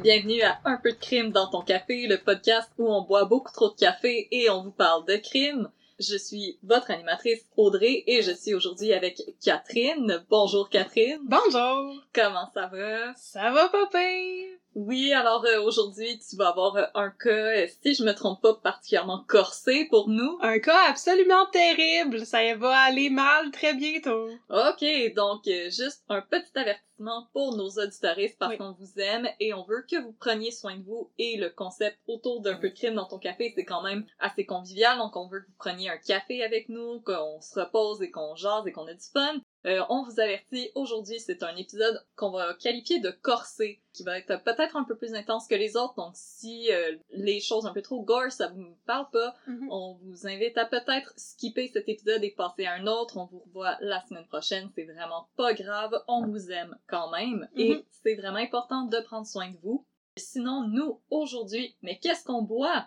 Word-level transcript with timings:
bienvenue 0.00 0.40
à 0.42 0.58
Un 0.64 0.78
peu 0.78 0.92
de 0.92 0.96
crime 0.96 1.30
dans 1.30 1.46
ton 1.48 1.60
café, 1.60 2.06
le 2.06 2.16
podcast 2.16 2.70
où 2.78 2.90
on 2.90 3.02
boit 3.02 3.26
beaucoup 3.26 3.52
trop 3.52 3.68
de 3.68 3.74
café 3.74 4.28
et 4.30 4.48
on 4.48 4.62
vous 4.62 4.70
parle 4.70 5.04
de 5.04 5.16
crime. 5.16 5.70
Je 5.98 6.16
suis 6.16 6.58
votre 6.62 6.90
animatrice 6.90 7.44
Audrey 7.58 8.04
et 8.06 8.22
je 8.22 8.30
suis 8.30 8.54
aujourd'hui 8.54 8.94
avec 8.94 9.20
Catherine. 9.44 10.24
Bonjour 10.30 10.70
Catherine. 10.70 11.20
Bonjour. 11.24 12.02
Comment 12.14 12.48
ça 12.54 12.68
va? 12.68 13.14
Ça 13.14 13.50
va 13.50 13.70
pire? 13.92 14.56
Oui, 14.74 15.12
alors 15.12 15.44
euh, 15.44 15.60
aujourd'hui, 15.62 16.18
tu 16.18 16.36
vas 16.36 16.48
avoir 16.48 16.76
euh, 16.76 16.84
un 16.94 17.10
cas, 17.10 17.28
euh, 17.30 17.66
si 17.82 17.92
je 17.92 18.04
me 18.04 18.14
trompe 18.14 18.40
pas, 18.40 18.54
particulièrement 18.54 19.24
corsé 19.28 19.86
pour 19.90 20.08
nous. 20.08 20.38
Un 20.40 20.60
cas 20.60 20.88
absolument 20.88 21.44
terrible. 21.52 22.24
Ça 22.24 22.38
va 22.54 22.78
aller 22.78 23.10
mal 23.10 23.50
très 23.50 23.74
bientôt. 23.74 24.30
Ok, 24.48 25.14
donc 25.14 25.42
juste 25.44 26.04
un 26.08 26.22
petit 26.22 26.52
avertissement 26.54 26.89
pour 27.32 27.56
nos 27.56 27.68
auditoristes 27.70 28.38
parce 28.38 28.52
Oui. 28.52 28.58
qu'on 28.58 28.72
vous 28.72 28.98
aime 28.98 29.28
et 29.40 29.54
on 29.54 29.64
veut 29.64 29.84
que 29.88 30.00
vous 30.00 30.12
preniez 30.12 30.50
soin 30.50 30.76
de 30.76 30.82
vous 30.82 31.10
et 31.18 31.36
le 31.36 31.50
concept 31.50 31.98
autour 32.06 32.40
d'un 32.40 32.56
peu 32.56 32.70
de 32.70 32.74
crime 32.74 32.94
dans 32.94 33.06
ton 33.06 33.18
café, 33.18 33.52
c'est 33.54 33.64
quand 33.64 33.82
même 33.82 34.04
assez 34.18 34.44
convivial, 34.44 34.98
donc 34.98 35.16
on 35.16 35.26
veut 35.28 35.40
que 35.40 35.46
vous 35.46 35.56
preniez 35.58 35.88
un 35.88 35.96
café 35.98 36.42
avec 36.42 36.68
nous, 36.68 37.00
qu'on 37.00 37.40
se 37.40 37.58
repose 37.58 38.02
et 38.02 38.10
qu'on 38.10 38.34
jase 38.36 38.66
et 38.66 38.72
qu'on 38.72 38.86
ait 38.88 38.94
du 38.94 39.06
fun. 39.12 39.40
Euh, 39.66 39.82
on 39.90 40.04
vous 40.04 40.20
avertit, 40.20 40.70
aujourd'hui 40.74 41.20
c'est 41.20 41.42
un 41.42 41.54
épisode 41.56 42.02
qu'on 42.16 42.30
va 42.30 42.54
qualifier 42.54 42.98
de 43.00 43.10
corsé, 43.10 43.82
qui 43.92 44.04
va 44.04 44.16
être 44.18 44.42
peut-être 44.42 44.76
un 44.76 44.84
peu 44.84 44.96
plus 44.96 45.14
intense 45.14 45.46
que 45.48 45.54
les 45.54 45.76
autres, 45.76 45.94
donc 45.96 46.12
si 46.14 46.72
euh, 46.72 46.96
les 47.10 47.40
choses 47.40 47.66
un 47.66 47.72
peu 47.72 47.82
trop 47.82 48.02
gore, 48.02 48.30
ça 48.32 48.48
vous 48.48 48.76
parle 48.86 49.10
pas, 49.10 49.34
on 49.70 49.98
vous 50.02 50.26
invite 50.26 50.56
à 50.56 50.64
peut-être 50.64 51.12
skipper 51.16 51.68
cet 51.68 51.88
épisode 51.88 52.24
et 52.24 52.30
passer 52.30 52.64
à 52.64 52.74
un 52.74 52.86
autre. 52.86 53.18
On 53.18 53.26
vous 53.26 53.40
revoit 53.40 53.76
la 53.80 54.00
semaine 54.06 54.26
prochaine. 54.26 54.70
C'est 54.74 54.84
vraiment 54.84 55.28
pas 55.36 55.52
grave. 55.54 55.92
On 56.08 56.26
vous 56.26 56.50
aime 56.50 56.76
quand 56.90 57.10
même. 57.10 57.48
Et 57.56 57.74
Mhm. 57.74 57.82
c'est 58.02 58.14
vraiment 58.14 58.38
important 58.38 58.84
de 58.84 59.00
prendre 59.00 59.26
soin 59.26 59.48
de 59.50 59.56
vous. 59.62 59.86
Sinon, 60.16 60.64
nous, 60.68 61.00
aujourd'hui, 61.10 61.76
mais 61.82 61.98
qu'est-ce 61.98 62.24
qu'on 62.24 62.42
boit? 62.42 62.86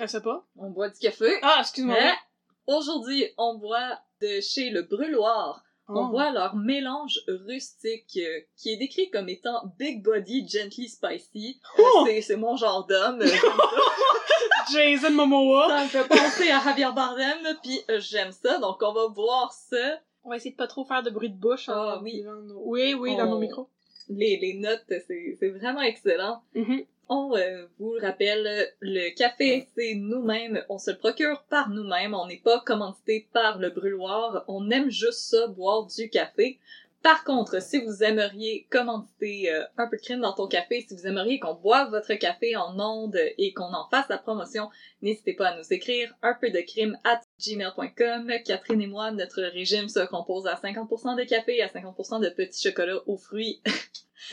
Je 0.00 0.06
sais 0.06 0.22
pas. 0.22 0.46
On 0.56 0.70
boit 0.70 0.88
du 0.88 0.98
café. 0.98 1.38
Ah, 1.42 1.58
excuse-moi. 1.60 1.96
Aujourd'hui, 2.66 3.26
on 3.36 3.56
boit 3.58 3.98
de 4.20 4.40
chez 4.40 4.70
le 4.70 4.82
Brûloir. 4.82 5.62
On 5.88 6.06
Oh. 6.06 6.08
boit 6.10 6.30
leur 6.30 6.54
mélange 6.54 7.18
rustique 7.26 8.16
euh, 8.16 8.40
qui 8.56 8.70
est 8.72 8.76
décrit 8.76 9.10
comme 9.10 9.28
étant 9.28 9.62
Big 9.78 10.02
Body 10.02 10.48
Gently 10.48 10.88
Spicy. 10.88 11.60
Euh, 11.78 11.82
Oh! 11.84 12.04
c'est- 12.06 12.22
c'est 12.22 12.36
mon 12.36 12.56
genre 12.56 12.86
d'homme. 12.86 13.20
euh. 13.22 13.36
Jason 14.72 15.10
Momoa. 15.10 15.68
Ça 15.68 15.82
me 15.84 15.88
fait 15.88 16.08
penser 16.08 16.50
à 16.50 16.60
Javier 16.62 16.88
Bardem, 16.94 17.58
puis 17.62 17.80
euh, 17.90 18.00
j'aime 18.00 18.32
ça, 18.32 18.58
donc 18.58 18.78
on 18.80 18.92
va 18.92 19.08
boire 19.08 19.52
ça. 19.52 20.00
On 20.24 20.30
va 20.30 20.36
essayer 20.36 20.52
de 20.52 20.56
pas 20.56 20.66
trop 20.68 20.84
faire 20.84 21.02
de 21.02 21.10
bruit 21.10 21.30
de 21.30 21.36
bouche. 21.36 21.68
en 21.68 21.72
Ah, 21.74 22.00
oui. 22.02 22.22
nos- 22.22 22.62
Oui, 22.64 22.94
oui, 22.94 23.16
dans 23.16 23.26
nos 23.26 23.38
micros. 23.38 23.68
Les, 24.08 24.36
les 24.36 24.54
notes, 24.54 24.84
c'est 24.88 25.48
vraiment 25.48 25.80
excellent. 25.82 26.42
Mhm. 26.54 26.84
On 27.08 27.36
euh, 27.36 27.66
vous 27.78 27.94
rappelle, 28.00 28.68
le 28.80 29.10
café, 29.14 29.68
c'est 29.76 29.94
nous-mêmes, 29.94 30.64
on 30.68 30.78
se 30.78 30.92
le 30.92 30.96
procure 30.98 31.42
par 31.50 31.68
nous-mêmes, 31.68 32.14
on 32.14 32.26
n'est 32.26 32.38
pas 32.38 32.60
commandité 32.60 33.26
par 33.32 33.58
le 33.58 33.70
brûloir, 33.70 34.44
on 34.48 34.70
aime 34.70 34.90
juste 34.90 35.18
ça, 35.30 35.46
boire 35.48 35.86
du 35.86 36.08
café. 36.08 36.58
Par 37.02 37.24
contre, 37.24 37.60
si 37.60 37.78
vous 37.78 38.04
aimeriez 38.04 38.68
commanditer 38.70 39.52
euh, 39.52 39.64
un 39.76 39.88
peu 39.88 39.96
de 39.96 40.02
crime 40.02 40.20
dans 40.20 40.34
ton 40.34 40.46
café, 40.46 40.84
si 40.86 40.94
vous 40.94 41.06
aimeriez 41.06 41.40
qu'on 41.40 41.54
boive 41.54 41.90
votre 41.90 42.14
café 42.14 42.54
en 42.54 42.78
ondes 42.78 43.18
et 43.38 43.52
qu'on 43.52 43.74
en 43.74 43.88
fasse 43.88 44.08
la 44.08 44.18
promotion, 44.18 44.70
n'hésitez 45.00 45.34
pas 45.34 45.48
à 45.48 45.58
nous 45.58 45.72
écrire 45.72 46.14
un 46.22 46.34
peu 46.34 46.50
de 46.50 46.60
crime 46.60 46.96
at 47.02 47.20
gmail.com. 47.44 48.32
Catherine 48.44 48.82
et 48.82 48.86
moi, 48.86 49.10
notre 49.10 49.42
régime 49.42 49.88
se 49.88 50.06
compose 50.06 50.46
à 50.46 50.54
50% 50.54 51.16
de 51.16 51.24
café 51.24 51.56
et 51.56 51.62
à 51.62 51.68
50% 51.68 52.22
de 52.22 52.28
petits 52.28 52.68
chocolats 52.68 53.02
aux 53.06 53.16
fruits 53.16 53.62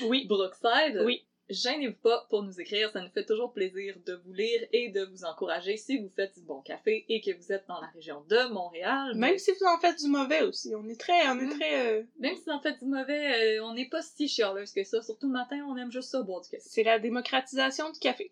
Oui. 0.03 0.25
Brookside. 0.29 1.01
Oui. 1.03 1.25
Gênez-vous 1.49 1.95
pas 1.95 2.27
pour 2.29 2.43
nous 2.43 2.61
écrire, 2.61 2.91
ça 2.91 3.01
nous 3.01 3.09
fait 3.09 3.25
toujours 3.25 3.51
plaisir 3.51 3.95
de 4.05 4.13
vous 4.23 4.33
lire 4.33 4.61
et 4.71 4.89
de 4.89 5.03
vous 5.05 5.25
encourager 5.25 5.77
si 5.77 5.97
vous 5.97 6.09
faites 6.15 6.35
du 6.37 6.41
bon 6.45 6.61
café 6.61 7.05
et 7.09 7.21
que 7.21 7.31
vous 7.35 7.51
êtes 7.51 7.65
dans 7.67 7.81
la 7.81 7.87
région 7.87 8.23
de 8.29 8.53
Montréal. 8.53 9.15
Même 9.15 9.37
si 9.39 9.51
vous 9.51 9.65
en 9.65 9.79
faites 9.79 9.99
du 9.99 10.07
mauvais 10.09 10.43
aussi. 10.43 10.75
On 10.75 10.87
est 10.87 10.99
très, 10.99 11.27
on 11.27 11.39
est 11.39 11.45
Mhm. 11.45 11.59
très, 11.59 11.87
euh, 11.87 12.03
même 12.19 12.35
si 12.35 12.43
vous 12.45 12.51
en 12.51 12.61
faites 12.61 12.77
du 12.79 12.85
mauvais, 12.85 13.57
euh, 13.57 13.63
on 13.65 13.73
n'est 13.73 13.89
pas 13.89 14.03
si 14.03 14.27
chialeuse 14.27 14.71
que 14.71 14.83
ça. 14.83 15.01
Surtout 15.01 15.25
le 15.25 15.33
matin, 15.33 15.57
on 15.67 15.75
aime 15.75 15.91
juste 15.91 16.09
ça, 16.11 16.21
boire 16.21 16.41
du 16.41 16.49
café. 16.49 16.63
c'est 16.63 16.83
la 16.83 16.99
démocratisation 16.99 17.89
du 17.91 17.99
café. 17.99 18.29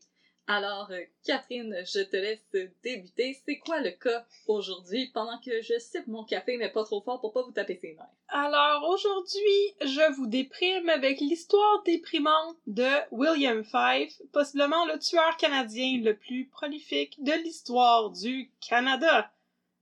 Alors, 0.50 0.90
euh, 0.92 1.02
Catherine, 1.26 1.76
je 1.86 2.00
te 2.04 2.16
laisse 2.16 2.40
débuter. 2.82 3.38
C'est 3.46 3.58
quoi 3.58 3.82
le 3.82 3.92
cas 3.92 4.26
aujourd'hui 4.48 5.12
pendant 5.14 5.38
que 5.40 5.62
je 5.62 5.78
sipe 5.78 6.08
mon 6.08 6.24
café, 6.24 6.56
mais 6.56 6.70
pas 6.70 6.86
trop 6.86 7.02
fort 7.02 7.20
pour 7.20 7.34
pas 7.34 7.44
vous 7.44 7.52
taper 7.52 7.76
ses 7.76 7.96
nerfs? 7.96 8.08
Alors 8.30 8.90
aujourd'hui, 8.90 9.76
je 9.82 10.14
vous 10.14 10.26
déprime 10.28 10.88
avec 10.88 11.20
l'histoire 11.20 11.84
déprimante 11.84 12.56
de 12.66 12.88
William 13.12 13.64
Fife, 13.66 14.22
possiblement 14.32 14.86
le 14.86 14.98
tueur 15.00 15.36
canadien 15.36 16.00
le 16.02 16.16
plus 16.16 16.46
prolifique 16.46 17.22
de 17.22 17.34
l'histoire 17.44 18.10
du 18.12 18.50
Canada. 18.66 19.30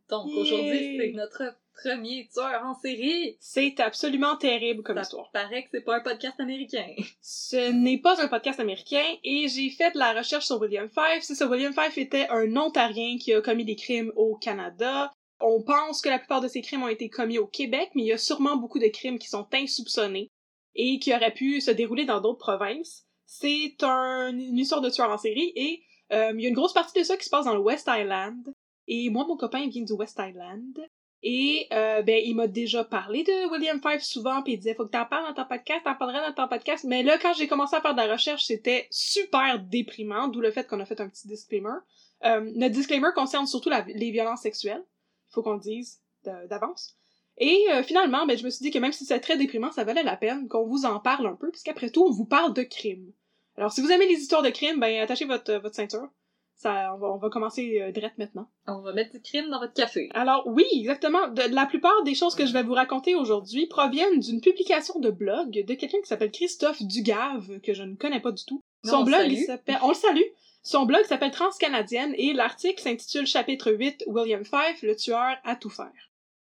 Donc, 0.10 0.28
aujourd'hui, 0.28 0.98
c'est 1.00 1.12
notre 1.14 1.56
premier 1.84 2.28
tueur 2.34 2.62
en 2.66 2.74
série. 2.76 3.38
C'est 3.40 3.80
absolument 3.80 4.36
terrible 4.38 4.84
comme 4.84 4.96
Ça 4.98 5.02
histoire. 5.04 5.30
paraît 5.32 5.64
que 5.64 5.70
c'est 5.72 5.82
pas 5.82 5.98
un 5.98 6.02
podcast 6.02 6.40
américain. 6.40 6.88
Ce 7.22 7.72
n'est 7.72 7.98
pas 8.00 8.22
un 8.24 8.28
podcast 8.28 8.60
américain 8.60 9.04
et 9.24 9.48
j'ai 9.48 9.70
fait 9.70 9.92
de 9.92 9.98
la 10.00 10.14
recherche 10.14 10.46
sur 10.46 10.60
William 10.60 10.90
Fife. 10.90 11.22
C'est 11.24 11.36
ça, 11.36 11.48
William 11.48 11.74
Fife 11.74 11.98
était 11.98 12.28
un 12.30 12.56
Ontarien 12.56 13.18
qui 13.20 13.34
a 13.34 13.42
commis 13.42 13.66
des 13.66 13.76
crimes 13.76 14.12
au 14.16 14.36
Canada. 14.36 15.12
On 15.42 15.62
pense 15.64 16.02
que 16.02 16.10
la 16.10 16.18
plupart 16.20 16.42
de 16.42 16.48
ces 16.48 16.62
crimes 16.62 16.84
ont 16.84 16.88
été 16.88 17.10
commis 17.10 17.38
au 17.38 17.48
Québec, 17.48 17.90
mais 17.94 18.04
il 18.04 18.08
y 18.08 18.14
a 18.14 18.18
sûrement 18.18 18.56
beaucoup 18.56 18.80
de 18.80 18.88
crimes 18.88 19.20
qui 19.20 19.28
sont 19.28 19.48
insoupçonnés 19.54 20.30
et 20.76 20.98
qui 21.00 21.14
auraient 21.14 21.34
pu 21.34 21.60
se 21.62 21.72
dérouler 21.72 22.06
dans 22.06 22.22
d'autres 22.22 22.40
provinces. 22.40 23.04
C'est 23.26 23.76
un- 23.82 24.30
une 24.38 24.58
histoire 24.58 24.82
de 24.82 24.90
tueur 24.90 25.10
en 25.10 25.18
série 25.18 25.52
et 25.56 25.84
euh, 26.14 26.32
il 26.36 26.42
y 26.42 26.46
a 26.46 26.50
une 26.50 26.56
grosse 26.56 26.74
partie 26.74 26.98
de 27.00 27.04
ça 27.04 27.18
qui 27.18 27.26
se 27.26 27.30
passe 27.30 27.46
dans 27.46 27.54
le 27.56 27.60
West 27.62 27.90
Island. 27.92 28.54
Et 28.88 29.10
moi, 29.10 29.26
mon 29.28 29.36
copain 29.36 29.68
vient 29.68 29.84
du 29.84 29.94
West 29.94 30.20
Island. 30.20 30.80
Et 31.28 31.68
euh, 31.74 32.04
ben, 32.04 32.22
il 32.24 32.36
m'a 32.36 32.46
déjà 32.46 32.84
parlé 32.84 33.24
de 33.24 33.50
William 33.50 33.82
Fife 33.82 34.04
souvent, 34.04 34.44
puis 34.44 34.54
il 34.54 34.58
disait 34.58 34.76
faut 34.76 34.86
que 34.86 34.92
t'en 34.92 35.06
parles 35.06 35.26
dans 35.26 35.42
ton 35.42 35.50
podcast, 35.50 35.82
t'en 35.84 35.96
parlerais 35.96 36.22
dans 36.22 36.34
ton 36.34 36.48
podcast. 36.48 36.84
Mais 36.84 37.02
là, 37.02 37.18
quand 37.18 37.34
j'ai 37.34 37.48
commencé 37.48 37.76
à 37.76 37.82
faire 37.82 37.96
de 37.96 38.02
la 38.02 38.14
recherche, 38.14 38.46
c'était 38.46 38.88
super 38.92 39.60
déprimant, 39.60 40.28
d'où 40.28 40.40
le 40.40 40.52
fait 40.52 40.68
qu'on 40.68 40.80
a 40.80 40.86
fait 40.86 41.02
un 41.02 41.10
petit 41.10 41.28
disclaimer. 41.28 41.80
Euh, 42.26 42.52
notre 42.54 42.76
disclaimer 42.76 43.10
concerne 43.16 43.48
surtout 43.48 43.72
les 43.88 44.12
violences 44.12 44.42
sexuelles, 44.42 44.84
il 45.30 45.34
faut 45.34 45.42
qu'on 45.42 45.54
le 45.54 45.60
dise 45.60 46.00
d'avance. 46.24 46.96
Et 47.40 47.66
euh, 47.72 47.82
finalement, 47.82 48.28
ben, 48.28 48.38
je 48.38 48.44
me 48.44 48.52
suis 48.52 48.62
dit 48.62 48.70
que 48.70 48.78
même 48.78 48.94
si 48.94 49.04
c'est 49.04 49.20
très 49.20 49.36
déprimant, 49.36 49.72
ça 49.72 49.84
valait 49.84 50.04
la 50.04 50.18
peine 50.18 50.48
qu'on 50.48 50.68
vous 50.68 50.86
en 50.86 51.00
parle 51.00 51.26
un 51.26 51.36
peu, 51.36 51.50
puisqu'après 51.50 51.90
tout, 51.90 52.06
on 52.06 52.12
vous 52.12 52.26
parle 52.26 52.54
de 52.54 52.62
crimes. 52.62 53.12
Alors, 53.58 53.72
si 53.72 53.82
vous 53.82 53.92
aimez 53.92 54.08
les 54.08 54.20
histoires 54.20 54.44
de 54.44 54.52
crimes, 54.52 54.80
ben 54.80 55.02
attachez 55.02 55.26
votre, 55.26 55.56
votre 55.56 55.76
ceinture. 55.76 56.08
Ça, 56.56 56.94
on 56.96 56.98
va, 56.98 57.12
on 57.12 57.18
va 57.18 57.30
commencer 57.30 57.82
euh, 57.82 57.92
direct 57.92 58.18
maintenant. 58.18 58.48
On 58.66 58.80
va 58.80 58.94
mettre 58.94 59.12
du 59.12 59.22
crime 59.22 59.50
dans 59.50 59.60
votre 59.60 59.74
café. 59.74 60.10
Alors 60.14 60.44
oui, 60.48 60.66
exactement. 60.74 61.28
De, 61.28 61.54
la 61.54 61.66
plupart 61.66 62.04
des 62.04 62.16
choses 62.16 62.34
que 62.34 62.46
je 62.46 62.54
vais 62.54 62.64
vous 62.64 62.74
raconter 62.74 63.14
aujourd'hui 63.14 63.68
proviennent 63.68 64.20
d'une 64.20 64.40
publication 64.40 65.00
de 65.00 65.10
blog 65.10 65.52
de 65.52 65.74
quelqu'un 65.74 66.00
qui 66.00 66.08
s'appelle 66.08 66.32
Christophe 66.32 66.82
Dugave, 66.82 67.60
que 67.60 67.74
je 67.74 67.84
ne 67.84 67.96
connais 67.96 68.22
pas 68.22 68.32
du 68.32 68.46
tout. 68.46 68.62
Non, 68.86 68.92
Son 68.92 68.98
on 69.00 69.04
blog, 69.04 69.28
il 69.28 69.44
s'appelle... 69.44 69.80
On 69.82 69.90
le 69.90 69.96
salue! 69.96 70.22
Son 70.64 70.86
blog 70.86 71.04
s'appelle 71.04 71.32
Transcanadienne 71.32 72.16
et 72.18 72.34
l'article 72.34 72.82
s'intitule 72.82 73.28
Chapitre 73.28 73.72
8 73.72 74.06
William 74.08 74.44
Fife, 74.46 74.82
le 74.82 74.96
tueur 74.96 75.36
à 75.44 75.56
tout 75.56 75.70
faire. 75.70 75.92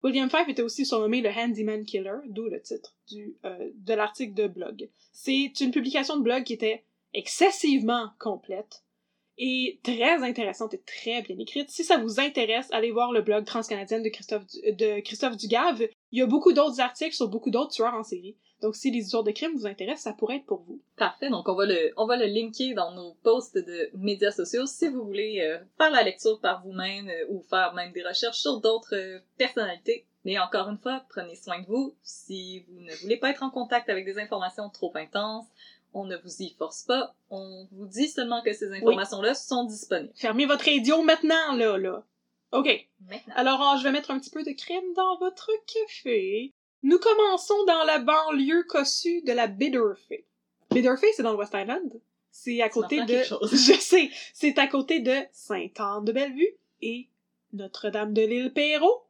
William 0.04 0.30
Fife 0.30 0.48
était 0.48 0.62
aussi 0.62 0.86
surnommé 0.86 1.22
le 1.22 1.30
Handyman 1.30 1.84
Killer, 1.84 2.20
d'où 2.28 2.48
le 2.48 2.62
titre 2.62 2.96
du, 3.10 3.36
euh, 3.46 3.72
de 3.74 3.94
l'article 3.94 4.36
de 4.36 4.48
blog. 4.48 4.90
C'est 5.12 5.52
une 5.60 5.72
publication 5.72 6.18
de 6.18 6.22
blog 6.22 6.44
qui 6.44 6.54
était 6.54 6.86
excessivement 7.14 8.12
complète 8.20 8.84
et 9.38 9.80
très 9.84 10.24
intéressante 10.24 10.74
et 10.74 10.82
très 10.82 11.22
bien 11.22 11.38
écrite. 11.38 11.70
Si 11.70 11.84
ça 11.84 11.98
vous 11.98 12.20
intéresse, 12.20 12.68
allez 12.72 12.92
voir 12.92 13.12
le 13.12 13.22
blog 13.22 13.46
transcanadienne 13.46 14.04
de 14.04 14.10
Christophe, 14.10 14.46
de 14.66 15.00
Christophe 15.02 15.38
Dugave. 15.38 15.88
Il 16.12 16.20
y 16.20 16.22
a 16.22 16.26
beaucoup 16.26 16.54
d'autres 16.54 16.80
articles 16.80 17.14
sur 17.14 17.28
beaucoup 17.28 17.50
d'autres 17.50 17.72
tueurs 17.72 17.94
en 17.94 18.04
série. 18.04 18.36
Donc 18.62 18.76
si 18.76 18.90
les 18.90 19.00
histoires 19.00 19.24
de 19.24 19.32
crimes 19.32 19.56
vous 19.56 19.68
intéressent, 19.68 20.06
ça 20.06 20.14
pourrait 20.14 20.38
être 20.38 20.46
pour 20.46 20.62
vous. 20.62 20.82
Parfait, 20.96 21.30
donc 21.30 21.48
on 21.48 21.54
va 21.54 21.66
le, 21.66 21.94
on 21.96 22.08
va 22.08 22.18
le 22.18 22.26
linker 22.26 22.74
dans 22.74 22.92
nos 22.92 23.14
posts 23.24 23.58
de 23.58 23.90
médias 23.94 24.32
sociaux 24.32 24.66
si 24.66 24.88
vous 24.88 25.04
voulez 25.04 25.42
euh, 25.42 25.60
faire 25.78 25.92
la 25.92 26.02
lecture 26.02 26.40
par 26.40 26.64
vous-même 26.64 27.08
euh, 27.08 27.26
ou 27.30 27.44
faire 27.50 27.74
même 27.76 27.92
des 27.92 28.04
recherches 28.04 28.40
sur 28.40 28.60
d'autres 28.60 28.96
euh, 28.96 29.20
personnalités. 29.38 30.06
Mais 30.26 30.40
encore 30.40 30.68
une 30.70 30.80
fois, 30.80 31.06
prenez 31.08 31.36
soin 31.36 31.62
de 31.62 31.68
vous. 31.68 31.96
Si 32.02 32.66
vous 32.68 32.82
ne 32.82 32.94
voulez 32.96 33.18
pas 33.18 33.30
être 33.30 33.44
en 33.44 33.50
contact 33.50 33.90
avec 33.90 34.04
des 34.06 34.18
informations 34.18 34.70
trop 34.70 34.92
intenses, 34.96 35.46
on 35.94 36.06
ne 36.06 36.18
vous 36.18 36.42
y 36.42 36.54
force 36.58 36.84
pas. 36.84 37.16
On 37.30 37.68
vous 37.72 37.88
dit 37.88 38.08
seulement 38.08 38.42
que 38.42 38.54
ces 38.54 38.72
informations-là 38.72 39.34
sont 39.34 39.66
disponibles. 39.66 40.14
Fermez 40.16 40.46
votre 40.46 40.66
radio 40.66 41.02
maintenant, 41.02 41.54
là, 41.56 41.78
là. 41.78 42.04
OK. 42.52 42.88
Maintenant. 43.10 43.34
Alors, 43.36 43.62
ah, 43.62 43.78
je 43.78 43.84
vais 43.84 43.92
mettre 43.92 44.12
un 44.12 44.20
petit 44.20 44.30
peu 44.30 44.44
de 44.44 44.52
crème 44.52 44.94
dans 44.96 45.18
votre 45.18 45.52
café. 45.66 46.54
Nous 46.84 47.00
commençons 47.00 47.66
dans 47.66 47.84
la 47.84 48.00
banlieue 48.00 48.64
cossue 48.64 49.22
de 49.24 49.34
la 49.34 49.48
Biderfay. 49.48 50.26
Biderfay, 50.72 51.08
c'est 51.14 51.24
dans 51.24 51.32
le 51.32 51.38
West 51.38 51.54
Island. 51.54 52.00
C'est 52.32 52.62
à 52.62 52.70
côté 52.70 53.04
de... 53.04 53.24
Je 53.52 53.80
sais. 53.80 54.12
C'est 54.34 54.58
à 54.60 54.68
côté 54.68 55.00
de 55.00 55.16
Sainte-Anne-de-Bellevue 55.32 56.56
et 56.82 57.10
Notre-Dame 57.54 58.14
de 58.14 58.22
l'île 58.22 58.54
Perrault. 58.54 59.04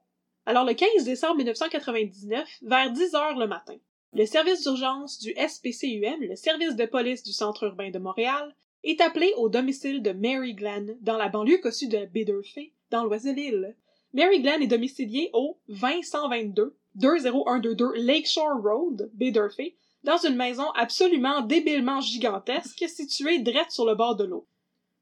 Alors, 0.45 0.63
le 0.63 0.73
15 0.73 1.03
décembre 1.03 1.35
1999, 1.38 2.59
vers 2.62 2.91
10 2.91 3.15
heures 3.15 3.38
le 3.38 3.47
matin, 3.47 3.75
Le 4.13 4.25
service 4.25 4.63
d'urgence 4.63 5.19
du 5.19 5.33
SPCUM, 5.33 6.21
le 6.21 6.36
service 6.36 6.75
de 6.75 6.86
police 6.86 7.24
du 7.24 7.33
centre 7.33 7.63
urbain 7.65 7.89
de 7.89 8.00
Montréal, 8.00 8.56
est 8.83 9.01
appelé 9.01 9.33
au 9.38 9.50
domicile 9.50 10.01
de 10.01 10.12
Mary 10.12 10.54
Glenn, 10.54 10.98
dans 11.01 11.18
la 11.18 11.30
banlieue 11.30 11.57
cossue 11.57 11.88
de 11.88 12.06
Baderfay, 12.06 12.71
dans 12.89 13.06
l'île. 13.06 13.75
Mary 14.13 14.42
Glenn 14.42 14.62
est 14.62 14.68
domiciliée 14.68 15.30
au 15.33 15.57
20122 15.68 16.75
20122 16.95 17.94
Lakeshore 17.95 18.62
Road, 18.63 19.12
Baderfay, 19.13 19.75
dans 20.04 20.18
une 20.18 20.36
maison 20.36 20.69
absolument 20.71 21.42
débilement 21.42 22.01
gigantesque 22.01 22.86
située 22.88 23.39
direct 23.39 23.71
sur 23.71 23.86
le 23.86 23.95
bord 23.95 24.15
de 24.15 24.24
l'eau. 24.24 24.48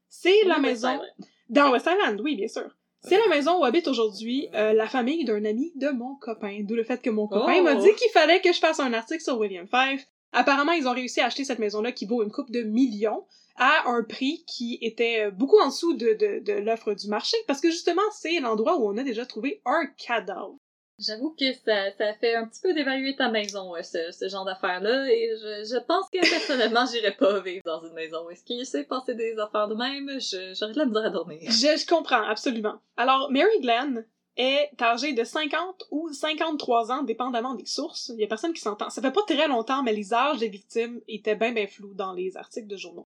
C'est 0.08 0.44
la 0.44 0.58
maison... 0.58 1.00
Dans 1.48 1.70
West 1.70 1.88
Island, 1.88 2.20
oui, 2.22 2.34
bien 2.34 2.48
sûr. 2.48 2.76
C'est 3.02 3.18
la 3.18 3.28
maison 3.28 3.60
où 3.60 3.64
habite 3.64 3.86
aujourd'hui 3.88 4.48
euh, 4.54 4.72
la 4.72 4.88
famille 4.88 5.24
d'un 5.24 5.44
ami 5.44 5.72
de 5.76 5.88
mon 5.90 6.16
copain. 6.16 6.58
D'où 6.62 6.74
le 6.74 6.82
fait 6.84 7.00
que 7.00 7.10
mon 7.10 7.28
copain 7.28 7.54
Oh. 7.58 7.62
m'a 7.62 7.74
dit 7.76 7.94
qu'il 7.96 8.10
fallait 8.10 8.40
que 8.40 8.52
je 8.52 8.58
fasse 8.58 8.80
un 8.80 8.92
article 8.92 9.22
sur 9.22 9.38
William 9.38 9.66
Fife. 9.68 10.06
Apparemment, 10.32 10.72
ils 10.72 10.88
ont 10.88 10.92
réussi 10.92 11.20
à 11.20 11.26
acheter 11.26 11.44
cette 11.44 11.60
maison-là 11.60 11.92
qui 11.92 12.04
vaut 12.06 12.22
une 12.22 12.32
coupe 12.32 12.50
de 12.50 12.62
millions 12.62 13.24
à 13.56 13.88
un 13.88 14.02
prix 14.02 14.44
qui 14.46 14.78
était 14.82 15.26
euh, 15.26 15.30
beaucoup 15.30 15.58
en 15.60 15.68
dessous 15.68 15.94
de, 15.94 16.14
de, 16.14 16.40
de 16.44 16.52
l'offre 16.58 16.94
du 16.94 17.08
marché 17.08 17.36
parce 17.46 17.60
que 17.60 17.70
justement, 17.70 18.02
c'est 18.12 18.40
l'endroit 18.40 18.76
où 18.78 18.88
on 18.88 18.96
a 18.98 19.02
déjà 19.02 19.24
trouvé 19.24 19.62
un 19.64 19.86
cadavre. 20.04 20.56
J'avoue 20.98 21.36
que 21.38 21.52
ça, 21.52 21.90
ça 21.98 22.14
fait 22.14 22.34
un 22.34 22.46
petit 22.46 22.60
peu 22.62 22.72
d'évaluer 22.72 23.14
ta 23.16 23.28
maison, 23.28 23.74
ce, 23.82 24.28
genre 24.28 24.46
d'affaires-là, 24.46 25.06
et 25.10 25.30
je, 25.36 25.78
pense 25.86 26.08
que 26.10 26.20
personnellement, 26.20 26.86
j'irais 26.86 27.14
pas 27.14 27.38
vivre 27.40 27.62
dans 27.66 27.82
une 27.82 27.92
maison. 27.92 28.30
Est-ce 28.30 28.44
qu'il 28.44 28.64
sait 28.64 28.84
passer 28.84 29.14
des 29.14 29.38
affaires 29.38 29.68
de 29.68 29.74
même? 29.74 30.08
J'aurais 30.58 30.72
de 30.72 30.78
la 30.78 30.86
misère 30.86 31.04
à 31.04 31.10
dormir. 31.10 31.40
Je, 31.44 31.78
je 31.78 31.86
comprends, 31.86 32.22
absolument. 32.22 32.80
Alors, 32.96 33.30
Mary 33.30 33.60
Glenn 33.60 34.06
est 34.36 34.70
âgée 34.80 35.12
de 35.12 35.24
50 35.24 35.86
ou 35.90 36.12
53 36.12 36.92
ans, 36.92 37.02
dépendamment 37.02 37.54
des 37.54 37.66
sources. 37.66 38.12
Il 38.14 38.20
y 38.20 38.24
a 38.24 38.26
personne 38.26 38.52
qui 38.52 38.60
s'entend. 38.60 38.90
Ça 38.90 39.02
fait 39.02 39.12
pas 39.12 39.22
très 39.26 39.48
longtemps, 39.48 39.82
mais 39.82 39.92
les 39.92 40.12
âges 40.14 40.38
des 40.38 40.48
victimes 40.48 41.00
étaient 41.08 41.36
bien 41.36 41.52
bien 41.52 41.66
flous 41.66 41.94
dans 41.94 42.12
les 42.12 42.36
articles 42.36 42.68
de 42.68 42.76
journaux. 42.76 43.06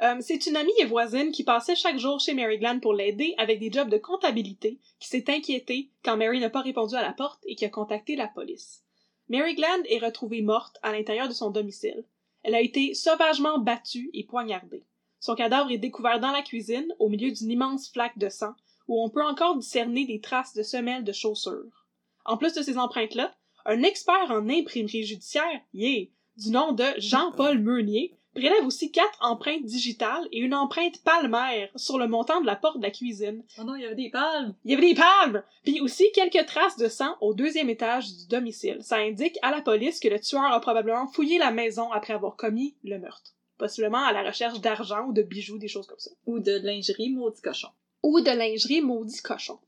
Euh, 0.00 0.16
c'est 0.20 0.46
une 0.46 0.56
amie 0.56 0.72
et 0.78 0.84
voisine 0.84 1.32
qui 1.32 1.42
passait 1.42 1.74
chaque 1.74 1.98
jour 1.98 2.20
chez 2.20 2.34
Mary 2.34 2.58
Glenn 2.58 2.80
pour 2.80 2.94
l'aider 2.94 3.34
avec 3.36 3.58
des 3.58 3.72
jobs 3.72 3.88
de 3.88 3.98
comptabilité, 3.98 4.78
qui 5.00 5.08
s'est 5.08 5.24
inquiétée 5.28 5.90
quand 6.04 6.16
Mary 6.16 6.38
n'a 6.38 6.50
pas 6.50 6.60
répondu 6.60 6.94
à 6.94 7.02
la 7.02 7.12
porte 7.12 7.42
et 7.46 7.56
qui 7.56 7.64
a 7.64 7.68
contacté 7.68 8.14
la 8.14 8.28
police. 8.28 8.84
Mary 9.28 9.54
Glenn 9.54 9.82
est 9.88 9.98
retrouvée 9.98 10.42
morte 10.42 10.78
à 10.82 10.92
l'intérieur 10.92 11.28
de 11.28 11.34
son 11.34 11.50
domicile. 11.50 12.04
Elle 12.44 12.54
a 12.54 12.60
été 12.60 12.94
sauvagement 12.94 13.58
battue 13.58 14.10
et 14.14 14.24
poignardée. 14.24 14.84
Son 15.20 15.34
cadavre 15.34 15.72
est 15.72 15.78
découvert 15.78 16.20
dans 16.20 16.30
la 16.30 16.42
cuisine, 16.42 16.94
au 17.00 17.08
milieu 17.08 17.32
d'une 17.32 17.50
immense 17.50 17.90
flaque 17.90 18.18
de 18.18 18.28
sang, 18.28 18.54
où 18.86 19.02
on 19.02 19.10
peut 19.10 19.24
encore 19.24 19.56
discerner 19.56 20.06
des 20.06 20.20
traces 20.20 20.54
de 20.54 20.62
semelles 20.62 21.04
de 21.04 21.12
chaussures. 21.12 21.86
En 22.24 22.36
plus 22.36 22.54
de 22.54 22.62
ces 22.62 22.78
empreintes-là, 22.78 23.34
un 23.66 23.82
expert 23.82 24.30
en 24.30 24.48
imprimerie 24.48 25.04
judiciaire, 25.04 25.60
yeah, 25.74 26.06
du 26.36 26.50
nom 26.50 26.72
de 26.72 26.84
Jean-Paul 26.98 27.58
Meunier, 27.58 28.14
prélève 28.34 28.66
aussi 28.66 28.92
quatre 28.92 29.18
empreintes 29.20 29.64
digitales 29.64 30.28
et 30.32 30.38
une 30.38 30.54
empreinte 30.54 31.02
palmaire 31.02 31.68
sur 31.76 31.98
le 31.98 32.06
montant 32.06 32.40
de 32.40 32.46
la 32.46 32.56
porte 32.56 32.78
de 32.78 32.82
la 32.82 32.90
cuisine. 32.90 33.42
Oh 33.58 33.64
non, 33.64 33.74
il 33.74 33.82
y 33.82 33.86
avait 33.86 33.94
des 33.94 34.10
palmes! 34.10 34.54
Il 34.64 34.70
y 34.70 34.74
avait 34.74 34.88
des 34.88 34.94
palmes! 34.94 35.42
Puis 35.64 35.80
aussi 35.80 36.04
quelques 36.14 36.46
traces 36.46 36.76
de 36.76 36.88
sang 36.88 37.16
au 37.20 37.34
deuxième 37.34 37.70
étage 37.70 38.12
du 38.16 38.26
domicile. 38.28 38.78
Ça 38.80 38.96
indique 38.96 39.38
à 39.42 39.50
la 39.50 39.60
police 39.60 40.00
que 40.00 40.08
le 40.08 40.20
tueur 40.20 40.52
a 40.52 40.60
probablement 40.60 41.06
fouillé 41.08 41.38
la 41.38 41.50
maison 41.50 41.90
après 41.92 42.14
avoir 42.14 42.36
commis 42.36 42.76
le 42.84 42.98
meurtre. 42.98 43.34
Possiblement 43.58 44.04
à 44.04 44.12
la 44.12 44.22
recherche 44.22 44.60
d'argent 44.60 45.06
ou 45.08 45.12
de 45.12 45.22
bijoux, 45.22 45.58
des 45.58 45.68
choses 45.68 45.86
comme 45.86 45.98
ça. 45.98 46.12
Ou 46.26 46.38
de 46.38 46.52
lingerie, 46.52 47.10
maudit 47.10 47.42
cochon. 47.42 47.68
Ou 48.04 48.20
de 48.20 48.30
lingerie 48.30 48.82
maudit 48.82 49.20
cochon. 49.20 49.58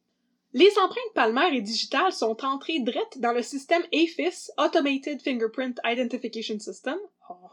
Les 0.52 0.70
empreintes 0.79 1.14
palmaires 1.14 1.55
et 1.55 1.61
digitales 1.61 2.12
sont 2.12 2.44
entrées 2.44 2.81
drettes 2.81 3.19
dans 3.19 3.32
le 3.32 3.43
système 3.43 3.85
AFIS, 3.93 4.50
Automated 4.58 5.23
Fingerprint 5.23 5.79
Identification 5.85 6.58
System, 6.58 6.99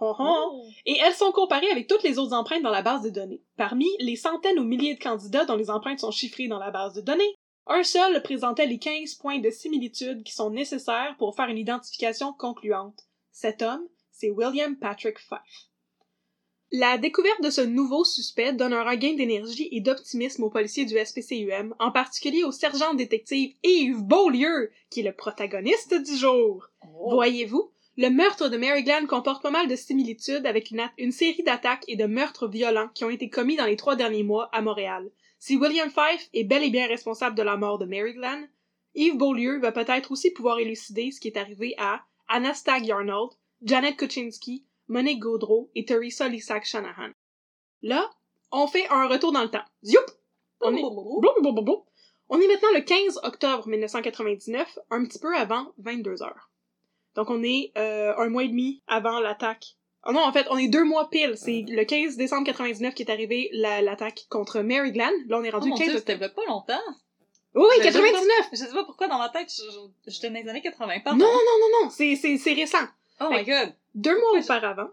ho. 0.01 0.63
et 0.87 0.97
elles 0.97 1.13
sont 1.13 1.31
comparées 1.31 1.69
avec 1.69 1.87
toutes 1.87 2.01
les 2.01 2.17
autres 2.17 2.33
empreintes 2.33 2.63
dans 2.63 2.71
la 2.71 2.81
base 2.81 3.03
de 3.03 3.11
données. 3.11 3.43
Parmi 3.55 3.87
les 3.99 4.15
centaines 4.15 4.57
ou 4.57 4.63
milliers 4.63 4.95
de 4.95 5.03
candidats 5.03 5.45
dont 5.45 5.55
les 5.55 5.69
empreintes 5.69 5.99
sont 5.99 6.09
chiffrées 6.09 6.47
dans 6.47 6.57
la 6.57 6.71
base 6.71 6.93
de 6.93 7.01
données, 7.01 7.35
un 7.67 7.83
seul 7.83 8.23
présentait 8.23 8.65
les 8.65 8.79
15 8.79 9.15
points 9.15 9.39
de 9.39 9.51
similitude 9.51 10.23
qui 10.23 10.33
sont 10.33 10.49
nécessaires 10.49 11.15
pour 11.19 11.35
faire 11.35 11.49
une 11.49 11.57
identification 11.59 12.33
concluante. 12.33 13.03
Cet 13.31 13.61
homme, 13.61 13.87
c'est 14.11 14.31
William 14.31 14.75
Patrick 14.75 15.19
Fife. 15.19 15.66
La 16.71 16.97
découverte 16.97 17.41
de 17.41 17.49
ce 17.49 17.61
nouveau 17.61 18.03
suspect 18.03 18.51
donne 18.51 18.73
un 18.73 18.83
regain 18.83 19.13
d'énergie 19.13 19.69
et 19.71 19.79
d'optimisme 19.79 20.43
aux 20.43 20.49
policiers 20.49 20.83
du 20.83 20.97
SPCUM, 20.97 21.73
en 21.79 21.91
particulier 21.91 22.43
au 22.43 22.51
sergent 22.51 22.93
détective 22.93 23.55
Yves 23.63 24.03
Beaulieu, 24.03 24.71
qui 24.89 24.99
est 24.99 25.03
le 25.03 25.13
protagoniste 25.13 25.93
du 25.93 26.17
jour. 26.17 26.69
Oh. 26.81 27.11
Voyez-vous, 27.11 27.71
le 27.95 28.09
meurtre 28.09 28.49
de 28.49 28.57
Mary 28.57 28.83
Glenn 28.83 29.07
comporte 29.07 29.41
pas 29.41 29.49
mal 29.49 29.69
de 29.69 29.77
similitudes 29.77 30.45
avec 30.45 30.71
une, 30.97 31.11
série 31.13 31.41
d'attaques 31.41 31.85
et 31.87 31.95
de 31.95 32.05
meurtres 32.05 32.49
violents 32.49 32.89
qui 32.93 33.05
ont 33.05 33.09
été 33.09 33.29
commis 33.29 33.55
dans 33.55 33.65
les 33.65 33.77
trois 33.77 33.95
derniers 33.95 34.23
mois 34.23 34.49
à 34.51 34.61
Montréal. 34.61 35.09
Si 35.39 35.55
William 35.55 35.89
Fife 35.89 36.29
est 36.33 36.43
bel 36.43 36.65
et 36.65 36.69
bien 36.69 36.87
responsable 36.87 37.37
de 37.37 37.43
la 37.43 37.55
mort 37.55 37.79
de 37.79 37.85
Mary 37.85 38.13
Glenn, 38.13 38.49
Yves 38.93 39.15
Beaulieu 39.15 39.59
va 39.59 39.71
peut-être 39.71 40.11
aussi 40.11 40.31
pouvoir 40.31 40.59
élucider 40.59 41.11
ce 41.11 41.21
qui 41.21 41.29
est 41.29 41.37
arrivé 41.37 41.75
à 41.77 42.01
Anna 42.27 42.53
Stagg 42.53 42.91
Arnold, 42.91 43.31
Janet 43.63 43.95
Kuczynski, 43.95 44.65
Monique 44.87 45.19
Gaudreau 45.19 45.69
et 45.75 45.85
Teresa 45.85 46.27
Lissac 46.27 46.65
Shanahan. 46.65 47.09
Là, 47.81 48.09
on 48.51 48.67
fait 48.67 48.87
un 48.89 49.07
retour 49.07 49.31
dans 49.31 49.43
le 49.43 49.49
temps. 49.49 49.65
Zoup! 49.83 49.97
On 50.61 50.75
est... 50.75 50.81
On 52.29 52.41
est 52.41 52.47
maintenant 52.47 52.69
le 52.73 52.81
15 52.81 53.19
octobre 53.23 53.67
1999, 53.67 54.79
un 54.91 55.05
petit 55.05 55.19
peu 55.19 55.35
avant 55.35 55.71
22 55.77 56.23
heures. 56.23 56.49
Donc 57.15 57.29
on 57.29 57.41
est 57.43 57.71
euh, 57.77 58.13
un 58.17 58.29
mois 58.29 58.43
et 58.43 58.47
demi 58.49 58.81
avant 58.87 59.19
l'attaque. 59.19 59.75
Oh 60.05 60.11
non, 60.11 60.21
en 60.21 60.31
fait, 60.31 60.45
on 60.49 60.57
est 60.57 60.67
deux 60.67 60.83
mois 60.83 61.09
pile. 61.09 61.33
C'est 61.37 61.63
le 61.67 61.83
15 61.83 62.15
décembre 62.17 62.45
99 62.45 62.93
qui 62.95 63.03
est 63.03 63.11
arrivé 63.11 63.49
la- 63.53 63.81
l'attaque 63.81 64.25
contre 64.29 64.59
Mary 64.61 64.91
Glenn. 64.91 65.13
Là, 65.27 65.37
on 65.39 65.43
est 65.43 65.49
Oh 65.53 65.57
rendu 65.57 65.69
mon 65.69 65.75
15 65.77 65.87
Dieu, 65.87 65.97
c'était 65.99 66.17
pas 66.17 66.45
longtemps! 66.47 66.79
Oui, 67.55 67.63
oui, 67.69 67.75
Je- 67.79 67.83
je- 67.83 67.87
99! 67.93 68.49
Je 68.51 68.55
sais 68.57 68.73
pas 68.73 68.83
pourquoi 68.83 69.07
dans 69.07 69.17
ma 69.17 69.29
tête, 69.29 69.51
j'étais 70.05 70.29
dans 70.29 70.35
les 70.43 70.47
années 70.49 70.61
80, 70.61 70.95
Non, 70.95 71.01
pardon. 71.03 71.19
non, 71.19 71.31
non, 71.31 71.59
non, 71.61 71.83
non, 71.85 71.89
c'est 71.89 72.53
récent. 72.53 72.85
Oh 73.19 73.27
my 73.31 73.43
god! 73.45 73.73
Deux 73.97 74.15
mois 74.19 74.39
auparavant. 74.39 74.89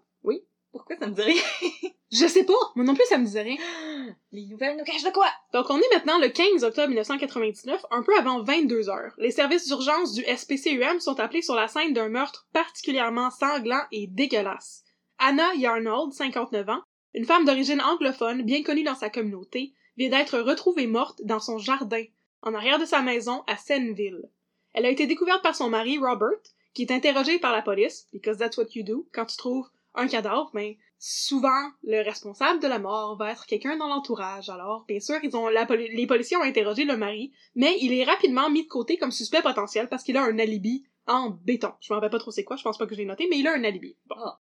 Pourquoi 0.72 0.96
ça 0.96 1.06
me 1.06 1.12
dit 1.12 1.20
rien? 1.20 1.42
Je 2.10 2.26
sais 2.26 2.44
pas, 2.44 2.54
moi 2.74 2.86
non 2.86 2.94
plus 2.94 3.04
ça 3.04 3.18
me 3.18 3.26
disait 3.26 3.42
rien. 3.42 3.58
Les 4.32 4.46
nouvelles 4.46 4.78
nous 4.78 4.84
cachent 4.84 5.04
de 5.04 5.10
quoi? 5.10 5.28
Donc 5.52 5.66
on 5.68 5.78
est 5.78 5.94
maintenant 5.94 6.18
le 6.18 6.30
15 6.30 6.64
octobre 6.64 6.88
1999, 6.88 7.84
un 7.90 8.02
peu 8.02 8.16
avant 8.16 8.42
22 8.42 8.88
heures. 8.88 9.12
Les 9.18 9.30
services 9.30 9.66
d'urgence 9.66 10.14
du 10.14 10.24
SPCUM 10.24 11.00
sont 11.00 11.20
appelés 11.20 11.42
sur 11.42 11.54
la 11.54 11.68
scène 11.68 11.92
d'un 11.92 12.08
meurtre 12.08 12.48
particulièrement 12.54 13.30
sanglant 13.30 13.82
et 13.92 14.06
dégueulasse. 14.06 14.84
Anna 15.18 15.54
Yarnold, 15.54 16.14
59 16.14 16.66
ans, 16.70 16.82
une 17.12 17.26
femme 17.26 17.44
d'origine 17.44 17.82
anglophone 17.82 18.42
bien 18.42 18.62
connue 18.62 18.84
dans 18.84 18.94
sa 18.94 19.10
communauté, 19.10 19.74
vient 19.98 20.08
d'être 20.08 20.38
retrouvée 20.38 20.86
morte 20.86 21.20
dans 21.24 21.40
son 21.40 21.58
jardin, 21.58 22.04
en 22.40 22.54
arrière 22.54 22.78
de 22.78 22.86
sa 22.86 23.02
maison 23.02 23.44
à 23.46 23.58
Senneville. 23.58 24.30
Elle 24.72 24.86
a 24.86 24.90
été 24.90 25.06
découverte 25.06 25.42
par 25.42 25.54
son 25.54 25.68
mari 25.68 25.98
Robert, 25.98 26.30
qui 26.74 26.82
est 26.82 26.90
interrogé 26.92 27.38
par 27.38 27.52
la 27.52 27.62
police, 27.62 28.06
because 28.12 28.38
that's 28.38 28.56
what 28.56 28.66
you 28.74 28.82
do, 28.82 29.08
quand 29.12 29.26
tu 29.26 29.36
trouves 29.36 29.68
un 29.94 30.08
cadavre, 30.08 30.50
mais 30.54 30.76
souvent 30.98 31.70
le 31.84 32.02
responsable 32.02 32.60
de 32.60 32.66
la 32.66 32.78
mort 32.78 33.16
va 33.16 33.30
être 33.32 33.46
quelqu'un 33.46 33.76
dans 33.76 33.86
l'entourage. 33.88 34.48
Alors, 34.48 34.84
bien 34.88 35.00
sûr, 35.00 35.16
ils 35.22 35.36
ont 35.36 35.48
la 35.48 35.66
poli- 35.66 35.94
les 35.94 36.06
policiers 36.06 36.36
ont 36.36 36.42
interrogé 36.42 36.84
le 36.84 36.96
mari, 36.96 37.32
mais 37.54 37.76
il 37.80 37.92
est 37.92 38.04
rapidement 38.04 38.50
mis 38.50 38.64
de 38.64 38.68
côté 38.68 38.96
comme 38.96 39.12
suspect 39.12 39.42
potentiel 39.42 39.88
parce 39.88 40.02
qu'il 40.02 40.16
a 40.16 40.22
un 40.22 40.38
alibi 40.38 40.84
en 41.06 41.30
béton. 41.30 41.72
Je 41.80 41.92
m'en 41.92 41.96
rappelle 41.98 42.10
pas 42.10 42.18
trop 42.18 42.30
c'est 42.32 42.44
quoi, 42.44 42.56
je 42.56 42.62
pense 42.62 42.78
pas 42.78 42.86
que 42.86 42.94
je 42.94 43.00
l'ai 43.00 43.06
noté, 43.06 43.28
mais 43.30 43.38
il 43.38 43.46
a 43.46 43.52
un 43.52 43.62
alibi. 43.64 43.96
Bon. 44.06 44.16
Ah. 44.18 44.40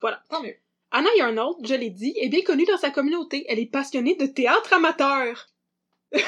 Voilà. 0.00 0.22
Tant 0.28 0.42
mieux. 0.42 0.56
Anna 0.90 1.08
Yarnold, 1.16 1.66
je 1.66 1.74
l'ai 1.74 1.90
dit, 1.90 2.12
est 2.16 2.28
bien 2.28 2.42
connue 2.42 2.66
dans 2.66 2.76
sa 2.76 2.90
communauté. 2.90 3.46
Elle 3.48 3.58
est 3.58 3.66
passionnée 3.66 4.14
de 4.14 4.26
théâtre 4.26 4.74
amateur. 4.74 5.48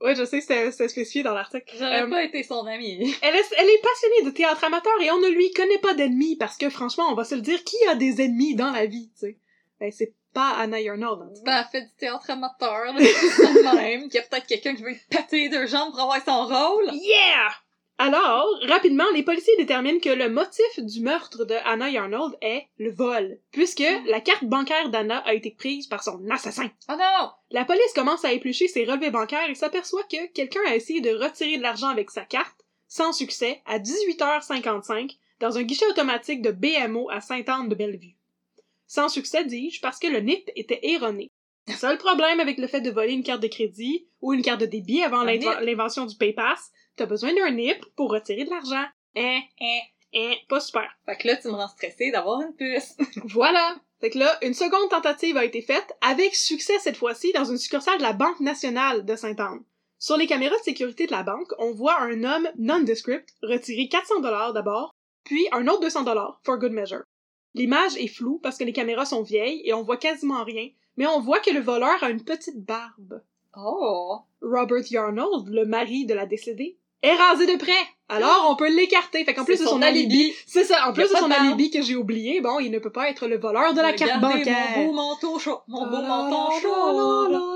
ouais, 0.00 0.14
je 0.14 0.24
sais, 0.24 0.40
c'est 0.40 0.70
c'est 0.72 0.88
spécifié 0.88 1.22
dans 1.22 1.34
l'article. 1.34 1.64
J'aurais 1.78 2.02
Euh, 2.02 2.10
pas 2.10 2.22
été 2.24 2.42
son 2.42 2.66
amie. 2.66 3.14
elle 3.22 3.34
est, 3.34 3.54
elle 3.58 3.68
est 3.68 3.82
passionnée 3.82 4.22
de 4.24 4.30
théâtre 4.30 4.64
amateur 4.64 4.92
et 5.02 5.10
on 5.10 5.18
ne 5.20 5.28
lui 5.28 5.50
connaît 5.52 5.78
pas 5.78 5.94
d'ennemis 5.94 6.36
parce 6.36 6.56
que 6.56 6.68
franchement, 6.70 7.08
on 7.10 7.14
va 7.14 7.24
se 7.24 7.34
le 7.34 7.40
dire, 7.42 7.62
qui 7.64 7.76
a 7.88 7.94
des 7.94 8.20
ennemis 8.22 8.54
dans 8.54 8.70
la 8.70 8.86
vie, 8.86 9.10
tu 9.14 9.26
sais? 9.26 9.38
Ben, 9.80 9.90
c'est 9.92 10.12
pas 10.34 10.50
Anna 10.58 10.80
Yarnold. 10.80 11.42
Ben, 11.44 11.58
elle 11.58 11.64
fait 11.72 11.82
du 11.82 11.92
théâtre 11.98 12.30
amateur, 12.30 12.84
là, 12.84 12.92
même. 13.74 14.02
Qu'il 14.08 14.14
y 14.14 14.18
a 14.18 14.22
peut-être 14.22 14.46
quelqu'un 14.46 14.74
qui 14.76 14.82
veut 14.82 14.90
lui 14.90 15.00
péter 15.08 15.48
deux 15.48 15.66
jambes 15.66 15.90
pour 15.90 16.00
avoir 16.00 16.22
son 16.24 16.44
rôle. 16.46 16.90
Yeah! 16.92 17.48
Alors, 18.02 18.48
rapidement, 18.66 19.04
les 19.12 19.22
policiers 19.22 19.58
déterminent 19.58 20.00
que 20.00 20.08
le 20.08 20.30
motif 20.30 20.78
du 20.78 21.02
meurtre 21.02 21.44
de 21.44 21.54
Anna 21.66 21.90
Yarnold 21.90 22.34
est 22.40 22.66
le 22.78 22.90
vol, 22.90 23.38
puisque 23.52 23.84
la 24.06 24.22
carte 24.22 24.44
bancaire 24.44 24.88
d'Anna 24.88 25.18
a 25.18 25.34
été 25.34 25.50
prise 25.50 25.86
par 25.86 26.02
son 26.02 26.18
assassin. 26.30 26.70
Oh 26.88 26.94
non! 26.98 27.28
La 27.50 27.66
police 27.66 27.92
commence 27.94 28.24
à 28.24 28.32
éplucher 28.32 28.68
ses 28.68 28.86
relevés 28.86 29.10
bancaires 29.10 29.50
et 29.50 29.54
s'aperçoit 29.54 30.04
que 30.04 30.32
quelqu'un 30.32 30.62
a 30.66 30.76
essayé 30.76 31.02
de 31.02 31.14
retirer 31.14 31.58
de 31.58 31.62
l'argent 31.62 31.88
avec 31.88 32.10
sa 32.10 32.22
carte, 32.22 32.64
sans 32.88 33.12
succès, 33.12 33.60
à 33.66 33.78
18h55, 33.78 35.18
dans 35.40 35.58
un 35.58 35.62
guichet 35.62 35.86
automatique 35.90 36.40
de 36.40 36.52
BMO 36.52 37.10
à 37.10 37.20
Sainte-Anne-de-Bellevue. 37.20 38.16
Sans 38.86 39.10
succès, 39.10 39.44
dis-je, 39.44 39.82
parce 39.82 39.98
que 39.98 40.06
le 40.06 40.20
NIP 40.20 40.50
était 40.56 40.80
erroné. 40.84 41.30
Le 41.68 41.74
seul 41.74 41.98
problème 41.98 42.40
avec 42.40 42.56
le 42.56 42.66
fait 42.66 42.80
de 42.80 42.90
voler 42.90 43.12
une 43.12 43.22
carte 43.24 43.42
de 43.42 43.46
crédit 43.46 44.06
ou 44.22 44.32
une 44.32 44.40
carte 44.40 44.62
de 44.62 44.66
débit 44.66 45.02
avant 45.02 45.22
l'invention 45.22 46.06
du 46.06 46.16
PayPass, 46.16 46.72
t'as 47.00 47.06
besoin 47.06 47.32
d'un 47.32 47.50
NIP 47.50 47.82
pour 47.96 48.10
retirer 48.10 48.44
de 48.44 48.50
l'argent. 48.50 48.84
Hein? 49.16 49.40
Eh. 49.58 49.80
Hein, 50.14 50.34
pas 50.50 50.60
super. 50.60 50.86
Fait 51.06 51.16
que 51.16 51.26
là, 51.28 51.36
tu 51.36 51.48
me 51.48 51.54
rends 51.54 51.68
stressée 51.68 52.10
d'avoir 52.10 52.42
une 52.42 52.54
puce. 52.54 52.94
Voilà. 53.24 53.76
Fait 54.00 54.10
que 54.10 54.18
là, 54.18 54.36
une 54.42 54.54
seconde 54.54 54.90
tentative 54.90 55.38
a 55.38 55.44
été 55.44 55.62
faite, 55.62 55.94
avec 56.02 56.34
succès 56.34 56.78
cette 56.78 56.98
fois-ci, 56.98 57.32
dans 57.32 57.44
une 57.44 57.56
succursale 57.56 57.98
de 57.98 58.02
la 58.02 58.12
Banque 58.12 58.40
nationale 58.40 59.06
de 59.06 59.16
Sainte-Anne. 59.16 59.62
Sur 59.98 60.18
les 60.18 60.26
caméras 60.26 60.58
de 60.58 60.62
sécurité 60.62 61.06
de 61.06 61.12
la 61.12 61.22
banque, 61.22 61.52
on 61.58 61.72
voit 61.72 62.00
un 62.00 62.24
homme 62.24 62.48
nondescript 62.58 63.28
retirer 63.42 63.88
400 63.88 64.20
dollars 64.20 64.52
d'abord, 64.52 64.94
puis 65.24 65.46
un 65.52 65.68
autre 65.68 65.80
200 65.80 66.02
dollars, 66.04 66.40
for 66.44 66.58
good 66.58 66.72
measure. 66.72 67.04
L'image 67.54 67.96
est 67.96 68.08
floue 68.08 68.38
parce 68.42 68.56
que 68.56 68.64
les 68.64 68.72
caméras 68.72 69.04
sont 69.04 69.22
vieilles 69.22 69.62
et 69.64 69.74
on 69.74 69.82
voit 69.82 69.98
quasiment 69.98 70.44
rien, 70.44 70.68
mais 70.96 71.06
on 71.06 71.20
voit 71.20 71.40
que 71.40 71.50
le 71.50 71.60
voleur 71.60 72.02
a 72.02 72.10
une 72.10 72.24
petite 72.24 72.64
barbe. 72.64 73.22
Oh! 73.56 74.20
Robert 74.40 74.90
Yarnold, 74.90 75.48
le 75.48 75.66
mari 75.66 76.06
de 76.06 76.14
la 76.14 76.24
décédée, 76.24 76.78
est 77.02 77.14
rasé 77.14 77.46
de 77.46 77.56
près. 77.56 77.72
Alors, 78.08 78.48
on 78.50 78.56
peut 78.56 78.68
l'écarter. 78.68 79.24
Fait 79.24 79.34
qu'en 79.34 79.44
plus 79.44 79.58
de 79.58 79.64
son 79.64 79.70
son 79.70 79.82
alibi, 79.82 80.22
alibi. 80.22 80.36
c'est 80.46 80.64
ça, 80.64 80.88
en 80.88 80.92
plus 80.92 81.04
de 81.04 81.16
son 81.16 81.28
de 81.28 81.32
alibi 81.32 81.70
que 81.70 81.80
j'ai 81.80 81.94
oublié, 81.94 82.40
bon, 82.40 82.58
il 82.58 82.70
ne 82.70 82.78
peut 82.78 82.90
pas 82.90 83.08
être 83.08 83.28
le 83.28 83.38
voleur 83.38 83.72
de 83.72 83.80
la 83.80 83.92
carte 83.92 84.20
bancaire. 84.20 84.56
mon 84.76 84.86
beau 84.86 84.92
manteau 84.92 85.38
chaud. 85.38 85.60
Mon 85.68 85.86
beau 85.86 86.02
la, 86.02 86.60
chaud. 86.60 87.50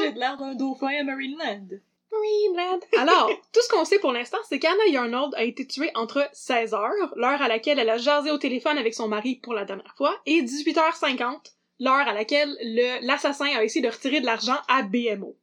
J'ai 0.00 0.12
de 0.12 0.18
l'air 0.18 0.36
d'un 0.38 0.54
dauphin 0.54 0.88
à 1.00 1.04
Marineland. 1.04 1.68
Greenland. 2.10 2.80
Alors, 2.98 3.28
tout 3.52 3.60
ce 3.62 3.68
qu'on 3.68 3.84
sait 3.84 3.98
pour 3.98 4.12
l'instant, 4.12 4.38
c'est 4.48 4.58
qu'Anna 4.58 4.86
Yarnold 4.88 5.34
a 5.34 5.44
été 5.44 5.66
tuée 5.66 5.90
entre 5.94 6.26
16 6.32 6.72
heures, 6.74 7.12
l'heure 7.16 7.42
à 7.42 7.48
laquelle 7.48 7.78
elle 7.78 7.90
a 7.90 7.98
jasé 7.98 8.30
au 8.30 8.38
téléphone 8.38 8.78
avec 8.78 8.94
son 8.94 9.08
mari 9.08 9.36
pour 9.42 9.52
la 9.52 9.64
dernière 9.64 9.94
fois, 9.96 10.16
et 10.24 10.40
18h50, 10.42 11.52
l'heure 11.80 12.08
à 12.08 12.14
laquelle 12.14 12.56
le- 12.62 13.06
l'assassin 13.06 13.46
a 13.56 13.62
essayé 13.62 13.84
de 13.86 13.90
retirer 13.92 14.20
de 14.20 14.26
l'argent 14.26 14.56
à 14.68 14.82
BMO. 14.82 15.36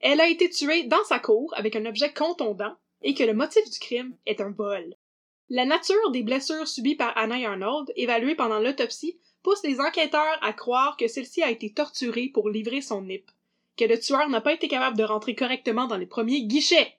Elle 0.00 0.20
a 0.20 0.28
été 0.28 0.48
tuée 0.48 0.84
dans 0.84 1.04
sa 1.04 1.18
cour 1.18 1.52
avec 1.56 1.76
un 1.76 1.84
objet 1.84 2.12
contondant 2.12 2.74
et 3.02 3.14
que 3.14 3.24
le 3.24 3.34
motif 3.34 3.64
du 3.70 3.78
crime 3.78 4.16
est 4.26 4.40
un 4.40 4.50
vol. 4.50 4.94
La 5.48 5.64
nature 5.64 6.10
des 6.10 6.22
blessures 6.22 6.68
subies 6.68 6.96
par 6.96 7.16
Anna 7.16 7.38
Yarnold, 7.38 7.92
évaluées 7.96 8.34
pendant 8.34 8.58
l'autopsie, 8.58 9.18
pousse 9.42 9.62
les 9.64 9.80
enquêteurs 9.80 10.38
à 10.42 10.52
croire 10.52 10.96
que 10.96 11.08
celle-ci 11.08 11.42
a 11.42 11.50
été 11.50 11.72
torturée 11.72 12.28
pour 12.28 12.50
livrer 12.50 12.80
son 12.80 13.02
nip 13.02 13.30
que 13.78 13.84
le 13.84 13.98
tueur 13.98 14.28
n'a 14.28 14.42
pas 14.42 14.52
été 14.52 14.68
capable 14.68 14.98
de 14.98 15.04
rentrer 15.04 15.34
correctement 15.34 15.86
dans 15.86 15.96
les 15.96 16.06
premiers 16.06 16.42
guichets. 16.42 16.98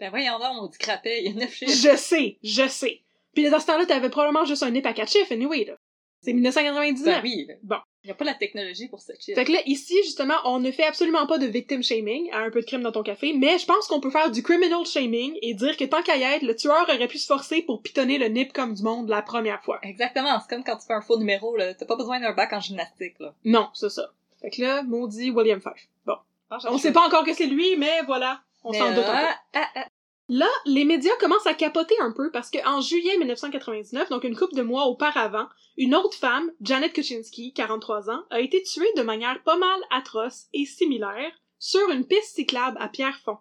Ben 0.00 0.10
voyons 0.10 0.38
donc, 0.38 0.62
on 0.62 0.66
dit 0.66 0.78
crapet, 0.78 1.22
il 1.22 1.26
y 1.26 1.36
a 1.36 1.38
neuf 1.38 1.54
chiffres. 1.54 1.70
Je 1.70 1.96
sais, 1.96 2.38
je 2.42 2.66
sais. 2.66 3.02
Puis 3.34 3.48
dans 3.48 3.60
ce 3.60 3.66
temps-là, 3.66 3.86
t'avais 3.86 4.10
probablement 4.10 4.44
juste 4.44 4.62
un 4.62 4.70
nip 4.70 4.84
à 4.86 4.94
quatre 4.94 5.12
chiffres, 5.12 5.32
anyway, 5.32 5.64
là. 5.64 5.78
C'est 6.26 6.32
1999. 6.32 7.04
Ben 7.04 7.20
oui, 7.22 7.46
là. 7.46 7.54
Bon. 7.62 7.76
Il 8.02 8.08
y 8.08 8.10
a 8.10 8.14
pas 8.14 8.24
la 8.24 8.34
technologie 8.34 8.88
pour 8.88 8.98
chiffre. 9.00 9.38
Fait 9.38 9.44
que 9.44 9.52
là, 9.52 9.60
ici, 9.64 9.94
justement, 10.02 10.34
on 10.44 10.58
ne 10.58 10.72
fait 10.72 10.82
absolument 10.82 11.24
pas 11.28 11.38
de 11.38 11.46
victim 11.46 11.84
shaming 11.84 12.32
à 12.32 12.38
un 12.38 12.50
peu 12.50 12.62
de 12.62 12.66
crime 12.66 12.82
dans 12.82 12.90
ton 12.90 13.04
café, 13.04 13.32
mais 13.32 13.58
je 13.60 13.64
pense 13.66 13.86
qu'on 13.86 14.00
peut 14.00 14.10
faire 14.10 14.32
du 14.32 14.42
criminal 14.42 14.84
shaming 14.84 15.38
et 15.40 15.54
dire 15.54 15.76
que 15.76 15.84
tant 15.84 16.02
qu'à 16.02 16.16
y 16.16 16.24
être, 16.24 16.42
le 16.42 16.56
tueur 16.56 16.82
aurait 16.88 17.06
pu 17.06 17.18
se 17.18 17.26
forcer 17.26 17.62
pour 17.62 17.80
pitonner 17.80 18.18
le 18.18 18.26
nip 18.26 18.52
comme 18.52 18.74
du 18.74 18.82
monde 18.82 19.08
la 19.08 19.22
première 19.22 19.62
fois. 19.62 19.78
Exactement, 19.84 20.40
c'est 20.40 20.52
comme 20.52 20.64
quand 20.64 20.76
tu 20.76 20.86
fais 20.88 20.94
un 20.94 21.00
faux 21.00 21.16
numéro, 21.16 21.56
là. 21.56 21.74
T'as 21.74 21.86
pas 21.86 21.96
besoin 21.96 22.18
d'un 22.18 22.32
bac 22.32 22.52
en 22.52 22.60
gymnastique, 22.60 23.14
là. 23.20 23.32
Non, 23.44 23.68
c'est 23.72 23.90
ça. 23.90 24.10
Fait 24.40 24.50
que 24.50 24.62
là, 24.62 24.82
maudit 24.82 25.30
William 25.30 25.60
Fife. 25.60 25.88
Bon. 26.06 26.16
Ah, 26.50 26.58
On 26.70 26.78
sait 26.78 26.92
pas 26.92 27.06
encore 27.06 27.24
que 27.24 27.34
c'est 27.34 27.46
lui, 27.46 27.76
mais 27.76 28.02
voilà. 28.04 28.40
On 28.64 28.72
s'en 28.72 28.92
doute 28.92 29.04
un 29.04 29.20
peu. 29.20 29.26
ah, 29.26 29.38
ah, 29.54 29.68
ah. 29.76 29.86
Là, 30.28 30.48
les 30.64 30.84
médias 30.84 31.16
commencent 31.20 31.46
à 31.46 31.54
capoter 31.54 31.94
un 32.00 32.10
peu 32.10 32.32
parce 32.32 32.50
qu'en 32.50 32.80
juillet 32.80 33.16
1999, 33.18 34.08
donc 34.10 34.24
une 34.24 34.36
couple 34.36 34.56
de 34.56 34.62
mois 34.62 34.86
auparavant, 34.86 35.46
une 35.76 35.94
autre 35.94 36.16
femme, 36.16 36.50
Janet 36.60 36.92
Kuczynski, 36.92 37.52
43 37.52 38.10
ans, 38.10 38.24
a 38.30 38.40
été 38.40 38.60
tuée 38.64 38.90
de 38.96 39.02
manière 39.02 39.40
pas 39.44 39.56
mal 39.56 39.80
atroce 39.90 40.46
et 40.52 40.66
similaire 40.66 41.32
sur 41.58 41.90
une 41.90 42.06
piste 42.06 42.34
cyclable 42.34 42.76
à 42.80 42.88
Pierrefonds. 42.88 43.38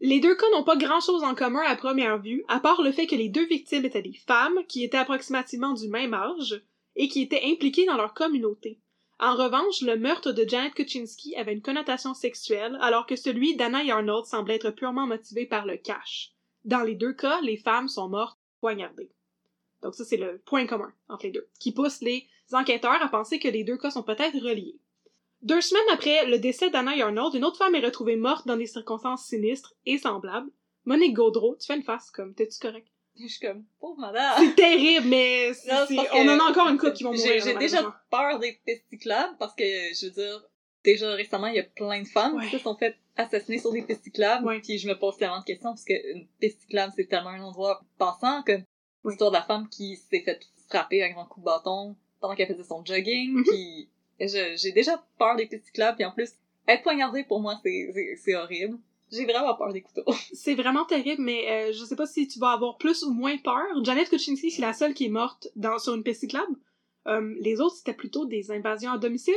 Les 0.00 0.20
deux 0.20 0.36
cas 0.36 0.50
n'ont 0.50 0.64
pas 0.64 0.76
grand-chose 0.76 1.24
en 1.24 1.34
commun 1.34 1.62
à 1.66 1.76
première 1.76 2.18
vue, 2.18 2.44
à 2.48 2.60
part 2.60 2.82
le 2.82 2.92
fait 2.92 3.06
que 3.06 3.16
les 3.16 3.30
deux 3.30 3.46
victimes 3.46 3.86
étaient 3.86 4.02
des 4.02 4.20
femmes 4.26 4.58
qui 4.68 4.84
étaient 4.84 4.98
approximativement 4.98 5.72
du 5.72 5.88
même 5.88 6.12
âge 6.12 6.62
et 6.96 7.08
qui 7.08 7.22
étaient 7.22 7.44
impliquées 7.44 7.86
dans 7.86 7.96
leur 7.96 8.12
communauté. 8.12 8.78
En 9.18 9.34
revanche, 9.34 9.80
le 9.80 9.96
meurtre 9.96 10.32
de 10.32 10.46
Janet 10.46 10.74
Kuczynski 10.74 11.36
avait 11.36 11.54
une 11.54 11.62
connotation 11.62 12.12
sexuelle, 12.12 12.76
alors 12.82 13.06
que 13.06 13.16
celui 13.16 13.56
d'Anna 13.56 13.82
Yarnold 13.82 14.26
semblait 14.26 14.56
être 14.56 14.70
purement 14.70 15.06
motivé 15.06 15.46
par 15.46 15.64
le 15.64 15.78
cash. 15.78 16.32
Dans 16.66 16.82
les 16.82 16.94
deux 16.94 17.14
cas, 17.14 17.40
les 17.40 17.56
femmes 17.56 17.88
sont 17.88 18.08
mortes 18.08 18.38
poignardées. 18.60 19.10
Donc 19.82 19.94
ça, 19.94 20.04
c'est 20.04 20.18
le 20.18 20.38
point 20.44 20.66
commun 20.66 20.92
entre 21.08 21.24
les 21.24 21.32
deux, 21.32 21.48
qui 21.58 21.72
pousse 21.72 22.02
les 22.02 22.28
enquêteurs 22.52 23.02
à 23.02 23.08
penser 23.08 23.38
que 23.38 23.48
les 23.48 23.64
deux 23.64 23.78
cas 23.78 23.90
sont 23.90 24.02
peut-être 24.02 24.38
reliés. 24.38 24.76
Deux 25.42 25.60
semaines 25.60 25.94
après 25.94 26.26
le 26.26 26.38
décès 26.38 26.70
d'Anna 26.70 26.94
Yarnold, 26.96 27.34
une 27.34 27.44
autre 27.44 27.58
femme 27.58 27.74
est 27.74 27.84
retrouvée 27.84 28.16
morte 28.16 28.46
dans 28.46 28.56
des 28.56 28.66
circonstances 28.66 29.26
sinistres 29.26 29.74
et 29.86 29.96
semblables. 29.96 30.50
Monique 30.84 31.14
Gaudreau, 31.14 31.56
tu 31.58 31.66
fais 31.66 31.76
une 31.76 31.82
face 31.82 32.10
comme, 32.10 32.34
t'es-tu 32.34 32.58
correct? 32.58 32.88
Je 33.20 33.26
suis 33.28 33.40
comme, 33.46 33.64
pauvre 33.80 33.98
madame. 34.00 34.34
C'est 34.38 34.54
terrible, 34.56 35.06
mais 35.08 35.50
Non, 35.68 35.86
on 36.14 36.28
en 36.28 36.38
a 36.40 36.50
encore 36.50 36.68
une 36.68 36.78
couple 36.78 36.92
qui 36.92 37.04
vont 37.04 37.12
J'ai 37.14 37.24
mourir. 37.38 37.44
j'ai 37.44 37.54
déjà 37.56 37.94
peur 38.10 38.38
des 38.38 38.58
pesticyclables 38.64 39.36
parce 39.38 39.54
que, 39.54 39.64
je 39.64 40.06
veux 40.06 40.12
dire, 40.12 40.44
déjà 40.84 41.10
récemment, 41.12 41.46
il 41.48 41.56
y 41.56 41.60
a 41.60 41.64
plein 41.64 42.02
de 42.02 42.06
femmes 42.08 42.34
Ouais. 42.36 42.44
qui 42.46 42.56
se 42.56 42.62
sont 42.62 42.76
faites 42.76 42.96
assassiner 43.16 43.58
sur 43.58 43.72
des. 43.72 43.80
Ouais. 43.80 44.60
Puis 44.60 44.78
je 44.78 44.88
me 44.88 44.98
pose 44.98 45.16
tellement 45.16 45.40
de 45.40 45.44
questions 45.44 45.70
parce 45.70 45.84
que 45.84 45.94
une 46.12 46.26
pesticyclable, 46.40 46.92
c'est 46.96 47.06
tellement 47.08 47.30
un 47.30 47.42
endroit 47.42 47.80
passant 47.98 48.42
que 48.42 48.52
Oui. 48.52 48.62
l'histoire 49.06 49.30
de 49.30 49.36
la 49.36 49.42
femme 49.42 49.68
qui 49.70 49.96
s'est 49.96 50.20
faite 50.20 50.42
frapper 50.68 51.02
un 51.02 51.10
grand 51.10 51.24
coup 51.26 51.40
de 51.40 51.44
bâton 51.46 51.96
pendant 52.20 52.34
qu'elle 52.34 52.48
faisait 52.48 52.64
son 52.64 52.84
jogging. 52.84 53.32
Mhm. 53.32 53.44
Puis 53.44 53.88
j'ai 54.20 54.72
déjà 54.72 55.02
peur 55.18 55.36
des 55.36 55.46
pesticyclables. 55.46 55.96
Puis 55.96 56.04
en 56.04 56.12
plus, 56.12 56.32
être 56.68 56.82
poignardée 56.82 57.24
pour 57.24 57.40
moi, 57.40 57.58
c'est 57.62 58.34
horrible. 58.34 58.78
J'ai 59.12 59.24
vraiment 59.24 59.54
peur 59.54 59.72
des 59.72 59.82
couteaux. 59.82 60.04
C'est 60.32 60.54
vraiment 60.54 60.84
terrible, 60.84 61.22
mais 61.22 61.68
euh, 61.68 61.72
je 61.72 61.84
sais 61.84 61.96
pas 61.96 62.06
si 62.06 62.26
tu 62.28 62.38
vas 62.38 62.50
avoir 62.50 62.76
plus 62.76 63.04
ou 63.04 63.12
moins 63.12 63.36
peur. 63.38 63.64
Janet 63.84 64.08
Kuczynski, 64.08 64.50
c'est 64.50 64.62
la 64.62 64.72
seule 64.72 64.94
qui 64.94 65.06
est 65.06 65.10
morte 65.10 65.48
dans, 65.56 65.78
sur 65.78 65.94
une 65.94 66.02
piste 66.02 66.20
cyclable. 66.20 66.56
Euh, 67.06 67.34
les 67.40 67.60
autres, 67.60 67.76
c'était 67.76 67.94
plutôt 67.94 68.26
des 68.26 68.50
invasions 68.50 68.90
à 68.92 68.98
domicile. 68.98 69.34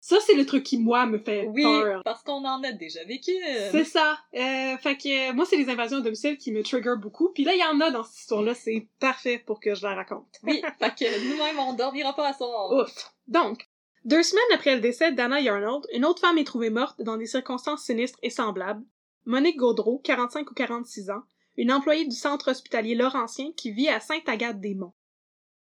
Ça, 0.00 0.18
c'est 0.20 0.34
le 0.34 0.44
truc 0.44 0.64
qui, 0.64 0.76
moi, 0.76 1.06
me 1.06 1.18
fait 1.18 1.46
Oui, 1.46 1.62
peur. 1.62 2.02
parce 2.04 2.22
qu'on 2.22 2.44
en 2.44 2.62
a 2.62 2.72
déjà 2.72 3.02
vécu. 3.04 3.32
C'est 3.72 3.84
ça. 3.84 4.18
Euh, 4.34 4.76
fait 4.76 4.98
que 4.98 5.30
euh, 5.30 5.32
moi, 5.32 5.46
c'est 5.46 5.56
les 5.56 5.70
invasions 5.70 5.96
à 5.96 6.00
domicile 6.02 6.36
qui 6.36 6.52
me 6.52 6.62
trigger 6.62 6.94
beaucoup. 7.00 7.30
Puis 7.30 7.42
là, 7.42 7.54
il 7.54 7.58
y 7.58 7.64
en 7.64 7.80
a 7.80 7.90
dans 7.90 8.04
cette 8.04 8.20
histoire-là. 8.20 8.54
C'est 8.54 8.86
parfait 9.00 9.38
pour 9.38 9.60
que 9.60 9.74
je 9.74 9.82
la 9.82 9.94
raconte. 9.94 10.28
Oui, 10.42 10.60
fait 10.78 10.94
que 10.94 11.30
nous-mêmes, 11.30 11.58
on 11.58 11.72
dormira 11.72 12.14
pas 12.14 12.28
à 12.28 12.32
soir. 12.34 12.70
Ouf. 12.70 13.14
Donc, 13.28 13.66
deux 14.04 14.22
semaines 14.22 14.44
après 14.52 14.74
le 14.74 14.80
décès 14.80 15.12
d'Anna 15.12 15.40
Yarnold, 15.40 15.86
une 15.92 16.04
autre 16.04 16.20
femme 16.20 16.38
est 16.38 16.44
trouvée 16.44 16.70
morte 16.70 17.00
dans 17.00 17.16
des 17.16 17.26
circonstances 17.26 17.84
sinistres 17.84 18.18
et 18.22 18.30
semblables. 18.30 18.84
Monique 19.24 19.56
Gaudreau, 19.56 19.98
45 19.98 20.50
ou 20.50 20.54
46 20.54 21.10
ans, 21.10 21.22
une 21.56 21.72
employée 21.72 22.04
du 22.04 22.14
centre 22.14 22.50
hospitalier 22.50 22.94
Laurentien 22.94 23.52
qui 23.56 23.70
vit 23.70 23.88
à 23.88 24.00
Sainte-Agathe-des-Monts. 24.00 24.94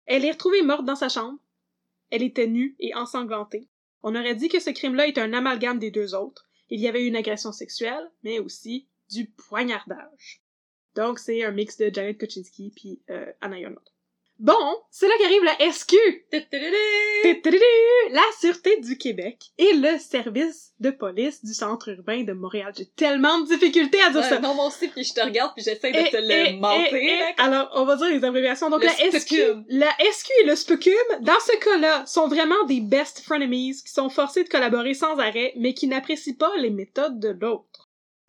Elle 0.06 0.24
est 0.24 0.32
retrouvée 0.32 0.62
morte 0.62 0.84
dans 0.84 0.96
sa 0.96 1.08
chambre. 1.08 1.38
Elle 2.10 2.22
était 2.22 2.48
nue 2.48 2.74
et 2.80 2.94
ensanglantée. 2.94 3.68
On 4.02 4.14
aurait 4.14 4.34
dit 4.34 4.48
que 4.48 4.60
ce 4.60 4.70
crime-là 4.70 5.06
est 5.06 5.18
un 5.18 5.32
amalgame 5.32 5.78
des 5.78 5.90
deux 5.90 6.14
autres. 6.14 6.48
Il 6.70 6.80
y 6.80 6.88
avait 6.88 7.06
une 7.06 7.16
agression 7.16 7.52
sexuelle, 7.52 8.10
mais 8.22 8.38
aussi 8.38 8.88
du 9.10 9.26
poignardage. 9.26 10.42
Donc, 10.94 11.18
c'est 11.18 11.44
un 11.44 11.52
mix 11.52 11.76
de 11.76 11.90
Janet 11.92 12.18
Kuczynski 12.18 12.72
puis 12.74 13.02
euh, 13.10 13.32
Anna 13.40 13.58
Yarnold. 13.58 13.93
Bon, 14.40 14.76
c'est 14.90 15.06
là 15.06 15.14
qu'arrive 15.20 15.44
la 15.44 15.72
SQ! 15.72 15.94
La 18.10 18.22
Sûreté 18.40 18.78
du 18.80 18.98
Québec 18.98 19.38
et 19.58 19.72
le 19.74 19.98
service 19.98 20.72
de 20.80 20.90
police 20.90 21.44
du 21.44 21.54
centre 21.54 21.88
urbain 21.90 22.24
de 22.24 22.32
Montréal. 22.32 22.72
J'ai 22.76 22.86
tellement 22.86 23.38
de 23.40 23.46
difficultés 23.46 24.00
à 24.02 24.10
dire 24.10 24.20
Ouais, 24.22 24.28
ça. 24.28 24.40
non, 24.40 24.54
moi 24.54 24.66
aussi, 24.66 24.88
puis 24.88 25.04
je 25.04 25.14
te 25.14 25.20
regarde, 25.20 25.52
puis 25.54 25.64
j'essaie 25.64 25.92
de 25.92 25.98
Et- 25.98 26.10
te 26.10 26.16
et- 26.16 26.52
le 26.52 26.58
mentir. 26.58 27.34
Alors, 27.38 27.70
on 27.74 27.84
va 27.84 27.96
dire 27.96 28.08
les 28.08 28.24
abréviations. 28.24 28.70
Donc, 28.70 28.80
Le 28.82 28.86
la 28.86 29.18
SQ, 29.18 29.64
la 29.68 29.90
SQ 30.12 30.30
et 30.42 30.46
le 30.46 30.56
SPUCUM, 30.56 30.92
dans 31.20 31.40
ce 31.46 31.56
cas-là, 31.56 32.04
sont 32.06 32.28
vraiment 32.28 32.64
des 32.66 32.80
best 32.80 33.20
frenemies 33.20 33.74
qui 33.84 33.92
sont 33.92 34.10
forcés 34.10 34.44
de 34.44 34.48
collaborer 34.48 34.94
sans 34.94 35.16
arrêt, 35.18 35.52
mais 35.56 35.74
qui 35.74 35.86
n'apprécient 35.86 36.34
pas 36.34 36.50
les 36.58 36.70
méthodes 36.70 37.18
de 37.20 37.28
l'autre. 37.40 37.83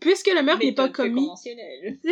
Puisque 0.05 0.31
le 0.31 0.43
meurtre 0.43 0.63
n'est 0.63 0.71
pas 0.73 0.89
commis... 0.89 1.27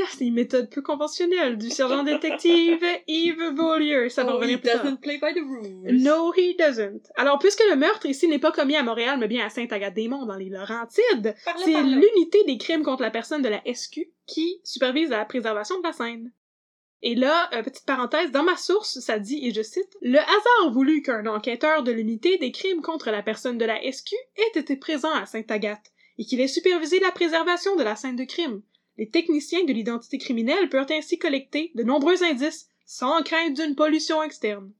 C'est 0.10 0.26
une 0.26 0.34
méthode 0.34 0.70
peu 0.72 0.82
conventionnelle 0.82 1.58
du 1.58 1.70
sergent 1.70 2.04
détective 2.04 2.84
Yves 3.08 3.52
Beaulieu. 3.54 4.10
Ça 4.10 4.24
va 4.24 4.32
Oh, 4.34 4.38
revenir 4.38 4.58
he 4.58 4.62
plus 4.62 4.70
tard. 4.72 4.84
doesn't 4.84 4.98
play 5.02 5.18
by 5.18 5.34
the 5.34 5.44
rules. 5.46 6.02
No, 6.04 6.34
he 6.36 6.56
doesn't. 6.58 7.12
Alors, 7.16 7.38
puisque 7.38 7.64
le 7.70 7.76
meurtre 7.76 8.08
ici 8.08 8.28
n'est 8.28 8.40
pas 8.40 8.52
commis 8.52 8.76
à 8.76 8.82
Montréal, 8.84 9.18
mais 9.20 9.28
bien 9.28 9.46
à 9.46 9.50
Sainte-Agathe-des-Monts, 9.50 10.26
dans 10.26 10.36
les 10.36 10.50
Laurentides, 10.50 11.36
c'est 11.64 11.84
l'unité 11.84 12.44
des 12.46 12.58
crimes 12.58 12.84
contre 12.84 13.04
la 13.04 13.12
personne 13.12 13.42
de 13.44 13.50
la 13.50 13.62
SQ 13.72 14.00
qui 14.26 14.60
supervise 14.64 15.10
la 15.12 15.26
préservation 15.26 15.78
de 15.80 15.84
la 15.84 15.94
scène. 15.94 16.32
Et 17.06 17.16
là, 17.16 17.50
euh, 17.54 17.62
petite 17.64 17.86
parenthèse, 17.86 18.32
dans 18.32 18.44
ma 18.44 18.56
source, 18.56 19.00
ça 19.02 19.20
dit, 19.20 19.46
et 19.46 19.54
je 19.54 19.62
cite, 19.62 19.98
Le 20.02 20.18
hasard 20.20 20.72
voulut 20.72 21.02
qu'un 21.02 21.26
enquêteur 21.28 21.84
de 21.84 21.92
l'unité 21.92 22.38
des 22.38 22.52
crimes 22.54 22.82
contre 22.82 23.12
la 23.12 23.22
personne 23.22 23.58
de 23.58 23.66
la 23.66 23.78
SQ 23.92 24.14
ait 24.38 24.60
été 24.60 24.78
présent 24.78 25.12
à 25.14 25.26
Sainte-Agathe, 25.26 25.92
et 26.18 26.26
qu'il 26.26 26.42
ait 26.42 26.48
supervisé 26.48 27.00
la 27.00 27.12
préservation 27.12 27.76
de 27.76 27.84
la 27.84 27.96
scène 27.96 28.16
de 28.16 28.24
crime. 28.24 28.62
Les 28.98 29.10
techniciens 29.10 29.64
de 29.64 29.74
l'identité 29.74 30.18
criminelle 30.18 30.70
peuvent 30.70 30.92
ainsi 30.92 31.18
collecter 31.18 31.72
de 31.76 31.84
nombreux 31.84 32.24
indices 32.24 32.68
sans 32.86 33.24
crainte 33.24 33.56
d'une 33.56 33.76
pollution 33.76 34.22
externe. 34.22 34.72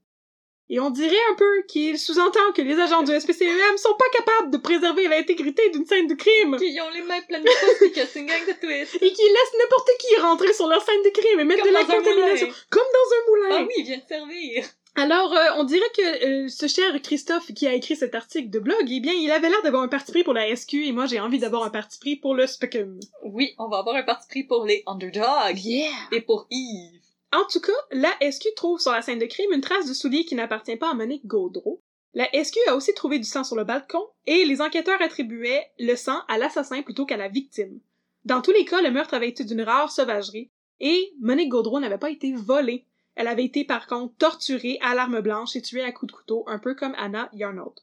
Et 0.70 0.80
on 0.80 0.90
dirait 0.90 1.16
un 1.32 1.36
peu 1.36 1.64
qu'il 1.68 2.00
sous-entend 2.00 2.52
que 2.56 2.62
les 2.62 2.80
agents 2.80 3.04
du 3.04 3.12
SPCEM 3.12 3.78
sont 3.78 3.96
pas 3.96 4.10
capables 4.14 4.52
de 4.52 4.58
préserver 4.58 5.08
l'intégrité 5.08 5.70
d'une 5.70 5.86
scène 5.86 6.08
de 6.08 6.14
crime. 6.14 6.58
Qu'ils 6.58 6.80
ont 6.82 6.90
les 6.90 7.02
mains 7.02 7.22
pleines 7.28 7.44
de 7.44 7.88
que 7.90 8.06
c'est 8.06 8.20
une 8.20 8.28
gang 8.28 8.46
de 8.48 8.54
twists. 8.54 8.96
Et 8.96 9.12
qu'ils 9.12 9.34
laissent 9.34 9.60
n'importe 9.60 9.90
qui 10.00 10.22
rentrer 10.22 10.54
sur 10.54 10.68
leur 10.68 10.82
scène 10.82 11.02
de 11.04 11.10
crime 11.10 11.40
et 11.42 11.44
mettre 11.44 11.64
Comme 11.64 11.74
de 11.74 11.78
la 11.78 11.86
contamination. 11.86 12.48
Comme 12.70 12.82
dans 12.82 13.16
un 13.16 13.30
moulin. 13.30 13.56
Ah 13.60 13.66
oui, 13.68 13.74
il 13.78 13.86
vient 13.86 13.98
de 13.98 14.08
servir. 14.08 14.66
Alors, 14.96 15.34
euh, 15.34 15.58
on 15.58 15.64
dirait 15.64 15.82
que 15.98 16.46
euh, 16.46 16.48
ce 16.50 16.68
cher 16.68 17.02
Christophe 17.02 17.52
qui 17.54 17.66
a 17.66 17.74
écrit 17.74 17.96
cet 17.96 18.14
article 18.14 18.52
de 18.52 18.60
blog, 18.60 18.86
eh 18.88 19.00
bien, 19.00 19.14
il 19.14 19.32
avait 19.32 19.50
l'air 19.50 19.62
d'avoir 19.64 19.82
un 19.82 19.88
parti 19.88 20.12
pris 20.12 20.24
pour 20.24 20.34
la 20.34 20.56
SQ 20.56 20.76
et 20.76 20.92
moi 20.92 21.08
j'ai 21.08 21.20
envie 21.20 21.40
d'avoir 21.40 21.64
un 21.64 21.72
parti 21.72 21.98
pris 22.00 22.16
pour 22.16 22.36
le 22.36 22.46
Specum. 22.46 23.00
Oui, 23.24 23.56
on 23.58 23.70
va 23.70 23.80
avoir 23.80 23.96
un 23.96 24.04
parti 24.04 24.28
pris 24.28 24.44
pour 24.44 24.66
les 24.66 24.84
underdogs. 24.86 25.60
Yeah! 25.64 25.90
Et 26.12 26.22
pour 26.22 26.46
Yves. 26.52 27.02
En 27.32 27.46
tout 27.52 27.60
cas, 27.60 27.72
la 27.92 28.14
SQ 28.32 28.50
trouve 28.56 28.80
sur 28.80 28.92
la 28.92 29.02
scène 29.02 29.18
de 29.18 29.26
crime 29.26 29.52
une 29.52 29.62
trace 29.62 29.88
de 29.88 29.94
soulier 29.94 30.26
qui 30.26 30.36
n'appartient 30.36 30.76
pas 30.76 30.92
à 30.92 30.94
Monique 30.94 31.26
Gaudreau. 31.26 31.82
La 32.14 32.30
SQ 32.32 32.60
a 32.68 32.76
aussi 32.76 32.94
trouvé 32.94 33.18
du 33.18 33.26
sang 33.26 33.44
sur 33.44 33.56
le 33.56 33.64
balcon 33.64 34.06
et 34.28 34.46
les 34.46 34.62
enquêteurs 34.62 35.02
attribuaient 35.02 35.72
le 35.80 35.96
sang 35.96 36.20
à 36.28 36.38
l'assassin 36.38 36.84
plutôt 36.84 37.08
qu'à 37.08 37.18
la 37.18 37.30
victime. 37.30 37.80
Dans 38.26 38.44
tous 38.44 38.52
les 38.52 38.66
cas, 38.66 38.84
le 38.84 38.92
meurtre 38.92 39.16
avait 39.16 39.30
été 39.30 39.44
d'une 39.44 39.64
rare 39.64 39.92
sauvagerie 39.92 40.52
et 40.80 41.12
Monique 41.20 41.50
Gaudreau 41.50 41.80
n'avait 41.80 41.98
pas 41.98 42.12
été 42.12 42.34
volée. 42.34 42.86
Elle 43.16 43.28
avait 43.28 43.46
été 43.46 43.64
par 43.64 43.88
contre 43.88 44.16
torturée 44.18 44.80
à 44.82 44.96
l'arme 44.96 45.22
blanche 45.22 45.56
et 45.56 45.62
tuée 45.62 45.84
à 45.84 45.92
coups 45.92 46.12
de 46.12 46.18
couteau, 46.18 46.44
un 46.48 46.60
peu 46.60 46.74
comme 46.76 46.96
Anna 46.98 47.30
Yarnold. 47.34 47.80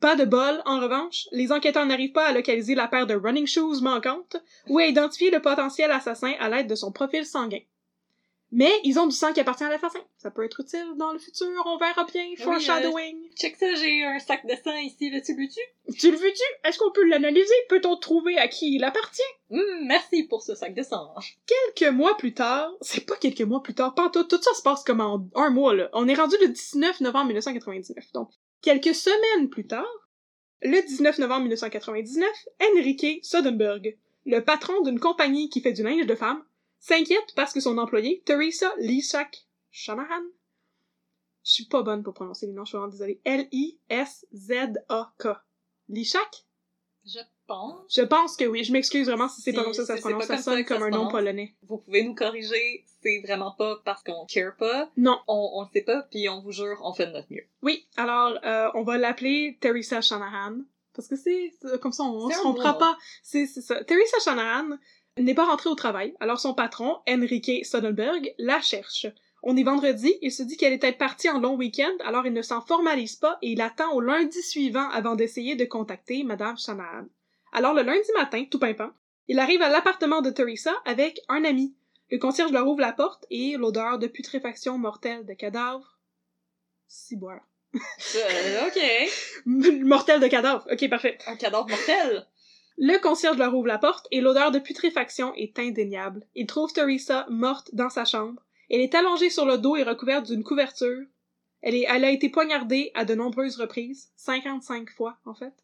Pas 0.00 0.16
de 0.16 0.24
bol, 0.24 0.60
en 0.66 0.80
revanche, 0.80 1.28
les 1.32 1.52
enquêteurs 1.52 1.86
n'arrivent 1.86 2.12
pas 2.12 2.26
à 2.26 2.32
localiser 2.32 2.74
la 2.74 2.88
paire 2.88 3.06
de 3.06 3.14
running 3.14 3.46
shoes 3.46 3.80
manquantes 3.80 4.36
ou 4.68 4.78
à 4.78 4.86
identifier 4.86 5.30
le 5.30 5.40
potentiel 5.40 5.90
assassin 5.90 6.34
à 6.40 6.48
l'aide 6.48 6.68
de 6.68 6.74
son 6.74 6.92
profil 6.92 7.24
sanguin. 7.24 7.60
Mais 8.52 8.72
ils 8.84 8.98
ont 9.00 9.06
du 9.06 9.16
sang 9.16 9.32
qui 9.32 9.40
appartient 9.40 9.64
à 9.64 9.68
l'assassin. 9.68 9.98
Ça 10.16 10.30
peut 10.30 10.44
être 10.44 10.60
utile 10.60 10.94
dans 10.96 11.12
le 11.12 11.18
futur, 11.18 11.48
on 11.66 11.76
verra 11.76 12.04
bien. 12.04 12.24
Foreshadowing. 12.38 13.30
Check 13.34 13.56
ça, 13.56 13.74
j'ai 13.74 14.04
un 14.04 14.18
sac 14.20 14.46
de 14.46 14.54
sang 14.62 14.76
ici, 14.76 15.10
là, 15.10 15.20
tu 15.20 15.34
veux-tu? 15.34 15.60
Tu 15.98 16.10
le 16.10 16.16
veux-tu? 16.16 16.42
Est-ce 16.64 16.78
qu'on 16.78 16.92
peut 16.92 17.04
l'analyser? 17.04 17.54
Peut-on 17.68 17.96
trouver 17.96 18.38
à 18.38 18.46
qui 18.46 18.76
il 18.76 18.84
appartient? 18.84 19.22
Hum, 19.50 19.86
merci 19.86 20.24
pour 20.24 20.42
ce 20.42 20.54
sac 20.54 20.74
de 20.74 20.82
sang. 20.82 21.14
Quelques 21.46 21.92
mois 21.92 22.16
plus 22.16 22.34
tard, 22.34 22.70
c'est 22.80 23.04
pas 23.04 23.16
quelques 23.16 23.42
mois 23.42 23.62
plus 23.62 23.74
tard, 23.74 23.94
pas 23.94 24.08
tout, 24.10 24.24
tout 24.24 24.40
ça 24.40 24.54
se 24.54 24.62
passe 24.62 24.84
comme 24.84 25.00
en 25.00 25.28
un 25.34 25.50
mois, 25.50 25.74
là. 25.74 25.90
On 25.92 26.06
est 26.06 26.14
rendu 26.14 26.36
le 26.40 26.48
19 26.48 27.00
novembre 27.00 27.26
1999. 27.26 28.12
Donc, 28.12 28.30
quelques 28.62 28.94
semaines 28.94 29.50
plus 29.50 29.66
tard, 29.66 29.86
le 30.62 30.80
19 30.80 31.18
novembre 31.18 31.42
1999, 31.42 32.28
Enrique 32.72 33.24
Soderbergh, 33.24 33.98
le 34.26 34.40
patron 34.40 34.80
d'une 34.82 35.00
compagnie 35.00 35.50
qui 35.50 35.60
fait 35.60 35.72
du 35.72 35.82
linge 35.82 36.06
de 36.06 36.14
femme, 36.14 36.42
s'inquiète 36.84 37.32
parce 37.34 37.52
que 37.54 37.60
son 37.60 37.78
employé, 37.78 38.22
Teresa 38.26 38.70
Lishak 38.78 39.46
Shanahan, 39.70 40.24
je 41.42 41.52
suis 41.52 41.64
pas 41.64 41.82
bonne 41.82 42.02
pour 42.02 42.12
prononcer 42.12 42.46
les 42.46 42.52
noms, 42.52 42.64
je 42.64 42.70
suis 42.70 42.76
vraiment 42.76 42.90
désolée, 42.90 43.22
L-I-S-Z-A-K. 43.24 43.68
Lishak? 45.88 46.44
Je 47.06 47.20
pense. 47.46 47.94
Je 47.94 48.02
pense 48.02 48.36
que 48.36 48.44
oui, 48.44 48.64
je 48.64 48.72
m'excuse 48.72 49.06
vraiment 49.06 49.28
si 49.28 49.40
c'est 49.40 49.52
pas 49.54 49.64
comme 49.64 49.72
ça 49.72 49.82
que 49.82 49.86
ça 49.86 49.96
si 49.96 50.02
se 50.02 50.06
prononce, 50.08 50.24
ça 50.24 50.28
comme 50.28 50.36
ça 50.36 50.42
sonne 50.42 50.58
ça 50.58 50.64
comme 50.64 50.82
un 50.82 50.90
nom 50.90 51.08
polonais. 51.08 51.54
Vous 51.62 51.78
pouvez 51.78 52.02
nous 52.02 52.14
corriger, 52.14 52.84
c'est 53.02 53.20
vraiment 53.20 53.52
pas 53.52 53.80
parce 53.84 54.02
qu'on 54.02 54.26
care 54.26 54.56
pas. 54.56 54.90
Non. 54.96 55.18
On, 55.26 55.52
on 55.54 55.62
le 55.62 55.68
sait 55.72 55.82
pas, 55.82 56.02
puis 56.10 56.28
on 56.28 56.40
vous 56.42 56.52
jure, 56.52 56.78
on 56.82 56.92
fait 56.92 57.06
de 57.06 57.12
notre 57.12 57.30
mieux. 57.30 57.46
Oui, 57.62 57.86
alors 57.96 58.38
euh, 58.44 58.70
on 58.74 58.82
va 58.82 58.98
l'appeler 58.98 59.56
Teresa 59.60 60.00
Shanahan, 60.02 60.58
parce 60.94 61.08
que 61.08 61.16
c'est 61.16 61.52
comme 61.80 61.92
ça, 61.92 62.04
on 62.04 62.28
C'est 62.28 62.36
se 62.36 62.42
comprend 62.42 62.74
pas. 62.74 62.98
C'est 63.22 63.46
ça. 63.46 63.82
Teresa 63.84 64.18
Shanahan 64.22 64.78
n'est 65.22 65.34
pas 65.34 65.46
rentrée 65.46 65.70
au 65.70 65.74
travail, 65.74 66.14
alors 66.20 66.40
son 66.40 66.54
patron, 66.54 66.98
Enrique 67.08 67.64
Soderbergh, 67.64 68.34
la 68.38 68.60
cherche. 68.60 69.06
On 69.42 69.56
est 69.56 69.62
vendredi, 69.62 70.14
il 70.22 70.32
se 70.32 70.42
dit 70.42 70.56
qu'elle 70.56 70.72
était 70.72 70.92
partie 70.92 71.28
en 71.28 71.38
long 71.38 71.54
week-end, 71.54 71.92
alors 72.04 72.26
il 72.26 72.32
ne 72.32 72.42
s'en 72.42 72.60
formalise 72.60 73.16
pas 73.16 73.38
et 73.42 73.52
il 73.52 73.60
attend 73.60 73.92
au 73.92 74.00
lundi 74.00 74.42
suivant 74.42 74.88
avant 74.90 75.14
d'essayer 75.14 75.54
de 75.54 75.64
contacter 75.64 76.24
Madame 76.24 76.58
Shanahan. 76.58 77.06
Alors 77.52 77.74
le 77.74 77.82
lundi 77.82 78.10
matin, 78.14 78.44
tout 78.50 78.58
pimpant, 78.58 78.90
il 79.28 79.38
arrive 79.38 79.62
à 79.62 79.68
l'appartement 79.68 80.22
de 80.22 80.30
Teresa 80.30 80.72
avec 80.84 81.20
un 81.28 81.44
ami. 81.44 81.74
Le 82.10 82.18
concierge 82.18 82.52
leur 82.52 82.66
ouvre 82.66 82.80
la 82.80 82.92
porte 82.92 83.26
et 83.30 83.56
l'odeur 83.56 83.98
de 83.98 84.06
putréfaction 84.06 84.78
mortelle 84.78 85.24
de 85.24 85.34
cadavres. 85.34 85.98
Ciboire. 86.88 87.42
Euh, 87.74 88.66
ok. 88.66 89.44
Mortel 89.84 90.20
de 90.20 90.28
cadavre. 90.28 90.66
Ok, 90.70 90.88
parfait. 90.88 91.18
Un 91.26 91.36
cadavre 91.36 91.68
mortel. 91.68 92.26
Le 92.76 92.98
concierge 92.98 93.38
leur 93.38 93.54
ouvre 93.54 93.68
la 93.68 93.78
porte 93.78 94.08
et 94.10 94.20
l'odeur 94.20 94.50
de 94.50 94.58
putréfaction 94.58 95.32
est 95.34 95.58
indéniable. 95.58 96.26
Il 96.34 96.46
trouve 96.46 96.72
Teresa 96.72 97.26
morte 97.30 97.70
dans 97.72 97.90
sa 97.90 98.04
chambre. 98.04 98.42
Elle 98.68 98.80
est 98.80 98.94
allongée 98.94 99.30
sur 99.30 99.46
le 99.46 99.58
dos 99.58 99.76
et 99.76 99.84
recouverte 99.84 100.26
d'une 100.26 100.42
couverture. 100.42 101.06
Elle, 101.62 102.04
a 102.04 102.10
été 102.10 102.28
poignardée 102.28 102.90
à 102.94 103.04
de 103.04 103.14
nombreuses 103.14 103.56
reprises, 103.56 104.10
55 104.16 104.90
fois 104.90 105.16
en 105.24 105.34
fait, 105.34 105.54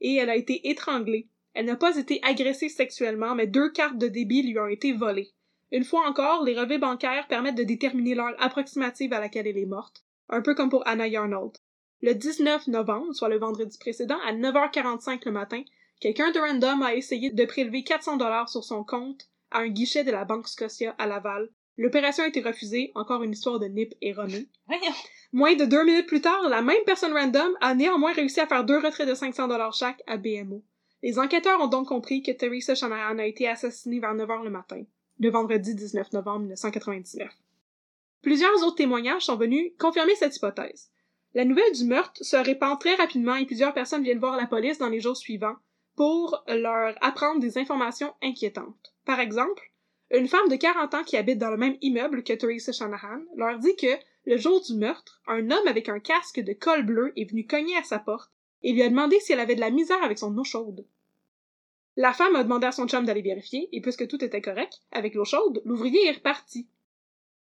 et 0.00 0.14
elle 0.14 0.30
a 0.30 0.36
été 0.36 0.68
étranglée. 0.70 1.28
Elle 1.54 1.66
n'a 1.66 1.76
pas 1.76 1.96
été 1.96 2.20
agressée 2.22 2.68
sexuellement, 2.68 3.34
mais 3.34 3.48
deux 3.48 3.70
cartes 3.70 3.98
de 3.98 4.06
débit 4.06 4.42
lui 4.42 4.58
ont 4.60 4.68
été 4.68 4.92
volées. 4.92 5.32
Une 5.72 5.84
fois 5.84 6.06
encore, 6.08 6.44
les 6.44 6.56
relevés 6.56 6.78
bancaires 6.78 7.26
permettent 7.26 7.56
de 7.56 7.64
déterminer 7.64 8.14
l'heure 8.14 8.34
approximative 8.38 9.12
à 9.12 9.18
laquelle 9.18 9.48
elle 9.48 9.58
est 9.58 9.66
morte, 9.66 10.04
un 10.28 10.40
peu 10.40 10.54
comme 10.54 10.70
pour 10.70 10.86
Anna 10.86 11.08
Yarnold. 11.08 11.56
Le 12.02 12.14
19 12.14 12.68
novembre, 12.68 13.12
soit 13.12 13.28
le 13.28 13.38
vendredi 13.38 13.76
précédent, 13.78 14.18
à 14.26 14.32
9h45 14.32 15.22
le 15.26 15.32
matin, 15.32 15.62
quelqu'un 16.00 16.30
de 16.32 16.40
random 16.40 16.82
a 16.82 16.94
essayé 16.94 17.30
de 17.30 17.44
prélever 17.44 17.84
400 17.84 18.16
dollars 18.16 18.48
sur 18.48 18.64
son 18.64 18.82
compte 18.82 19.28
à 19.50 19.60
un 19.60 19.68
guichet 19.68 20.02
de 20.02 20.10
la 20.10 20.24
Banque 20.24 20.48
Scotia 20.48 20.94
à 20.98 21.06
Laval. 21.06 21.50
L'opération 21.76 22.24
a 22.24 22.28
été 22.28 22.40
refusée, 22.40 22.90
encore 22.94 23.22
une 23.22 23.32
histoire 23.32 23.58
de 23.58 23.66
nip 23.66 23.94
erronée. 24.00 24.48
Voyons. 24.66 24.94
Moins 25.32 25.54
de 25.54 25.64
deux 25.64 25.84
minutes 25.84 26.08
plus 26.08 26.20
tard, 26.20 26.48
la 26.48 26.62
même 26.62 26.82
personne 26.84 27.12
random 27.12 27.56
a 27.60 27.74
néanmoins 27.74 28.12
réussi 28.12 28.40
à 28.40 28.46
faire 28.46 28.64
deux 28.64 28.78
retraits 28.78 29.08
de 29.08 29.14
500 29.14 29.48
dollars 29.48 29.72
chaque 29.72 30.02
à 30.06 30.16
BMO. 30.16 30.64
Les 31.02 31.18
enquêteurs 31.18 31.60
ont 31.60 31.68
donc 31.68 31.88
compris 31.88 32.22
que 32.22 32.32
Teresa 32.32 32.74
Shanahan 32.74 33.18
a 33.18 33.26
été 33.26 33.48
assassinée 33.48 34.00
vers 34.00 34.14
9h 34.14 34.44
le 34.44 34.50
matin, 34.50 34.82
le 35.18 35.30
vendredi 35.30 35.74
19 35.74 36.12
novembre 36.12 36.40
1999. 36.40 37.28
Plusieurs 38.22 38.62
autres 38.64 38.76
témoignages 38.76 39.24
sont 39.24 39.36
venus 39.36 39.72
confirmer 39.78 40.14
cette 40.16 40.36
hypothèse. 40.36 40.90
La 41.32 41.44
nouvelle 41.44 41.72
du 41.72 41.84
meurtre 41.84 42.22
se 42.22 42.36
répand 42.36 42.78
très 42.78 42.96
rapidement 42.96 43.36
et 43.36 43.46
plusieurs 43.46 43.72
personnes 43.72 44.02
viennent 44.02 44.18
voir 44.18 44.36
la 44.36 44.46
police 44.46 44.78
dans 44.78 44.88
les 44.88 45.00
jours 45.00 45.16
suivants 45.16 45.56
pour 46.00 46.42
leur 46.48 46.94
apprendre 47.02 47.40
des 47.40 47.58
informations 47.58 48.14
inquiétantes. 48.22 48.94
Par 49.04 49.20
exemple, 49.20 49.70
une 50.10 50.28
femme 50.28 50.48
de 50.48 50.56
40 50.56 50.94
ans 50.94 51.04
qui 51.04 51.18
habite 51.18 51.36
dans 51.36 51.50
le 51.50 51.58
même 51.58 51.76
immeuble 51.82 52.24
que 52.24 52.32
Teresa 52.32 52.72
Shanahan 52.72 53.20
leur 53.36 53.58
dit 53.58 53.76
que, 53.76 53.98
le 54.24 54.38
jour 54.38 54.62
du 54.62 54.76
meurtre, 54.76 55.20
un 55.26 55.50
homme 55.50 55.68
avec 55.68 55.90
un 55.90 56.00
casque 56.00 56.40
de 56.40 56.54
col 56.54 56.86
bleu 56.86 57.12
est 57.16 57.28
venu 57.28 57.46
cogner 57.46 57.76
à 57.76 57.82
sa 57.82 57.98
porte 57.98 58.32
et 58.62 58.72
lui 58.72 58.82
a 58.82 58.88
demandé 58.88 59.20
si 59.20 59.34
elle 59.34 59.40
avait 59.40 59.56
de 59.56 59.60
la 59.60 59.68
misère 59.68 60.02
avec 60.02 60.18
son 60.18 60.34
eau 60.38 60.42
chaude. 60.42 60.86
La 61.98 62.14
femme 62.14 62.34
a 62.34 62.44
demandé 62.44 62.66
à 62.66 62.72
son 62.72 62.88
chum 62.88 63.04
d'aller 63.04 63.20
vérifier, 63.20 63.68
et 63.70 63.82
puisque 63.82 64.08
tout 64.08 64.24
était 64.24 64.40
correct, 64.40 64.80
avec 64.92 65.14
l'eau 65.14 65.26
chaude, 65.26 65.60
l'ouvrier 65.66 66.06
est 66.06 66.12
reparti. 66.12 66.66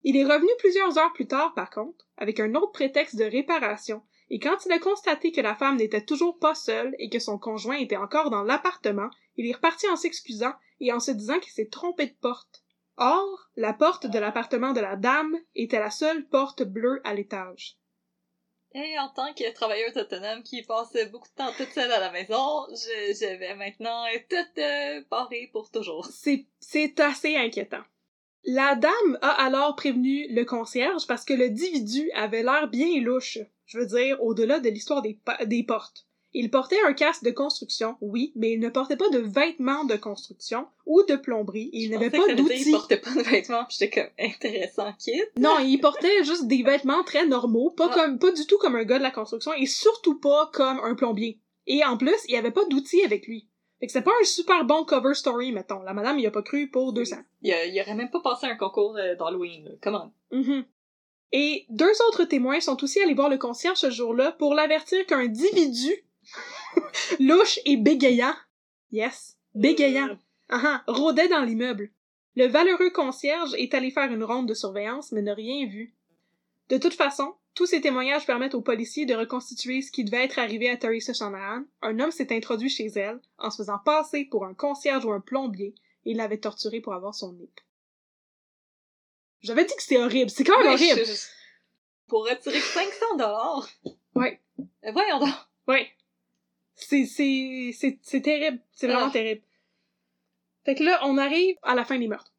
Il 0.03 0.15
est 0.15 0.23
revenu 0.23 0.51
plusieurs 0.59 0.97
heures 0.97 1.11
plus 1.11 1.27
tard, 1.27 1.53
par 1.55 1.71
contre, 1.71 2.07
avec 2.15 2.39
un 2.39 2.55
autre 2.55 2.71
prétexte 2.71 3.17
de 3.17 3.25
réparation, 3.25 4.01
et 4.29 4.39
quand 4.39 4.65
il 4.65 4.71
a 4.71 4.79
constaté 4.79 5.31
que 5.31 5.41
la 5.41 5.55
femme 5.55 5.77
n'était 5.77 6.03
toujours 6.03 6.39
pas 6.39 6.55
seule 6.55 6.95
et 6.97 7.09
que 7.09 7.19
son 7.19 7.37
conjoint 7.37 7.77
était 7.77 7.95
encore 7.95 8.31
dans 8.31 8.43
l'appartement, 8.43 9.09
il 9.37 9.47
est 9.47 9.55
reparti 9.55 9.87
en 9.87 9.95
s'excusant 9.95 10.53
et 10.79 10.91
en 10.91 10.99
se 10.99 11.11
disant 11.11 11.39
qu'il 11.39 11.51
s'est 11.51 11.69
trompé 11.69 12.07
de 12.07 12.15
porte. 12.19 12.63
Or, 12.97 13.49
la 13.55 13.73
porte 13.73 14.07
de 14.07 14.19
l'appartement 14.19 14.73
de 14.73 14.79
la 14.79 14.95
dame 14.95 15.37
était 15.53 15.79
la 15.79 15.91
seule 15.91 16.27
porte 16.27 16.63
bleue 16.63 17.01
à 17.03 17.13
l'étage. 17.13 17.77
Et 18.73 18.99
en 18.99 19.09
tant 19.09 19.33
que 19.33 19.53
travailleuse 19.53 19.95
autonome 19.95 20.43
qui 20.43 20.63
passait 20.63 21.05
beaucoup 21.05 21.29
de 21.29 21.33
temps 21.35 21.51
toute 21.55 21.71
seule 21.71 21.91
à 21.91 21.99
la 21.99 22.11
maison, 22.11 22.65
je, 22.71 23.13
je 23.13 23.37
vais 23.37 23.55
maintenant 23.55 24.05
être 24.07 24.27
toute 24.27 24.57
euh, 24.57 25.01
parée 25.09 25.49
pour 25.53 25.71
toujours. 25.71 26.05
C'est, 26.07 26.45
c'est 26.59 26.99
assez 26.99 27.37
inquiétant. 27.37 27.83
La 28.43 28.75
dame 28.75 29.17
a 29.21 29.45
alors 29.45 29.75
prévenu 29.75 30.27
le 30.29 30.43
concierge 30.43 31.07
parce 31.07 31.23
que 31.23 31.33
le 31.33 31.45
individu 31.45 32.11
avait 32.11 32.43
l'air 32.43 32.67
bien 32.67 33.01
louche. 33.01 33.39
Je 33.65 33.79
veux 33.79 33.85
dire, 33.85 34.21
au-delà 34.23 34.59
de 34.59 34.69
l'histoire 34.69 35.01
des, 35.01 35.17
des 35.45 35.63
portes. 35.63 36.05
Il 36.37 36.51
portait 36.51 36.81
un 36.85 36.91
casque 36.93 37.23
de 37.23 37.31
construction, 37.31 37.95
oui, 38.01 38.33
mais 38.35 38.51
il 38.51 38.59
ne 38.59 38.67
portait 38.67 38.97
pas 38.97 39.07
de 39.07 39.19
vêtements 39.19 39.85
de 39.85 39.95
construction 39.95 40.67
ou 40.85 41.01
de 41.03 41.15
plomberie. 41.15 41.69
et 41.71 41.83
Il 41.83 41.91
n'avait 41.91 42.09
pas 42.09 42.33
d'outils. 42.35 42.63
Il 42.67 42.71
portait 42.73 42.97
pas 42.97 43.13
de 43.13 43.21
vêtements, 43.21 43.65
j'étais 43.69 43.89
comme 43.89 44.09
intéressant 44.19 44.91
kid. 44.99 45.15
Non, 45.39 45.59
il 45.59 45.77
portait 45.79 46.25
juste 46.25 46.47
des 46.47 46.61
vêtements 46.61 47.05
très 47.05 47.25
normaux, 47.25 47.69
pas 47.71 47.89
Ah. 47.91 47.93
comme, 47.95 48.19
pas 48.19 48.31
du 48.33 48.45
tout 48.45 48.57
comme 48.57 48.75
un 48.75 48.83
gars 48.83 48.97
de 48.97 49.03
la 49.03 49.11
construction 49.11 49.53
et 49.53 49.65
surtout 49.65 50.19
pas 50.19 50.49
comme 50.53 50.79
un 50.83 50.93
plombier. 50.95 51.39
Et 51.67 51.85
en 51.85 51.95
plus, 51.95 52.17
il 52.27 52.35
avait 52.35 52.51
pas 52.51 52.65
d'outils 52.65 53.03
avec 53.05 53.27
lui. 53.27 53.47
Fait 53.79 53.87
que 53.87 53.91
c'était 53.93 54.03
pas 54.05 54.11
un 54.21 54.25
super 54.25 54.65
bon 54.65 54.83
cover 54.83 55.13
story, 55.13 55.53
mettons. 55.53 55.83
La 55.83 55.93
madame 55.93 56.19
y 56.19 56.27
a 56.27 56.31
pas 56.31 56.41
cru 56.43 56.69
pour 56.69 56.91
200. 56.91 57.15
Il, 57.43 57.49
il 57.73 57.81
aurait 57.81 57.95
même 57.95 58.09
pas 58.11 58.19
passé 58.21 58.45
un 58.47 58.55
concours 58.57 58.97
euh, 58.97 59.15
d'Halloween, 59.15 59.77
comment? 59.81 60.11
Mhm. 60.31 60.65
Et 61.31 61.65
deux 61.69 61.91
autres 62.07 62.25
témoins 62.25 62.59
sont 62.59 62.83
aussi 62.83 62.99
allés 63.01 63.13
voir 63.13 63.29
le 63.29 63.37
concierge 63.37 63.77
ce 63.77 63.89
jour-là 63.89 64.31
pour 64.33 64.53
l'avertir 64.53 65.05
qu'un 65.05 65.19
individu 65.19 65.93
louche 67.19 67.59
et 67.65 67.77
bégayant, 67.77 68.35
yes, 68.91 69.37
bégayant, 69.53 70.17
ah 70.49 70.61
ah, 70.63 70.83
rôdait 70.87 71.27
dans 71.27 71.43
l'immeuble. 71.43 71.91
Le 72.35 72.47
valeureux 72.47 72.89
concierge 72.89 73.53
est 73.55 73.73
allé 73.73 73.91
faire 73.91 74.11
une 74.11 74.23
ronde 74.23 74.47
de 74.47 74.53
surveillance 74.53 75.11
mais 75.11 75.21
n'a 75.21 75.33
rien 75.33 75.67
vu. 75.67 75.93
De 76.69 76.77
toute 76.77 76.93
façon, 76.93 77.35
Tous 77.55 77.65
ces 77.65 77.79
témoignages 77.79 78.25
permettent 78.25 78.53
aux 78.53 78.61
policiers 78.61 79.05
de 79.05 79.15
reconstituer 79.15 79.81
ce 79.81 79.89
qui 79.89 80.03
devait 80.03 80.25
être 80.25 80.39
arrivé 80.39 80.69
à 80.69 80.75
Teresa 80.75 81.13
Shanahan. 81.13 81.63
Un 81.81 81.99
homme 82.01 82.11
s'est 82.11 82.35
introduit 82.35 82.69
chez 82.69 82.87
elle 82.87 83.21
en 83.37 83.49
se 83.49 83.57
faisant 83.57 83.79
passer 83.79 84.25
pour 84.25 84.45
un 84.45 84.53
concierge 84.53 85.05
ou 85.05 85.13
un 85.13 85.21
plombier 85.21 85.73
et 86.05 86.13
l'avait 86.13 86.37
torturé 86.37 86.81
pour 86.81 86.93
avoir 86.93 87.15
son 87.15 87.31
nip. 87.31 87.61
J'avais 89.45 89.65
dit 89.65 89.75
que 89.75 89.81
c'était 89.81 89.97
horrible. 90.01 90.29
C'est 90.29 90.43
quand 90.43 90.57
même 90.59 90.73
horrible. 90.73 90.99
je- 90.99 91.11
je- 91.11 91.27
Pour 92.07 92.27
retirer 92.27 92.59
500 92.59 93.17
dollars. 93.17 93.67
Ouais. 94.15 94.39
Voyons 94.91 95.19
donc. 95.19 95.29
Ouais. 95.67 95.89
C'est, 96.75 97.05
c'est, 97.05 97.71
c'est, 97.73 97.99
c'est 98.01 98.21
terrible. 98.21 98.59
C'est 98.73 98.87
vraiment 98.87 99.07
Ah. 99.07 99.11
terrible. 99.11 99.41
Fait 100.65 100.75
que 100.75 100.83
là, 100.83 100.99
on 101.03 101.17
arrive 101.17 101.55
à 101.63 101.75
la 101.75 101.85
fin 101.85 101.97
des 101.97 102.07
meurtres. 102.07 102.33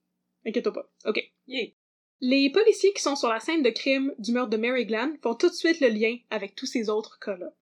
Inquiète-toi 0.47 0.73
pas. 0.73 0.89
OK. 1.07 1.21
Yeah. 1.47 1.69
Les 2.21 2.51
policiers 2.51 2.93
qui 2.93 3.03
sont 3.03 3.17
sur 3.17 3.29
la 3.29 3.41
scène 3.41 3.63
de 3.63 3.71
crime 3.71 4.15
du 4.19 4.33
meurtre 4.33 4.51
de 4.51 4.57
Mary 4.57 4.87
Glenn 4.87 5.17
font 5.23 5.35
tout 5.35 5.49
de 5.49 5.55
suite 5.55 5.81
le 5.81 5.89
lien 5.89 6.17
avec 6.31 6.55
tous 6.55 6.67
ces 6.67 6.89
autres 6.89 7.19
cas-là. 7.21 7.53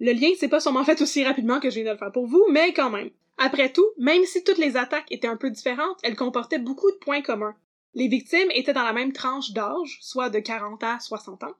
Le 0.00 0.12
lien 0.12 0.28
s'est 0.36 0.48
pas 0.48 0.60
sûrement 0.60 0.84
fait 0.84 1.00
aussi 1.02 1.24
rapidement 1.24 1.58
que 1.58 1.70
je 1.70 1.76
viens 1.76 1.84
de 1.84 1.90
le 1.90 1.96
faire 1.96 2.12
pour 2.12 2.26
vous, 2.26 2.44
mais 2.50 2.72
quand 2.72 2.90
même. 2.90 3.10
Après 3.38 3.72
tout, 3.72 3.86
même 3.98 4.24
si 4.24 4.44
toutes 4.44 4.58
les 4.58 4.76
attaques 4.76 5.10
étaient 5.10 5.26
un 5.28 5.36
peu 5.36 5.50
différentes, 5.50 5.98
elles 6.02 6.16
comportaient 6.16 6.58
beaucoup 6.58 6.90
de 6.90 6.96
points 6.96 7.22
communs. 7.22 7.56
Les 7.98 8.06
victimes 8.06 8.52
étaient 8.54 8.72
dans 8.72 8.84
la 8.84 8.92
même 8.92 9.12
tranche 9.12 9.50
d'âge, 9.50 9.98
soit 10.02 10.30
de 10.30 10.38
40 10.38 10.84
à 10.84 11.00
60 11.00 11.42
ans. 11.42 11.54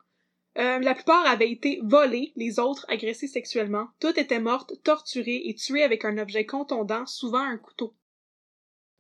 Euh, 0.56 0.78
la 0.78 0.94
plupart 0.94 1.26
avaient 1.26 1.50
été 1.50 1.80
volées, 1.82 2.32
les 2.36 2.60
autres 2.60 2.86
agressées 2.88 3.26
sexuellement. 3.26 3.88
Toutes 3.98 4.18
étaient 4.18 4.38
mortes, 4.38 4.72
torturées 4.84 5.42
et 5.46 5.56
tuées 5.56 5.82
avec 5.82 6.04
un 6.04 6.16
objet 6.16 6.46
contondant, 6.46 7.06
souvent 7.06 7.40
un 7.40 7.56
couteau. 7.56 7.92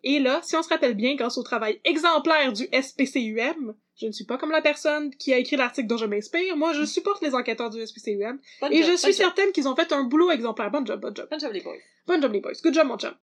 Et 0.02 0.18
là, 0.18 0.40
si 0.42 0.56
on 0.56 0.64
se 0.64 0.68
rappelle 0.68 0.94
bien, 0.94 1.14
grâce 1.14 1.38
au 1.38 1.44
travail 1.44 1.80
exemplaire 1.84 2.52
du 2.52 2.64
SPCUM, 2.72 3.76
je 3.94 4.06
ne 4.06 4.12
suis 4.12 4.24
pas 4.24 4.36
comme 4.36 4.50
la 4.50 4.60
personne 4.60 5.14
qui 5.14 5.32
a 5.32 5.38
écrit 5.38 5.54
l'article 5.54 5.86
dont 5.86 5.96
je 5.96 6.06
m'inspire, 6.06 6.56
moi 6.56 6.72
je 6.72 6.84
supporte 6.84 7.22
les 7.22 7.36
enquêteurs 7.36 7.70
du 7.70 7.86
SPCUM, 7.86 8.40
et 8.72 8.82
job, 8.82 8.90
je 8.90 8.96
suis 8.96 9.12
job. 9.12 9.12
certaine 9.12 9.52
qu'ils 9.52 9.68
ont 9.68 9.76
fait 9.76 9.92
un 9.92 10.02
boulot 10.02 10.32
exemplaire. 10.32 10.72
Bon 10.72 10.84
job, 10.84 11.00
bon 11.00 11.14
job. 11.14 11.28
Bonne 11.30 11.38
job, 11.38 11.52
les 11.52 11.60
boys. 11.60 11.76
Bon 12.08 12.20
job 12.20 12.32
les 12.32 12.40
boys. 12.40 12.54
Good 12.64 12.74
job 12.74 12.88
mon 12.88 12.98
chum. 12.98 13.14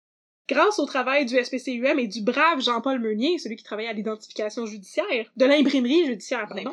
Grâce 0.48 0.78
au 0.78 0.86
travail 0.86 1.26
du 1.26 1.44
SPCUM 1.44 1.98
et 1.98 2.08
du 2.08 2.22
brave 2.22 2.62
Jean-Paul 2.62 3.00
Meunier, 3.00 3.40
celui 3.40 3.56
qui 3.56 3.64
travaillait 3.64 3.90
à 3.90 3.94
l'identification 3.94 4.68
judiciaire, 4.68 5.32
de 5.36 5.46
l'imprimerie 5.46 6.06
judiciaire, 6.06 6.48
pardon, 6.48 6.72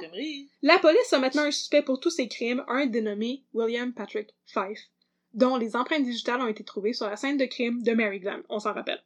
la 0.61 0.79
police 0.79 1.13
a 1.13 1.19
maintenant 1.19 1.45
un 1.45 1.51
suspect 1.51 1.83
pour 1.83 1.99
tous 1.99 2.11
ces 2.11 2.29
crimes, 2.29 2.63
un 2.69 2.87
dénommé 2.87 3.45
William 3.55 3.95
Patrick 3.95 4.35
Fife, 4.47 4.91
dont 5.33 5.57
les 5.57 5.75
empreintes 5.75 6.05
digitales 6.05 6.43
ont 6.43 6.49
été 6.49 6.65
trouvées 6.65 6.93
sur 6.93 7.09
la 7.09 7.17
scène 7.17 7.39
de 7.39 7.47
crime 7.47 7.83
de 7.83 7.93
Mary 7.93 8.21
Glenn, 8.21 8.43
on 8.51 8.59
s'en 8.59 8.75
rappelle. 8.75 9.03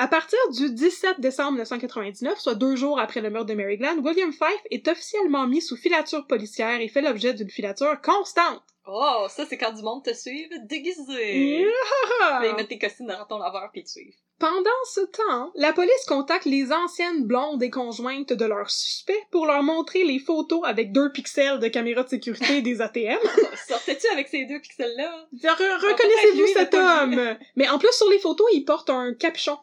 À 0.00 0.06
partir 0.06 0.38
du 0.52 0.70
17 0.70 1.18
décembre 1.18 1.52
1999, 1.52 2.38
soit 2.38 2.54
deux 2.54 2.76
jours 2.76 3.00
après 3.00 3.20
le 3.20 3.30
meurtre 3.30 3.48
de 3.48 3.54
Mary 3.54 3.78
Glenn, 3.78 3.98
William 3.98 4.30
Fife 4.30 4.62
est 4.70 4.86
officiellement 4.86 5.48
mis 5.48 5.60
sous 5.60 5.76
filature 5.76 6.24
policière 6.28 6.80
et 6.80 6.86
fait 6.86 7.02
l'objet 7.02 7.34
d'une 7.34 7.50
filature 7.50 8.00
constante. 8.00 8.62
Oh, 8.90 9.26
ça, 9.28 9.44
c'est 9.46 9.58
quand 9.58 9.72
du 9.72 9.82
monde 9.82 10.02
te 10.02 10.14
suive 10.14 10.48
déguisé. 10.64 11.58
Yeah! 11.60 11.68
Là, 12.20 12.46
ils 12.48 12.54
mettent 12.54 12.68
tes 12.68 12.78
costumes 12.78 13.06
dans 13.06 13.24
ton 13.26 13.38
laveur 13.38 13.68
pis 13.72 13.84
te 13.84 13.90
suivent. 13.90 14.14
Pendant 14.38 14.70
ce 14.94 15.00
temps, 15.00 15.50
la 15.56 15.72
police 15.72 16.04
contacte 16.06 16.46
les 16.46 16.72
anciennes 16.72 17.24
blondes 17.26 17.62
et 17.62 17.70
conjointes 17.70 18.32
de 18.32 18.44
leurs 18.46 18.70
suspects 18.70 19.26
pour 19.30 19.46
leur 19.46 19.62
montrer 19.62 20.04
les 20.04 20.18
photos 20.18 20.60
avec 20.64 20.92
deux 20.92 21.10
pixels 21.12 21.58
de 21.58 21.68
caméra 21.68 22.02
de 22.04 22.08
sécurité 22.08 22.62
des 22.62 22.80
ATM. 22.80 23.18
Sortais-tu 23.68 24.06
avec 24.08 24.28
ces 24.28 24.46
deux 24.46 24.60
pixels-là? 24.60 25.26
Re- 25.42 25.90
Reconnaissez-vous 25.90 26.46
cet 26.54 26.72
homme? 26.74 27.36
Mais 27.56 27.68
en 27.68 27.78
plus, 27.78 27.92
sur 27.92 28.08
les 28.08 28.20
photos, 28.20 28.46
il 28.52 28.64
porte 28.64 28.88
un 28.90 29.12
capuchon. 29.12 29.58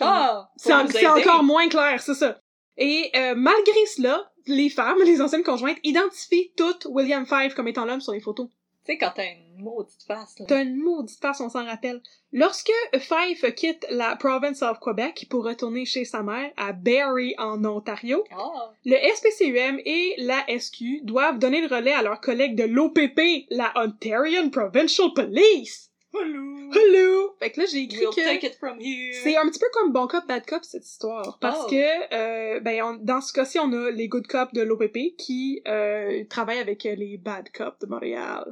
Ah! 0.00 0.48
C'est 0.56 1.06
encore 1.06 1.42
moins 1.42 1.68
clair, 1.68 2.00
c'est 2.00 2.14
ça. 2.14 2.40
Et 2.76 3.10
euh, 3.14 3.34
malgré 3.36 3.86
cela, 3.86 4.32
les 4.46 4.68
femmes, 4.70 4.98
les 5.04 5.20
anciennes 5.20 5.42
conjointes, 5.42 5.78
identifient 5.84 6.50
toutes 6.56 6.86
William 6.90 7.26
Five 7.26 7.54
comme 7.54 7.68
étant 7.68 7.84
l'homme 7.84 8.00
sur 8.00 8.12
les 8.12 8.20
photos. 8.20 8.48
Tu 8.86 8.92
sais, 8.92 8.98
quand 8.98 9.12
t'as 9.16 9.24
une 9.24 9.62
maudite 9.64 10.02
face, 10.06 10.38
là. 10.38 10.44
T'as 10.46 10.62
une 10.62 10.76
maudite 10.76 11.18
face, 11.18 11.40
on 11.40 11.48
s'en 11.48 11.64
rappelle. 11.64 12.02
Lorsque 12.32 12.70
Fife 12.98 13.54
quitte 13.54 13.86
la 13.88 14.14
province 14.16 14.60
of 14.60 14.78
Quebec 14.78 15.26
pour 15.30 15.44
retourner 15.44 15.86
chez 15.86 16.04
sa 16.04 16.22
mère 16.22 16.50
à 16.58 16.72
Barrie, 16.74 17.34
en 17.38 17.64
Ontario, 17.64 18.24
Ah! 18.30 18.72
le 18.84 18.96
SPCUM 19.14 19.80
et 19.86 20.14
la 20.18 20.44
SQ 20.58 21.00
doivent 21.04 21.38
donner 21.38 21.62
le 21.66 21.74
relais 21.74 21.94
à 21.94 22.02
leurs 22.02 22.20
collègues 22.20 22.56
de 22.56 22.64
l'OPP, 22.64 23.46
la 23.50 23.72
Ontarian 23.76 24.50
Provincial 24.50 25.08
Police. 25.14 25.90
Hello! 26.12 26.53
Hello! 26.72 27.34
Fait 27.38 27.50
que 27.50 27.60
là, 27.60 27.66
j'ai 27.66 27.78
écrit 27.82 27.98
We'll 28.00 28.10
que... 28.14 28.20
take 28.24 28.46
it 28.46 28.54
from 28.56 28.78
here. 28.80 29.12
C'est 29.22 29.36
un 29.36 29.48
petit 29.48 29.58
peu 29.58 29.66
comme 29.72 29.92
bon 29.92 30.06
cop, 30.06 30.26
bad 30.26 30.46
cop, 30.46 30.62
cette 30.64 30.86
histoire. 30.86 31.38
Parce 31.40 31.64
Oh. 31.64 31.70
que, 31.70 32.14
euh, 32.14 32.60
ben, 32.60 32.82
on- 32.82 32.96
dans 33.02 33.20
ce 33.20 33.32
cas-ci, 33.32 33.58
on 33.58 33.72
a 33.72 33.90
les 33.90 34.08
good 34.08 34.26
cops 34.26 34.52
de 34.52 34.62
l'OPP 34.62 35.16
qui 35.18 35.62
euh, 35.66 36.24
travaillent 36.30 36.58
avec 36.58 36.84
les 36.84 37.18
bad 37.18 37.50
cops 37.52 37.78
de 37.80 37.86
Montréal 37.86 38.44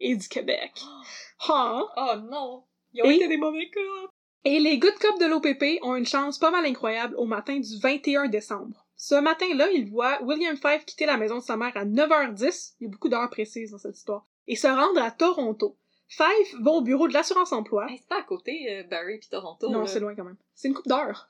et 0.00 0.14
du 0.16 0.28
Québec. 0.28 0.72
Hein? 1.48 1.86
Oh 1.96 2.14
non! 2.30 2.64
Ils 2.92 3.02
ont 3.02 3.10
Et- 3.10 3.16
été 3.16 3.28
des 3.28 3.36
mauvais 3.36 3.70
cops! 3.70 4.12
Et 4.44 4.60
les 4.60 4.78
good 4.78 4.94
cops 5.00 5.18
de 5.18 5.26
l'OPP 5.26 5.78
ont 5.82 5.94
une 5.96 6.06
chance 6.06 6.38
pas 6.38 6.50
mal 6.50 6.64
incroyable 6.64 7.14
au 7.16 7.24
matin 7.26 7.58
du 7.58 7.78
21 7.80 8.28
décembre. 8.28 8.86
Ce 8.96 9.14
matin-là, 9.14 9.68
ils 9.70 9.88
voient 9.90 10.20
William 10.22 10.56
Fife 10.56 10.84
quitter 10.86 11.06
la 11.06 11.16
maison 11.16 11.36
de 11.38 11.42
sa 11.42 11.56
mère 11.56 11.76
à 11.76 11.84
9h10, 11.84 12.74
il 12.80 12.84
y 12.84 12.86
a 12.86 12.90
beaucoup 12.90 13.08
d'heures 13.08 13.30
précises 13.30 13.70
dans 13.72 13.78
cette 13.78 13.96
histoire, 13.96 14.26
et 14.48 14.56
se 14.56 14.66
rendre 14.66 15.00
à 15.00 15.10
Toronto. 15.12 15.76
Fife 16.08 16.54
va 16.60 16.70
au 16.72 16.80
bureau 16.80 17.06
de 17.08 17.12
l'assurance-emploi. 17.14 17.86
Hey, 17.90 17.98
c'est 17.98 18.08
pas 18.08 18.20
à 18.20 18.22
côté, 18.22 18.66
euh, 18.78 18.82
Barry 18.84 19.18
pis 19.18 19.28
Toronto. 19.28 19.68
non, 19.70 19.80
là. 19.80 19.86
c'est 19.86 20.00
loin 20.00 20.14
quand 20.14 20.24
même. 20.24 20.36
C'est 20.54 20.68
une 20.68 20.74
coupe 20.74 20.88
d'heures. 20.88 21.28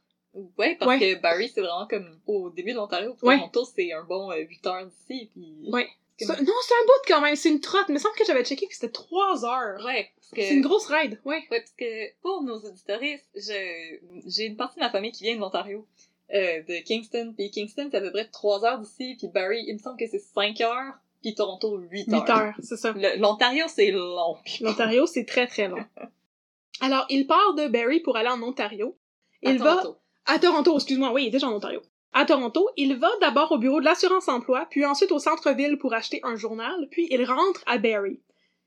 Ouais, 0.56 0.76
parce 0.78 0.88
Ouais. 0.88 0.98
que 1.16 1.20
Barry, 1.20 1.48
c'est 1.48 1.60
vraiment 1.60 1.86
comme 1.88 2.20
au 2.26 2.50
début 2.50 2.70
de 2.72 2.76
l'Ontario. 2.76 3.14
puis 3.14 3.26
Ouais. 3.26 3.36
Toronto, 3.38 3.64
c'est 3.64 3.92
un 3.92 4.04
bon 4.04 4.30
8 4.32 4.66
heures 4.66 4.86
d'ici. 4.86 5.30
Puis... 5.32 5.68
Ouais. 5.72 5.88
C'est 6.20 6.26
non, 6.26 6.34
c'est 6.62 6.74
un 6.74 6.84
bout 6.86 7.02
quand 7.06 7.20
même, 7.20 7.36
c'est 7.36 7.48
une 7.48 7.60
trotte. 7.60 7.84
Il 7.88 7.94
me 7.94 7.98
semble 7.98 8.14
que 8.16 8.24
j'avais 8.24 8.44
checké 8.44 8.66
que 8.66 8.74
c'était 8.74 8.90
3 8.92 9.44
heures. 9.44 9.84
Ouais, 9.84 10.10
parce 10.16 10.30
que... 10.32 10.42
C'est 10.42 10.54
une 10.54 10.62
grosse 10.62 10.86
ride, 10.86 11.20
ouais. 11.24 11.44
Ouais, 11.50 11.58
parce 11.60 11.70
que 11.72 12.12
pour 12.22 12.42
nos 12.42 12.58
auditoristes, 12.58 13.28
je... 13.36 13.98
j'ai 14.26 14.46
une 14.46 14.56
partie 14.56 14.76
de 14.76 14.80
ma 14.84 14.90
famille 14.90 15.12
qui 15.12 15.22
vient 15.24 15.36
de 15.36 15.40
l'Ontario, 15.40 15.86
euh, 16.34 16.62
de 16.62 16.82
Kingston. 16.82 17.34
Puis 17.36 17.50
Kingston, 17.50 17.88
c'est 17.90 17.96
à 17.96 18.00
peu 18.00 18.10
près 18.10 18.26
3 18.28 18.64
heures 18.64 18.78
d'ici. 18.80 19.14
Puis 19.16 19.28
Barry, 19.28 19.64
il 19.68 19.74
me 19.74 19.78
semble 19.78 19.96
que 19.96 20.06
c'est 20.08 20.18
5 20.18 20.60
heures. 20.60 20.94
Puis 21.22 21.34
Toronto, 21.34 21.78
8 21.78 22.12
heures. 22.12 22.26
8 22.26 22.30
heures, 22.30 22.54
c'est 22.60 22.76
ça. 22.76 22.94
L'Ontario, 23.18 23.64
c'est 23.68 23.90
long. 23.90 24.36
L'Ontario, 24.60 25.06
c'est 25.06 25.24
très 25.24 25.46
très 25.46 25.68
long. 25.68 25.84
Alors, 26.80 27.06
il 27.08 27.26
part 27.26 27.54
de 27.54 27.66
Barrie 27.66 28.00
pour 28.00 28.16
aller 28.16 28.28
en 28.28 28.42
Ontario. 28.42 28.96
À 29.44 29.50
Il 29.50 29.58
va 29.58 29.76
Toronto. 29.76 29.98
à 30.26 30.38
Toronto, 30.38 30.74
excuse-moi, 30.76 31.12
oui, 31.12 31.24
il 31.24 31.26
est 31.28 31.30
déjà 31.30 31.48
en 31.48 31.54
Ontario. 31.54 31.82
À 32.12 32.24
Toronto, 32.24 32.68
il 32.76 32.96
va 32.96 33.10
d'abord 33.20 33.52
au 33.52 33.58
bureau 33.58 33.80
de 33.80 33.84
l'assurance-emploi, 33.84 34.66
puis 34.70 34.84
ensuite 34.84 35.12
au 35.12 35.18
centre-ville 35.18 35.76
pour 35.78 35.92
acheter 35.92 36.20
un 36.22 36.36
journal, 36.36 36.88
puis 36.90 37.08
il 37.10 37.24
rentre 37.24 37.62
à 37.66 37.78
Barrie. 37.78 38.20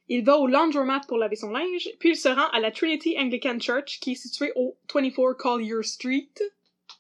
Il 0.07 0.25
va 0.25 0.37
au 0.37 0.47
laundromat 0.47 1.01
pour 1.07 1.17
laver 1.17 1.37
son 1.37 1.51
linge, 1.51 1.89
puis 1.99 2.09
il 2.09 2.15
se 2.15 2.27
rend 2.27 2.47
à 2.51 2.59
la 2.59 2.71
Trinity 2.71 3.15
Anglican 3.17 3.59
Church, 3.59 3.99
qui 3.99 4.11
est 4.11 4.15
située 4.15 4.51
au 4.55 4.77
24 4.93 5.33
Collier 5.33 5.83
Street. 5.83 6.29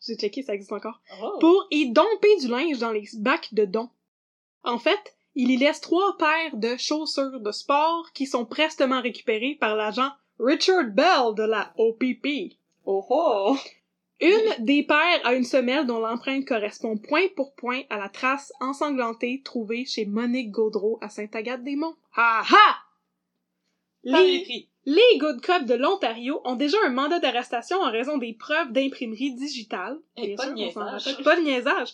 J'ai 0.05 0.15
checké, 0.15 0.41
ça 0.43 0.53
existe 0.53 0.71
encore. 0.71 1.01
Oh. 1.21 1.37
Pour 1.39 1.67
y 1.71 1.91
domper 1.91 2.37
du 2.37 2.47
linge 2.47 2.79
dans 2.79 2.91
les 2.91 3.03
bacs 3.17 3.53
de 3.53 3.65
dons. 3.65 3.89
En 4.63 4.79
fait, 4.79 5.15
il 5.35 5.51
y 5.51 5.57
laisse 5.57 5.81
trois 5.81 6.17
paires 6.17 6.55
de 6.55 6.75
chaussures 6.77 7.39
de 7.39 7.51
sport 7.51 8.11
qui 8.13 8.25
sont 8.25 8.45
prestement 8.45 9.01
récupérées 9.01 9.57
par 9.59 9.75
l'agent 9.75 10.11
Richard 10.39 10.85
Bell 10.85 11.35
de 11.35 11.43
la 11.43 11.73
OPP. 11.77 12.57
Oh 12.85 13.05
oh! 13.09 13.57
Une 14.19 14.65
des 14.65 14.83
paires 14.83 15.21
a 15.23 15.33
une 15.33 15.43
semelle 15.43 15.87
dont 15.87 15.99
l'empreinte 15.99 16.45
correspond 16.45 16.97
point 16.97 17.27
pour 17.35 17.55
point 17.55 17.81
à 17.89 17.97
la 17.97 18.09
trace 18.09 18.53
ensanglantée 18.59 19.41
trouvée 19.43 19.85
chez 19.85 20.05
Monique 20.05 20.51
Gaudreau 20.51 20.99
à 21.01 21.09
Sainte-Agathe-des-Monts. 21.09 21.95
Ha 22.15 22.43
ha! 22.47 22.75
Les 24.03 24.67
Les, 24.85 25.17
Good 25.17 25.41
Cops 25.41 25.65
de 25.65 25.75
l'Ontario 25.75 26.41
ont 26.43 26.55
déjà 26.55 26.77
un 26.85 26.89
mandat 26.89 27.19
d'arrestation 27.19 27.77
en 27.77 27.91
raison 27.91 28.17
des 28.17 28.33
preuves 28.33 28.71
d'imprimerie 28.71 29.33
digitale. 29.33 29.99
Et 30.17 30.27
Bien 30.27 30.35
pas 30.35 30.43
sûr, 30.43 30.55
de 30.55 30.77
on 30.77 30.79
rappelle. 30.79 31.23
Pas 31.23 31.35
de 31.35 31.41
niaisage. 31.41 31.93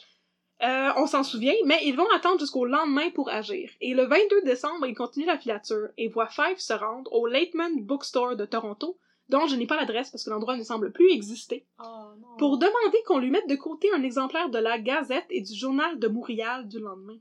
Euh, 0.64 0.90
on 0.98 1.06
s'en 1.06 1.24
souvient, 1.24 1.54
mais 1.66 1.80
ils 1.86 1.96
vont 1.96 2.10
attendre 2.16 2.40
jusqu'au 2.40 2.66
lendemain 2.66 3.10
pour 3.12 3.30
agir. 3.30 3.70
Et 3.80 3.94
le 3.94 4.06
22 4.06 4.42
décembre, 4.44 4.88
ils 4.88 4.96
continuent 4.96 5.28
la 5.28 5.38
filature 5.38 5.90
et 5.98 6.08
voient 6.08 6.30
Five 6.30 6.58
se 6.58 6.74
rendre 6.74 7.14
au 7.14 7.28
Lateman 7.28 7.82
Bookstore 7.84 8.36
de 8.36 8.46
Toronto, 8.46 8.98
dont 9.30 9.46
je 9.46 9.56
n'ai 9.56 9.68
pas 9.68 9.76
l'adresse 9.76 10.10
parce 10.10 10.24
que 10.24 10.32
l'endroit 10.32 10.58
ne 10.58 10.64
semble 10.64 10.92
plus 10.92 11.12
exister, 11.12 11.66
Oh 11.80 11.84
non. 12.20 12.38
pour 12.40 12.58
demander 12.58 12.98
qu'on 13.06 13.20
lui 13.20 13.30
mette 13.30 13.48
de 13.48 13.56
côté 13.56 13.88
un 13.94 14.02
exemplaire 14.02 14.50
de 14.50 14.58
la 14.58 14.80
Gazette 14.80 15.28
et 15.30 15.42
du 15.42 15.54
Journal 15.54 16.00
de 16.00 16.08
Montréal 16.08 16.68
du 16.68 16.80
lendemain. 16.80 17.18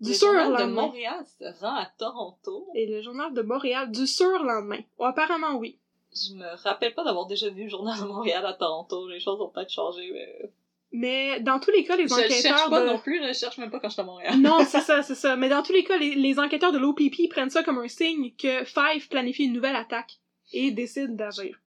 Du 0.00 0.10
Le 0.10 0.16
journal 0.16 0.56
de. 0.66 0.72
Montréal 0.72 1.24
se 1.38 1.44
rend 1.60 1.76
à 1.76 1.86
Toronto? 1.96 2.66
Et 2.74 2.86
le 2.86 3.00
Journal 3.02 3.32
de 3.32 3.42
Montréal 3.42 3.92
du 3.92 4.08
surlendemain. 4.08 4.80
Oh, 4.98 5.04
apparemment 5.04 5.54
oui. 5.54 5.78
Je 6.12 6.34
me 6.34 6.56
rappelle 6.64 6.94
pas 6.94 7.04
d'avoir 7.04 7.26
déjà 7.26 7.48
vu 7.50 7.64
le 7.64 7.68
journal 7.68 7.98
de 8.00 8.04
Montréal 8.04 8.44
à 8.44 8.52
Toronto. 8.54 9.06
Les 9.08 9.20
choses 9.20 9.40
ont 9.40 9.48
peut-être 9.50 9.70
changé, 9.70 10.10
mais... 10.12 10.50
Mais 10.96 11.40
dans 11.40 11.58
tous 11.58 11.72
les 11.72 11.82
cas, 11.82 11.96
les 11.96 12.06
Je 12.06 12.14
le 12.14 12.20
enquêteurs 12.20 12.56
cherche 12.56 12.70
pas 12.70 12.80
de... 12.82 12.86
non 12.86 12.98
plus, 13.00 13.20
je 13.26 13.32
cherche 13.32 13.58
même 13.58 13.68
pas 13.68 13.80
quand 13.80 13.88
je 13.88 13.94
suis 13.94 14.00
à 14.00 14.04
Montréal. 14.04 14.38
Non, 14.38 14.64
c'est 14.64 14.80
ça, 14.80 15.02
c'est 15.02 15.16
ça. 15.16 15.34
Mais 15.34 15.48
dans 15.48 15.60
tous 15.64 15.72
les 15.72 15.82
cas, 15.82 15.96
les, 15.96 16.14
les 16.14 16.38
enquêteurs 16.38 16.70
de 16.70 16.78
l'OPP 16.78 17.28
prennent 17.28 17.50
ça 17.50 17.64
comme 17.64 17.78
un 17.78 17.88
signe 17.88 18.32
que 18.36 18.64
Five 18.64 19.08
planifie 19.08 19.46
une 19.46 19.54
nouvelle 19.54 19.74
attaque 19.74 20.20
et 20.52 20.70
décide 20.70 21.16
d'agir. 21.16 21.60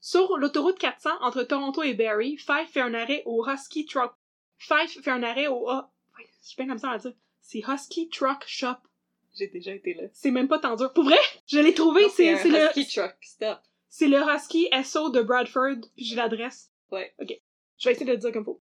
Sur 0.00 0.38
l'autoroute 0.38 0.78
400 0.78 1.10
entre 1.20 1.42
Toronto 1.42 1.82
et 1.82 1.92
Barrie, 1.92 2.38
Five 2.38 2.68
fait 2.72 2.80
un 2.80 2.94
arrêt 2.94 3.22
au 3.26 3.46
Husky 3.46 3.84
Truck. 3.84 4.12
Five 4.56 4.88
fait 4.88 5.10
un 5.10 5.22
arrêt 5.24 5.46
au... 5.46 5.68
Ah, 5.68 5.90
je 6.18 6.48
suis 6.48 6.56
bien 6.56 6.66
comme 6.66 6.78
ça 6.78 6.92
à 6.92 6.96
dire. 6.96 7.12
c'est 7.42 7.58
Husky 7.58 8.08
Truck 8.08 8.44
Shop. 8.46 8.76
J'ai 9.36 9.48
déjà 9.48 9.74
été 9.74 9.92
là. 9.92 10.04
C'est 10.14 10.30
même 10.30 10.48
pas 10.48 10.58
tant 10.58 10.76
dur. 10.76 10.90
Pour 10.94 11.04
vrai, 11.04 11.18
je 11.46 11.58
l'ai 11.58 11.74
trouvé, 11.74 12.08
c'est 12.08 12.32
le 12.48 12.68
Husky 12.68 12.86
Truck 12.86 13.14
Stop. 13.20 13.58
c'est 13.90 14.08
le 14.08 14.20
Husky 14.20 14.70
SO 14.84 15.10
de 15.10 15.20
Bradford, 15.20 15.82
puis 15.94 16.06
j'ai 16.06 16.16
l'adresse. 16.16 16.70
Ouais. 16.90 17.14
Je 17.20 17.88
vais 17.88 17.92
essayer 17.92 18.06
de 18.06 18.12
le 18.12 18.16
dire 18.16 18.32
comme 18.32 18.46
faut. 18.46 18.62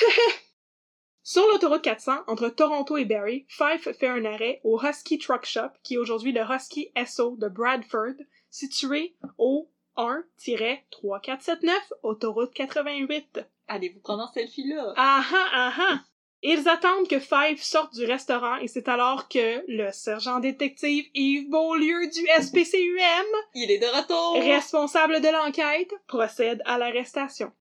Sur 1.22 1.46
l'autoroute 1.48 1.82
400, 1.82 2.12
entre 2.26 2.48
Toronto 2.48 2.96
et 2.96 3.04
Barrie, 3.04 3.46
Fife 3.48 3.92
fait 3.98 4.08
un 4.08 4.24
arrêt 4.24 4.60
au 4.64 4.80
Husky 4.82 5.18
Truck 5.18 5.44
Shop, 5.44 5.68
qui 5.82 5.94
est 5.94 5.98
aujourd'hui 5.98 6.32
le 6.32 6.40
Husky 6.42 6.90
SO 7.06 7.36
de 7.36 7.48
Bradford, 7.48 8.14
situé 8.50 9.14
au 9.38 9.70
1-3479 9.96 11.70
autoroute 12.02 12.52
88. 12.54 13.40
Allez 13.68 13.90
vous 13.90 14.00
prendre 14.00 14.24
en 14.24 14.32
selfie 14.32 14.66
là. 14.66 14.92
Ah 14.96 15.22
ah 15.32 15.48
ah 15.52 15.72
ah! 15.78 16.00
Ils 16.42 16.68
attendent 16.68 17.06
que 17.06 17.18
Fife 17.20 17.62
sorte 17.62 17.94
du 17.94 18.06
restaurant 18.06 18.56
et 18.56 18.66
c'est 18.66 18.88
alors 18.88 19.28
que 19.28 19.62
le 19.68 19.92
sergent 19.92 20.40
détective 20.40 21.04
Yves 21.14 21.50
Beaulieu 21.50 22.08
du 22.08 22.26
SPCUM, 22.42 23.26
Il 23.54 23.70
est 23.70 23.78
de 23.78 23.86
retour. 23.86 24.42
responsable 24.42 25.20
de 25.20 25.28
l'enquête, 25.28 25.92
procède 26.08 26.62
à 26.64 26.78
l'arrestation. 26.78 27.52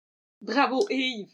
Bravo 0.41 0.88
Yves. 0.89 1.28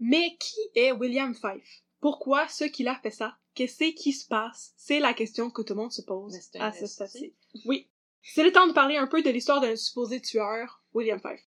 Mais 0.00 0.36
qui 0.38 0.60
est 0.74 0.92
William 0.92 1.34
Fife? 1.34 1.82
Pourquoi 2.00 2.48
ce 2.48 2.64
qu'il 2.64 2.88
a 2.88 2.96
fait 2.96 3.10
ça? 3.10 3.36
Qu'est-ce 3.54 3.92
qui 3.94 4.12
se 4.12 4.26
passe? 4.26 4.74
C'est 4.76 5.00
la 5.00 5.14
question 5.14 5.50
que 5.50 5.62
tout 5.62 5.74
le 5.74 5.80
monde 5.80 5.92
se 5.92 6.02
pose 6.02 6.36
à 6.58 6.72
ce 6.72 6.86
stade-ci. 6.86 7.32
Oui. 7.64 7.86
C'est 8.22 8.42
le 8.42 8.52
temps 8.52 8.66
de 8.66 8.72
parler 8.72 8.96
un 8.96 9.06
peu 9.06 9.22
de 9.22 9.30
l'histoire 9.30 9.60
d'un 9.60 9.76
supposé 9.76 10.20
tueur, 10.20 10.82
William 10.92 11.20
Fife. 11.20 11.46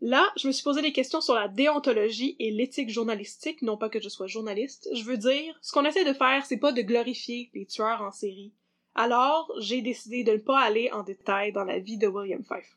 Là, 0.00 0.32
je 0.36 0.48
me 0.48 0.52
suis 0.52 0.64
posé 0.64 0.82
des 0.82 0.92
questions 0.92 1.20
sur 1.20 1.34
la 1.34 1.46
déontologie 1.46 2.34
et 2.40 2.50
l'éthique 2.50 2.90
journalistique, 2.90 3.62
non 3.62 3.76
pas 3.76 3.88
que 3.88 4.00
je 4.00 4.08
sois 4.08 4.26
journaliste. 4.26 4.88
Je 4.92 5.04
veux 5.04 5.16
dire, 5.16 5.56
ce 5.62 5.72
qu'on 5.72 5.84
essaie 5.84 6.04
de 6.04 6.12
faire, 6.12 6.44
c'est 6.44 6.56
pas 6.56 6.72
de 6.72 6.82
glorifier 6.82 7.50
les 7.54 7.66
tueurs 7.66 8.02
en 8.02 8.10
série. 8.10 8.52
Alors, 8.94 9.50
j'ai 9.60 9.80
décidé 9.80 10.24
de 10.24 10.32
ne 10.32 10.38
pas 10.38 10.60
aller 10.60 10.90
en 10.90 11.04
détail 11.04 11.52
dans 11.52 11.64
la 11.64 11.78
vie 11.78 11.98
de 11.98 12.08
William 12.08 12.42
Fife. 12.42 12.76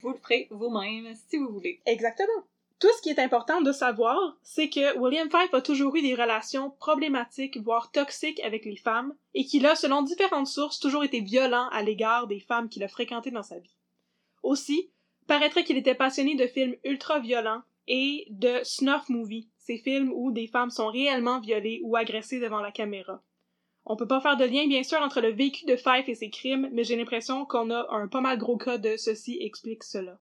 Vous 0.00 0.10
le 0.10 0.18
ferez 0.18 0.46
vous-même 0.50 1.14
si 1.28 1.38
vous 1.38 1.48
voulez. 1.48 1.80
Exactement. 1.86 2.44
Tout 2.84 2.92
ce 2.98 3.00
qui 3.00 3.08
est 3.08 3.18
important 3.18 3.62
de 3.62 3.72
savoir, 3.72 4.36
c'est 4.42 4.68
que 4.68 4.98
William 4.98 5.30
Fife 5.30 5.54
a 5.54 5.62
toujours 5.62 5.96
eu 5.96 6.02
des 6.02 6.14
relations 6.14 6.70
problématiques, 6.72 7.56
voire 7.56 7.90
toxiques 7.90 8.40
avec 8.40 8.66
les 8.66 8.76
femmes, 8.76 9.14
et 9.32 9.46
qu'il 9.46 9.64
a, 9.64 9.74
selon 9.74 10.02
différentes 10.02 10.48
sources, 10.48 10.80
toujours 10.80 11.02
été 11.02 11.20
violent 11.20 11.66
à 11.70 11.82
l'égard 11.82 12.26
des 12.26 12.40
femmes 12.40 12.68
qu'il 12.68 12.84
a 12.84 12.88
fréquentées 12.88 13.30
dans 13.30 13.42
sa 13.42 13.58
vie. 13.58 13.74
Aussi, 14.42 14.90
paraîtrait 15.26 15.64
qu'il 15.64 15.78
était 15.78 15.94
passionné 15.94 16.34
de 16.34 16.46
films 16.46 16.76
ultra-violents 16.84 17.62
et 17.88 18.26
de 18.28 18.62
snuff 18.64 19.08
movies, 19.08 19.48
ces 19.56 19.78
films 19.78 20.12
où 20.14 20.30
des 20.30 20.46
femmes 20.46 20.68
sont 20.68 20.88
réellement 20.88 21.40
violées 21.40 21.80
ou 21.84 21.96
agressées 21.96 22.38
devant 22.38 22.60
la 22.60 22.70
caméra. 22.70 23.22
On 23.86 23.96
peut 23.96 24.06
pas 24.06 24.20
faire 24.20 24.36
de 24.36 24.44
lien, 24.44 24.66
bien 24.68 24.82
sûr, 24.82 25.00
entre 25.00 25.22
le 25.22 25.32
vécu 25.32 25.64
de 25.64 25.76
Fife 25.76 26.10
et 26.10 26.14
ses 26.14 26.28
crimes, 26.28 26.68
mais 26.70 26.84
j'ai 26.84 26.96
l'impression 26.96 27.46
qu'on 27.46 27.70
a 27.70 27.86
un 27.94 28.08
pas 28.08 28.20
mal 28.20 28.36
gros 28.36 28.58
cas 28.58 28.76
de 28.76 28.98
ceci 28.98 29.38
explique 29.40 29.84
cela. 29.84 30.18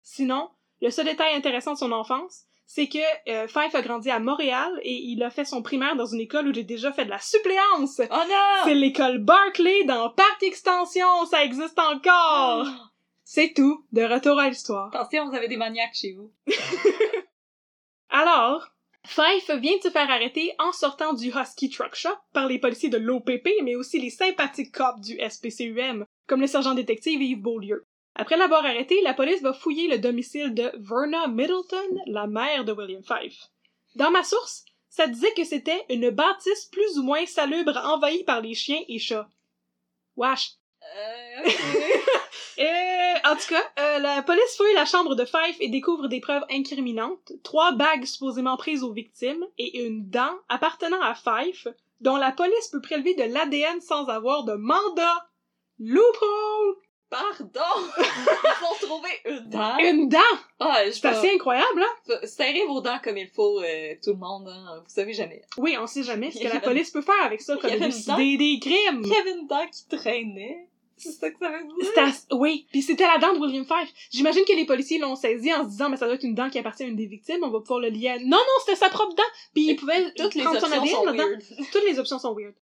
Sinon, 0.00 0.48
le 0.80 0.90
seul 0.90 1.06
détail 1.06 1.34
intéressant 1.34 1.72
de 1.72 1.78
son 1.78 1.92
enfance, 1.92 2.44
c'est 2.66 2.88
que 2.88 2.98
euh, 3.30 3.48
Fife 3.48 3.74
a 3.74 3.80
grandi 3.80 4.10
à 4.10 4.20
Montréal 4.20 4.70
et 4.82 4.94
il 4.94 5.22
a 5.22 5.30
fait 5.30 5.46
son 5.46 5.62
primaire 5.62 5.96
dans 5.96 6.06
une 6.06 6.20
école 6.20 6.48
où 6.48 6.54
j'ai 6.54 6.64
déjà 6.64 6.92
fait 6.92 7.06
de 7.06 7.10
la 7.10 7.18
suppléance. 7.18 8.00
Oh 8.10 8.24
non! 8.28 8.64
C'est 8.64 8.74
l'école 8.74 9.18
Barclay 9.18 9.84
dans 9.84 10.10
Parc 10.10 10.42
Extension, 10.42 11.24
ça 11.30 11.44
existe 11.44 11.78
encore. 11.78 12.66
Oh! 12.66 12.84
C'est 13.24 13.52
tout, 13.54 13.84
de 13.92 14.02
retour 14.02 14.38
à 14.38 14.48
l'histoire. 14.48 14.94
Attention, 14.94 15.28
vous 15.28 15.34
avez 15.34 15.48
des 15.48 15.56
maniaques 15.56 15.94
chez 15.94 16.12
vous. 16.12 16.32
Alors, 18.10 18.68
Fife 19.04 19.50
vient 19.50 19.76
de 19.76 19.82
se 19.82 19.90
faire 19.90 20.10
arrêter 20.10 20.54
en 20.58 20.72
sortant 20.72 21.14
du 21.14 21.28
Husky 21.28 21.70
Truck 21.70 21.94
Shop 21.94 22.16
par 22.32 22.46
les 22.46 22.58
policiers 22.58 22.90
de 22.90 22.98
l'OPP, 22.98 23.48
mais 23.64 23.76
aussi 23.76 23.98
les 23.98 24.10
sympathiques 24.10 24.72
cops 24.72 25.00
du 25.00 25.18
SPCUM, 25.18 26.04
comme 26.26 26.40
le 26.40 26.46
sergent 26.46 26.74
détective 26.74 27.22
Yves 27.22 27.40
Beaulieu. 27.40 27.86
Après 28.20 28.36
l'avoir 28.36 28.66
arrêté, 28.66 29.00
la 29.02 29.14
police 29.14 29.40
va 29.42 29.52
fouiller 29.52 29.86
le 29.86 29.98
domicile 29.98 30.52
de 30.52 30.72
Verna 30.74 31.28
Middleton, 31.28 32.02
la 32.06 32.26
mère 32.26 32.64
de 32.64 32.72
William 32.72 33.02
Fife. 33.02 33.46
Dans 33.94 34.10
ma 34.10 34.24
source, 34.24 34.64
ça 34.88 35.06
disait 35.06 35.32
que 35.34 35.44
c'était 35.44 35.86
une 35.88 36.10
bâtisse 36.10 36.66
plus 36.66 36.98
ou 36.98 37.04
moins 37.04 37.24
salubre 37.26 37.76
envahie 37.84 38.24
par 38.24 38.40
les 38.40 38.54
chiens 38.54 38.82
et 38.88 38.98
chats. 38.98 39.28
Wesh. 40.16 40.54
Euh, 40.82 41.46
ok. 41.46 41.54
Euh, 42.58 43.14
en 43.24 43.36
tout 43.36 43.46
cas, 43.50 43.62
euh, 43.78 43.98
la 44.00 44.20
police 44.22 44.56
fouille 44.56 44.74
la 44.74 44.84
chambre 44.84 45.14
de 45.14 45.24
Fife 45.24 45.56
et 45.60 45.68
découvre 45.68 46.08
des 46.08 46.18
preuves 46.18 46.44
incriminantes, 46.50 47.32
trois 47.44 47.70
bagues 47.70 48.04
supposément 48.04 48.56
prises 48.56 48.82
aux 48.82 48.92
victimes 48.92 49.46
et 49.58 49.86
une 49.86 50.10
dent 50.10 50.34
appartenant 50.48 51.00
à 51.00 51.14
Fife, 51.14 51.68
dont 52.00 52.16
la 52.16 52.32
police 52.32 52.68
peut 52.72 52.80
prélever 52.80 53.14
de 53.14 53.32
l'ADN 53.32 53.80
sans 53.80 54.08
avoir 54.08 54.42
de 54.42 54.54
mandat. 54.54 55.28
Loophole! 55.78 56.78
Pardon! 57.10 57.60
Ils 57.98 58.64
ont 58.64 58.86
trouvé 58.86 59.08
une 59.24 59.48
dent! 59.48 59.78
Une 59.78 60.08
dent! 60.08 60.18
Ah, 60.60 60.82
je 60.86 60.90
C'est 60.90 61.06
assez 61.08 61.30
incroyable, 61.34 61.82
hein? 61.82 62.14
Serrez 62.24 62.66
vos 62.66 62.80
dents 62.80 62.98
comme 63.02 63.16
il 63.16 63.28
faut, 63.28 63.60
euh, 63.62 63.94
tout 64.02 64.10
le 64.10 64.18
monde, 64.18 64.46
hein. 64.48 64.82
Vous 64.84 64.90
savez 64.94 65.14
jamais. 65.14 65.42
Oui, 65.56 65.76
on 65.80 65.86
sait 65.86 66.02
jamais 66.02 66.30
ce 66.30 66.38
que 66.38 66.48
la 66.52 66.60
police 66.60 66.90
peut 66.90 67.00
faire 67.02 67.22
avec 67.24 67.40
ça, 67.40 67.56
comme 67.56 67.70
élucider 67.70 68.36
des 68.36 68.58
crimes. 68.60 69.02
Il 69.04 69.08
y 69.10 69.16
avait 69.16 69.32
une 69.32 69.46
dent 69.46 69.66
qui 69.72 69.86
traînait. 69.96 70.68
C'est 71.00 71.12
ça 71.12 71.30
que 71.30 71.38
ça 71.38 71.48
veut 71.48 71.62
dire? 71.64 72.02
Ass- 72.02 72.26
Oui, 72.32 72.66
puis 72.72 72.82
c'était 72.82 73.06
la 73.06 73.18
dent 73.18 73.32
de 73.32 73.38
William 73.38 73.64
Fife. 73.64 73.92
J'imagine 74.10 74.44
que 74.44 74.52
les 74.52 74.66
policiers 74.66 74.98
l'ont 74.98 75.14
saisi 75.14 75.54
en 75.54 75.62
se 75.62 75.68
disant, 75.68 75.88
mais 75.88 75.96
ça 75.96 76.06
doit 76.06 76.16
être 76.16 76.24
une 76.24 76.34
dent 76.34 76.50
qui 76.50 76.58
appartient 76.58 76.82
à 76.82 76.86
une 76.86 76.96
des 76.96 77.06
victimes, 77.06 77.44
on 77.44 77.50
va 77.50 77.60
pouvoir 77.60 77.78
le 77.78 77.88
lier 77.88 78.08
à... 78.08 78.18
Non, 78.18 78.36
non, 78.36 78.38
c'était 78.66 78.76
sa 78.76 78.88
propre 78.88 79.14
dent! 79.14 79.22
Puis 79.54 79.68
il 79.68 79.76
pouvait 79.76 80.12
Toutes 80.14 80.34
les 80.34 80.42
son 80.42 80.48
options 80.50 80.66
ADN 80.66 80.88
sont 80.88 81.04
weird. 81.12 81.42
Toutes 81.72 81.84
les 81.84 81.98
options 82.00 82.18
sont 82.18 82.34
weird. 82.34 82.54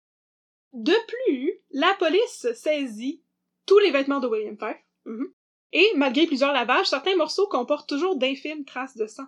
De 0.72 0.94
plus, 1.06 1.60
la 1.70 1.94
police 1.94 2.48
saisit 2.54 3.20
tous 3.66 3.78
les 3.78 3.90
vêtements 3.90 4.20
de 4.20 4.28
William 4.28 4.56
Fife. 4.56 4.82
Mhm. 5.04 5.32
Et, 5.72 5.90
malgré 5.96 6.26
plusieurs 6.26 6.52
lavages, 6.52 6.86
certains 6.86 7.16
morceaux 7.16 7.48
comportent 7.48 7.88
toujours 7.88 8.16
d'infimes 8.16 8.64
traces 8.64 8.96
de 8.96 9.06
sang. 9.06 9.26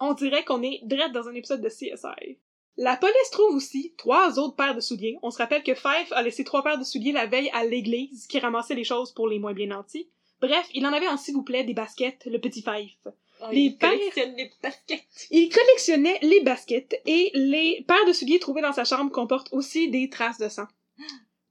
On 0.00 0.14
dirait 0.14 0.44
qu'on 0.44 0.62
est 0.62 0.80
direct 0.84 1.12
dans 1.12 1.28
un 1.28 1.34
épisode 1.34 1.60
de 1.60 1.68
CSI. 1.68 2.38
La 2.78 2.96
police 2.96 3.30
trouve 3.30 3.54
aussi 3.54 3.94
trois 3.96 4.38
autres 4.38 4.56
paires 4.56 4.74
de 4.74 4.80
souliers. 4.80 5.18
On 5.22 5.30
se 5.30 5.38
rappelle 5.38 5.62
que 5.62 5.74
Fife 5.74 6.12
a 6.12 6.22
laissé 6.22 6.44
trois 6.44 6.62
paires 6.62 6.78
de 6.78 6.84
souliers 6.84 7.12
la 7.12 7.26
veille 7.26 7.50
à 7.54 7.64
l'église, 7.64 8.26
qui 8.26 8.38
ramassait 8.38 8.74
les 8.74 8.84
choses 8.84 9.12
pour 9.12 9.28
les 9.28 9.38
moins 9.38 9.54
bien 9.54 9.68
nantis. 9.68 10.08
Bref, 10.40 10.68
il 10.74 10.86
en 10.86 10.92
avait 10.92 11.08
en 11.08 11.16
s'il 11.16 11.34
vous 11.34 11.42
plaît 11.42 11.64
des 11.64 11.72
baskets, 11.72 12.26
le 12.26 12.38
petit 12.38 12.62
Fife. 12.62 12.98
Oh, 13.40 13.46
Les 13.50 13.60
il 13.60 13.78
collectionne 13.78 14.34
les 14.36 14.50
baskets. 14.62 15.28
Il 15.30 15.48
collectionnait 15.48 16.18
les 16.22 16.40
baskets 16.40 17.00
et 17.06 17.30
les 17.34 17.84
paires 17.86 18.06
de 18.06 18.12
souliers 18.12 18.38
trouvées 18.38 18.62
dans 18.62 18.72
sa 18.72 18.84
chambre 18.84 19.10
comportent 19.10 19.52
aussi 19.52 19.90
des 19.90 20.10
traces 20.10 20.38
de 20.38 20.48
sang. 20.48 20.66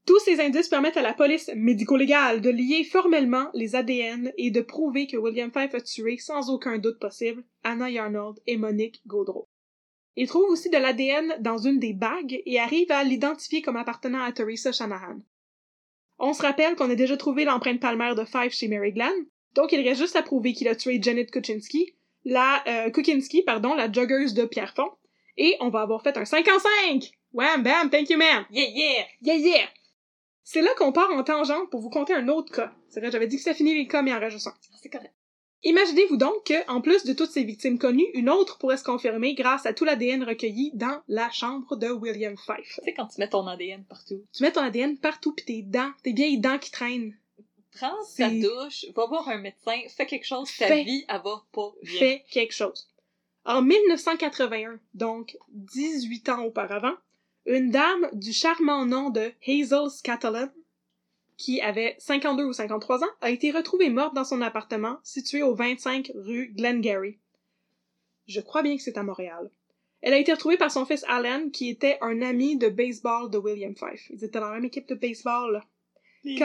Tous 0.06 0.20
ces 0.20 0.40
indices 0.40 0.68
permettent 0.68 0.96
à 0.96 1.02
la 1.02 1.14
police 1.14 1.50
médico-légale 1.56 2.40
de 2.40 2.48
lier 2.48 2.84
formellement 2.84 3.50
les 3.54 3.74
ADN 3.74 4.32
et 4.38 4.52
de 4.52 4.60
prouver 4.60 5.08
que 5.08 5.16
William 5.16 5.50
Fife 5.50 5.74
a 5.74 5.80
tué 5.80 6.16
sans 6.16 6.48
aucun 6.48 6.78
doute 6.78 7.00
possible 7.00 7.42
Anna 7.64 7.90
Yarnold 7.90 8.38
et 8.46 8.56
Monique 8.56 9.02
Gaudreau. 9.08 9.48
Il 10.14 10.28
trouve 10.28 10.48
aussi 10.48 10.70
de 10.70 10.78
l'ADN 10.78 11.34
dans 11.40 11.58
une 11.58 11.80
des 11.80 11.92
bagues 11.92 12.40
et 12.46 12.60
arrive 12.60 12.90
à 12.92 13.02
l'identifier 13.02 13.62
comme 13.62 13.76
appartenant 13.76 14.22
à 14.22 14.30
Teresa 14.30 14.70
Shanahan. 14.70 15.20
On 16.20 16.32
se 16.32 16.42
rappelle 16.42 16.76
qu'on 16.76 16.88
a 16.88 16.94
déjà 16.94 17.16
trouvé 17.16 17.44
l'empreinte 17.44 17.80
palmaire 17.80 18.14
de 18.14 18.24
Fife 18.24 18.54
chez 18.54 18.68
Mary 18.68 18.92
Glenn, 18.92 19.26
donc 19.54 19.72
il 19.72 19.86
reste 19.86 20.00
juste 20.00 20.16
à 20.16 20.22
prouver 20.22 20.52
qu'il 20.52 20.68
a 20.68 20.76
tué 20.76 21.00
Janet 21.02 21.30
Kuczynski, 21.32 21.94
la 22.24 22.62
euh, 22.68 22.90
Kukinski, 22.90 23.42
pardon, 23.42 23.74
la 23.74 23.90
joggeuse 23.90 24.34
de 24.34 24.44
Pierrefonds, 24.44 24.92
et 25.36 25.56
on 25.60 25.68
va 25.68 25.80
avoir 25.80 26.02
fait 26.02 26.16
un 26.16 26.24
5 26.24 26.46
en 26.48 26.58
5! 26.90 27.10
Wham 27.32 27.62
bam, 27.62 27.90
thank 27.90 28.08
you 28.08 28.16
ma'am! 28.16 28.46
Yeah, 28.50 28.68
yeah! 28.68 29.04
Yeah 29.20 29.34
yeah! 29.34 29.66
C'est 30.48 30.62
là 30.62 30.70
qu'on 30.78 30.92
part 30.92 31.10
en 31.10 31.24
tangente 31.24 31.70
pour 31.70 31.80
vous 31.80 31.90
conter 31.90 32.14
un 32.14 32.28
autre 32.28 32.52
cas. 32.54 32.72
C'est 32.88 33.00
vrai, 33.00 33.10
j'avais 33.10 33.26
dit 33.26 33.36
que 33.36 33.42
ça 33.42 33.52
finit 33.52 33.74
les 33.74 33.88
cas, 33.88 34.02
mais 34.02 34.12
en 34.14 34.20
rajoutant. 34.20 34.52
C'est 34.80 34.88
correct. 34.88 35.12
Imaginez-vous 35.64 36.16
donc 36.16 36.44
que, 36.44 36.70
en 36.70 36.80
plus 36.80 37.04
de 37.04 37.12
toutes 37.14 37.32
ces 37.32 37.42
victimes 37.42 37.80
connues, 37.80 38.06
une 38.14 38.30
autre 38.30 38.56
pourrait 38.58 38.76
se 38.76 38.84
confirmer 38.84 39.34
grâce 39.34 39.66
à 39.66 39.72
tout 39.74 39.84
l'ADN 39.84 40.22
recueilli 40.22 40.70
dans 40.74 41.02
la 41.08 41.28
chambre 41.32 41.74
de 41.74 41.88
William 41.88 42.36
Fife. 42.36 42.74
Tu 42.78 42.84
sais, 42.84 42.94
quand 42.94 43.06
tu 43.08 43.18
mets 43.20 43.28
ton 43.28 43.44
ADN 43.48 43.84
partout, 43.84 44.22
Tu 44.32 44.44
mets 44.44 44.52
ton 44.52 44.60
ADN 44.60 44.96
partout 44.98 45.32
pis 45.32 45.44
tes 45.44 45.62
dents, 45.62 45.90
tes 46.04 46.12
vieilles 46.12 46.38
dents 46.38 46.58
qui 46.60 46.70
traînent. 46.70 47.16
prends 47.72 48.04
C'est- 48.04 48.22
ta 48.22 48.30
douche, 48.48 48.86
va 48.94 49.06
voir 49.06 49.28
un 49.28 49.38
médecin, 49.38 49.76
fais 49.88 50.06
quelque 50.06 50.24
chose, 50.26 50.48
ta 50.56 50.68
Fais- 50.68 50.84
vie, 50.84 51.04
elle 51.08 51.20
va 51.24 51.44
pas 51.52 51.72
bien. 51.82 51.98
fait 51.98 52.24
quelque 52.30 52.54
chose. 52.54 52.88
En 53.44 53.60
1981, 53.62 54.78
donc 54.94 55.36
18 55.48 56.28
ans 56.28 56.44
auparavant, 56.44 56.94
une 57.46 57.70
dame 57.70 58.08
du 58.12 58.32
charmant 58.32 58.84
nom 58.86 59.10
de 59.10 59.32
Hazel 59.46 59.90
Scatterland, 59.90 60.50
qui 61.36 61.60
avait 61.60 61.94
52 61.98 62.44
ou 62.44 62.52
53 62.52 63.04
ans, 63.04 63.08
a 63.20 63.30
été 63.30 63.50
retrouvée 63.50 63.90
morte 63.90 64.14
dans 64.14 64.24
son 64.24 64.40
appartement 64.40 64.98
situé 65.02 65.42
au 65.42 65.54
25 65.54 66.12
rue 66.14 66.52
Glengarry. 66.56 67.18
Je 68.26 68.40
crois 68.40 68.62
bien 68.62 68.76
que 68.76 68.82
c'est 68.82 68.98
à 68.98 69.02
Montréal. 69.02 69.50
Elle 70.02 70.14
a 70.14 70.18
été 70.18 70.32
retrouvée 70.32 70.56
par 70.56 70.70
son 70.70 70.84
fils 70.86 71.04
Alan, 71.08 71.48
qui 71.50 71.68
était 71.68 71.98
un 72.00 72.22
ami 72.22 72.56
de 72.56 72.68
baseball 72.68 73.30
de 73.30 73.38
William 73.38 73.74
Fife. 73.76 74.08
Ils 74.10 74.24
étaient 74.24 74.40
dans 74.40 74.48
la 74.48 74.54
même 74.54 74.64
équipe 74.64 74.88
de 74.88 74.94
baseball. 74.94 75.62
Les 76.24 76.36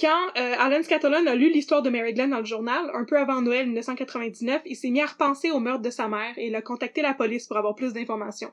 Quand- 0.00 0.28
euh, 0.36 0.54
Alan 0.58 0.82
Scatterland 0.82 1.26
a 1.28 1.34
lu 1.36 1.50
l'histoire 1.52 1.80
de 1.82 1.88
Mary 1.90 2.14
Glenn 2.14 2.30
dans 2.30 2.40
le 2.40 2.44
journal, 2.44 2.90
un 2.94 3.04
peu 3.04 3.16
avant 3.16 3.40
Noël 3.40 3.66
1999, 3.66 4.62
il 4.66 4.74
s'est 4.76 4.90
mis 4.90 5.00
à 5.00 5.06
repenser 5.06 5.50
au 5.52 5.60
meurtre 5.60 5.82
de 5.82 5.90
sa 5.90 6.08
mère 6.08 6.36
et 6.36 6.48
il 6.48 6.54
a 6.56 6.62
contacté 6.62 7.00
la 7.00 7.14
police 7.14 7.46
pour 7.46 7.56
avoir 7.56 7.74
plus 7.76 7.92
d'informations. 7.92 8.50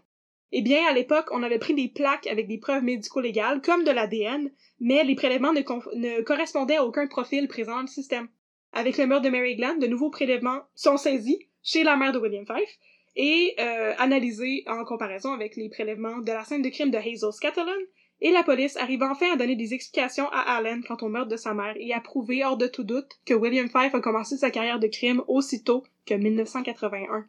Eh 0.54 0.62
bien, 0.62 0.86
à 0.86 0.94
l'époque, 0.94 1.30
on 1.32 1.44
avait 1.44 1.60
pris 1.60 1.74
des 1.74 1.88
plaques 1.88 2.28
avec 2.28 2.48
des 2.48 2.58
preuves 2.58 2.84
médico-légales, 2.84 3.62
comme 3.62 3.84
de 3.84 3.92
l'ADN, 3.92 4.52
mais 4.80 5.04
les 5.04 5.16
prélèvements 5.16 5.54
ne, 5.54 6.22
correspondaient 6.22 6.78
à 6.78 6.86
aucun 6.86 7.08
profil 7.08 7.48
présent 7.48 7.76
dans 7.76 7.82
le 7.82 7.88
système. 7.88 8.28
Avec 8.74 8.98
le 8.98 9.08
meurtre 9.08 9.26
de 9.26 9.30
Mary 9.30 9.56
Glenn, 9.56 9.80
de 9.80 9.88
nouveaux 9.88 10.10
prélèvements 10.10 10.62
sont 10.76 10.98
saisis 10.98 11.40
chez 11.64 11.84
la 11.84 11.96
mère 11.96 12.12
de 12.12 12.20
William 12.20 12.46
Fife 12.46 12.78
et 13.16 13.56
euh, 13.60 13.94
analysés 13.98 14.64
en 14.68 14.84
comparaison 14.86 15.34
avec 15.34 15.56
les 15.56 15.70
prélèvements 15.70 16.20
de 16.20 16.32
la 16.32 16.44
scène 16.44 16.62
de 16.62 16.70
crime 16.70 16.92
de 16.92 16.98
Hazel 16.98 17.34
Scatterland, 17.34 17.84
et 18.22 18.32
la 18.32 18.44
police 18.44 18.78
arrive 18.78 19.02
enfin 19.02 19.34
à 19.34 19.36
donner 19.36 19.56
des 19.56 19.74
explications 19.74 20.30
à 20.30 20.56
Allen 20.56 20.84
quant 20.84 20.98
au 21.02 21.10
meurtre 21.10 21.30
de 21.30 21.38
sa 21.38 21.54
mère 21.54 21.74
et 21.78 21.92
à 21.92 22.00
prouver 22.00 22.46
hors 22.46 22.56
de 22.56 22.68
tout 22.68 22.84
doute 22.84 23.20
que 23.26 23.34
William 23.34 23.68
Fife 23.68 23.96
a 23.96 24.00
commencé 24.00 24.38
sa 24.38 24.52
carrière 24.52 24.80
de 24.80 24.88
crime 24.88 25.24
aussitôt 25.28 25.84
que 26.06 26.14
1981. 26.14 27.26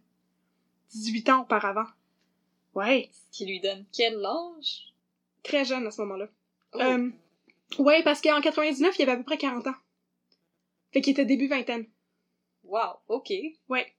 18 0.90 1.28
ans 1.30 1.42
auparavant. 1.42 1.86
Ouais, 2.74 3.10
Ce 3.12 3.36
qui 3.36 3.46
lui 3.46 3.60
donne 3.60 3.84
quel 3.92 4.24
âge? 4.24 4.92
très 5.42 5.64
jeune 5.64 5.86
à 5.86 5.90
ce 5.90 6.00
moment-là. 6.02 6.28
Oh. 6.74 6.78
Euh, 6.80 7.10
ouais, 7.78 8.02
parce 8.02 8.20
qu'en 8.20 8.40
99, 8.40 8.96
il 8.98 9.02
avait 9.02 9.12
à 9.12 9.16
peu 9.16 9.24
près 9.24 9.38
40 9.38 9.66
ans. 9.66 9.74
Fait 10.92 11.00
qu'il 11.00 11.12
était 11.12 11.24
début 11.24 11.48
vingtaine. 11.48 11.86
Wow, 12.64 12.98
ok. 13.08 13.32
Ouais. 13.68 13.92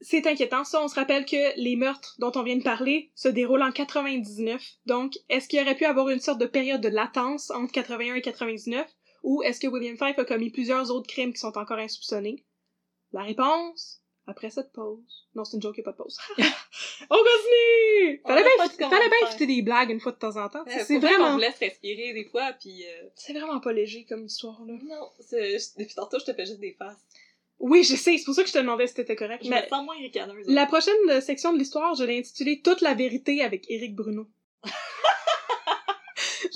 C'est 0.00 0.26
inquiétant, 0.26 0.64
ça. 0.64 0.82
On 0.82 0.88
se 0.88 0.96
rappelle 0.96 1.24
que 1.24 1.56
les 1.58 1.76
meurtres 1.76 2.16
dont 2.18 2.32
on 2.34 2.42
vient 2.42 2.56
de 2.56 2.62
parler 2.62 3.10
se 3.14 3.28
déroulent 3.28 3.62
en 3.62 3.70
99. 3.72 4.62
Donc, 4.86 5.14
est-ce 5.28 5.48
qu'il 5.48 5.60
aurait 5.60 5.76
pu 5.76 5.84
avoir 5.84 6.08
une 6.10 6.20
sorte 6.20 6.40
de 6.40 6.46
période 6.46 6.80
de 6.80 6.88
latence 6.88 7.50
entre 7.50 7.72
81 7.72 8.16
et 8.16 8.20
99? 8.20 8.86
Ou 9.22 9.42
est-ce 9.42 9.60
que 9.60 9.68
William 9.68 9.96
Fife 9.96 10.18
a 10.18 10.24
commis 10.24 10.50
plusieurs 10.50 10.90
autres 10.90 11.06
crimes 11.06 11.32
qui 11.32 11.38
sont 11.38 11.56
encore 11.56 11.78
insoupçonnés? 11.78 12.44
La 13.12 13.22
réponse, 13.22 14.02
après 14.26 14.50
cette 14.50 14.72
pause. 14.72 15.26
Non, 15.34 15.44
c'est 15.44 15.56
une 15.56 15.62
joke, 15.62 15.74
il 15.76 15.80
n'y 15.80 15.84
a 15.84 15.92
pas 15.92 15.92
de 15.92 15.96
pause. 16.02 16.18
on 16.38 17.16
continue! 17.16 18.20
On 18.24 18.28
Fallait 18.28 18.42
bien, 18.42 18.88
fallait 18.88 19.08
bien 19.08 19.28
éviter 19.28 19.46
des 19.46 19.62
blagues 19.62 19.90
une 19.90 20.00
fois 20.00 20.12
de 20.12 20.18
temps 20.18 20.36
en 20.36 20.48
temps. 20.48 20.64
Euh, 20.66 20.82
c'est 20.86 20.98
vraiment, 20.98 21.32
vous 21.32 21.38
laisse 21.38 21.58
respirer 21.58 22.12
des 22.12 22.24
fois, 22.24 22.52
puis... 22.58 22.84
euh, 22.86 23.08
c'est 23.14 23.32
vraiment 23.32 23.60
pas 23.60 23.72
léger 23.72 24.04
comme 24.08 24.24
histoire, 24.26 24.60
là. 24.66 24.74
Non, 24.84 25.08
depuis 25.78 25.94
tantôt, 25.94 26.18
je 26.18 26.24
te 26.24 26.32
fais 26.34 26.46
juste 26.46 26.60
des 26.60 26.72
faces. 26.78 26.98
Oui, 27.60 27.84
je 27.84 27.94
sais, 27.96 28.18
c'est 28.18 28.24
pour 28.24 28.34
ça 28.34 28.42
que 28.42 28.48
je 28.48 28.52
te 28.54 28.58
demandais 28.58 28.86
si 28.86 28.94
t'étais 28.94 29.14
correct. 29.16 29.44
Je 29.44 29.48
Mais 29.50 29.62
me 29.62 29.68
sens 29.68 29.84
moins 29.84 29.96
ricaneuse. 29.96 30.44
la 30.48 30.66
prochaine 30.66 30.94
euh, 31.08 31.20
section 31.20 31.52
de 31.52 31.58
l'histoire, 31.58 31.94
je 31.94 32.04
l'ai 32.04 32.18
intitulée 32.18 32.60
Toute 32.62 32.80
la 32.80 32.94
vérité 32.94 33.42
avec 33.42 33.70
Éric 33.70 33.94
Bruno. 33.94 34.26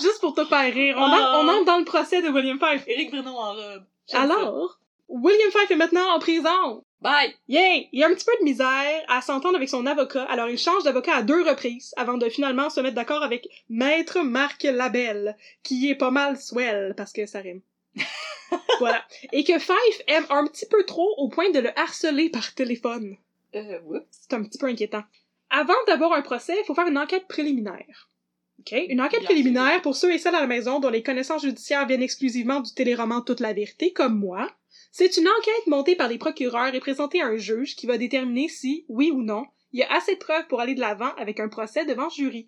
Juste 0.01 0.19
pour 0.21 0.33
te 0.33 0.45
faire 0.45 0.73
rire. 0.73 0.95
On, 0.97 1.03
Ah. 1.03 1.37
en- 1.39 1.45
on 1.45 1.49
entre 1.49 1.65
dans 1.65 1.77
le 1.79 1.85
procès 1.85 2.21
de 2.21 2.29
William 2.29 2.59
Fife. 2.59 2.83
Éric 2.87 3.11
Bruno 3.11 3.31
en 3.31 3.53
robe. 3.53 3.83
Ça. 4.05 4.21
Alors, 4.21 4.79
William 5.07 5.51
Fife 5.51 5.71
est 5.71 5.75
maintenant 5.75 6.13
en 6.15 6.19
prison. 6.19 6.83
Bye! 7.01 7.33
Yay! 7.47 7.87
Il 7.93 8.03
a 8.03 8.07
un 8.07 8.13
petit 8.13 8.25
peu 8.25 8.37
de 8.39 8.43
misère 8.43 9.05
à 9.07 9.21
s'entendre 9.21 9.55
avec 9.55 9.69
son 9.69 9.85
avocat, 9.85 10.23
alors 10.23 10.49
il 10.49 10.57
change 10.57 10.83
d'avocat 10.83 11.15
à 11.15 11.21
deux 11.21 11.47
reprises 11.47 11.93
avant 11.95 12.17
de 12.17 12.27
finalement 12.27 12.69
se 12.69 12.81
mettre 12.81 12.95
d'accord 12.95 13.23
avec 13.23 13.47
Maître 13.69 14.21
Marc 14.21 14.63
Labelle, 14.63 15.37
qui 15.63 15.89
est 15.89 15.95
pas 15.95 16.11
mal 16.11 16.37
swell 16.37 16.93
parce 16.97 17.13
que 17.13 17.25
ça 17.25 17.39
rime. 17.39 17.61
voilà. 18.79 19.01
Et 19.31 19.45
que 19.45 19.57
Fife 19.59 20.01
aime 20.07 20.25
un 20.29 20.45
petit 20.47 20.65
peu 20.65 20.83
trop 20.83 21.13
au 21.17 21.29
point 21.29 21.51
de 21.51 21.59
le 21.59 21.77
harceler 21.79 22.29
par 22.29 22.53
téléphone. 22.53 23.15
Euh, 23.55 23.79
oups. 23.85 24.05
C'est 24.11 24.33
un 24.33 24.43
petit 24.43 24.57
peu 24.57 24.67
inquiétant. 24.67 25.03
Avant 25.49 25.73
d'avoir 25.87 26.13
un 26.13 26.21
procès, 26.21 26.57
il 26.59 26.65
faut 26.65 26.75
faire 26.75 26.87
une 26.87 26.97
enquête 26.97 27.27
préliminaire. 27.27 28.09
OK? 28.59 28.75
Une 28.89 28.99
enquête 28.99 29.21
Bien 29.21 29.27
préliminaire 29.27 29.81
pour 29.81 29.95
ceux 29.95 30.13
et 30.13 30.17
celles 30.17 30.35
à 30.35 30.41
la 30.41 30.47
maison 30.47 30.79
dont 30.79 30.89
les 30.89 31.01
connaissances 31.01 31.43
judiciaires 31.43 31.87
viennent 31.87 32.03
exclusivement 32.03 32.59
du 32.59 32.73
téléroman 32.73 33.23
Toute 33.23 33.39
la 33.39 33.53
vérité, 33.53 33.93
comme 33.93 34.19
moi. 34.19 34.51
C'est 34.91 35.17
une 35.17 35.27
enquête 35.27 35.67
montée 35.67 35.95
par 35.95 36.07
les 36.07 36.17
procureurs 36.17 36.73
et 36.73 36.79
présentée 36.79 37.21
à 37.21 37.27
un 37.27 37.37
juge 37.37 37.75
qui 37.75 37.85
va 37.85 37.97
déterminer 37.97 38.47
si, 38.49 38.85
oui 38.89 39.11
ou 39.11 39.21
non, 39.21 39.45
il 39.71 39.79
y 39.79 39.83
a 39.83 39.93
assez 39.93 40.15
de 40.15 40.19
preuves 40.19 40.47
pour 40.47 40.59
aller 40.61 40.73
de 40.73 40.79
l'avant 40.79 41.13
avec 41.17 41.39
un 41.39 41.47
procès 41.47 41.85
devant 41.85 42.09
jury. 42.09 42.47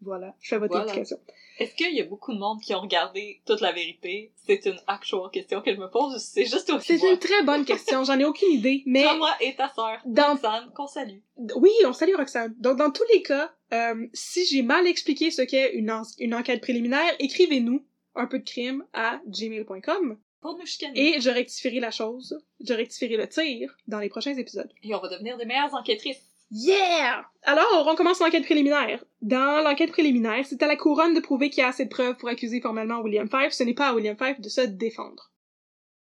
Voilà, 0.00 0.34
je 0.40 0.48
fais 0.48 0.58
votre 0.58 0.72
Voilà. 0.72 0.86
explication. 0.86 1.18
Est-ce 1.58 1.74
qu'il 1.76 1.94
y 1.94 2.00
a 2.00 2.04
beaucoup 2.04 2.32
de 2.32 2.38
monde 2.38 2.60
qui 2.60 2.74
ont 2.74 2.80
regardé 2.80 3.40
toute 3.46 3.60
la 3.60 3.70
vérité? 3.70 4.32
C'est 4.46 4.64
une 4.66 4.78
actual 4.88 5.30
question 5.30 5.60
que 5.60 5.72
je 5.72 5.78
me 5.78 5.88
pose. 5.88 6.16
C'est 6.20 6.46
juste 6.46 6.70
aussi 6.70 6.98
C'est 6.98 7.08
une 7.12 7.18
très 7.18 7.44
bonne 7.44 7.64
question, 7.64 8.02
j'en 8.02 8.18
ai 8.18 8.24
aucune 8.24 8.50
idée, 8.50 8.82
mais 8.86 9.02
Toi, 9.02 9.16
moi 9.18 9.30
et 9.40 9.54
ta 9.54 9.68
sœur, 9.68 10.00
Dans- 10.06 10.32
Roxane, 10.32 10.72
qu'on 10.74 10.86
salue. 10.88 11.18
Oui, 11.54 11.70
on 11.86 11.92
salue 11.92 12.16
Roxane. 12.16 12.54
Donc, 12.58 12.78
dans 12.78 12.90
tous 12.90 13.04
les 13.12 13.22
cas, 13.22 13.52
euh, 13.74 14.06
si 14.14 14.44
j'ai 14.46 14.62
mal 14.62 14.86
expliqué 14.88 15.30
ce 15.30 15.42
qu'est 15.42 15.74
une, 15.74 15.90
en- 15.92 16.02
une 16.18 16.34
enquête 16.34 16.62
préliminaire, 16.62 17.14
écrivez-nous 17.20 17.84
un 18.16 18.26
peu 18.26 18.38
de 18.40 18.44
crime 18.44 18.84
à 18.94 19.20
gmail.com 19.28 20.18
Pour 20.42 20.58
nous 20.58 20.66
chicaner. 20.66 21.16
et 21.16 21.20
je 21.20 21.30
rectifierai 21.30 21.80
la 21.80 21.90
chose, 21.90 22.38
je 22.60 22.74
rectifierai 22.74 23.16
le 23.16 23.28
tir 23.28 23.74
dans 23.86 24.00
les 24.00 24.08
prochains 24.08 24.36
épisodes. 24.36 24.70
Et 24.82 24.94
on 24.94 25.00
va 25.00 25.08
devenir 25.08 25.38
des 25.38 25.46
meilleures 25.46 25.74
enquêtrices. 25.74 26.20
Yeah! 26.50 27.24
Alors, 27.44 27.86
on 27.86 27.94
commence 27.94 28.20
l'enquête 28.20 28.44
préliminaire. 28.44 29.02
Dans 29.22 29.62
l'enquête 29.62 29.90
préliminaire, 29.90 30.44
c'est 30.44 30.62
à 30.62 30.66
la 30.66 30.76
couronne 30.76 31.14
de 31.14 31.20
prouver 31.20 31.48
qu'il 31.48 31.62
y 31.62 31.64
a 31.64 31.68
assez 31.68 31.86
de 31.86 31.90
preuves 31.90 32.16
pour 32.16 32.28
accuser 32.28 32.60
formellement 32.60 33.00
William 33.00 33.28
Fife, 33.28 33.52
ce 33.52 33.62
n'est 33.62 33.72
pas 33.72 33.88
à 33.88 33.94
William 33.94 34.16
Fife 34.18 34.40
de 34.40 34.50
se 34.50 34.60
défendre. 34.60 35.32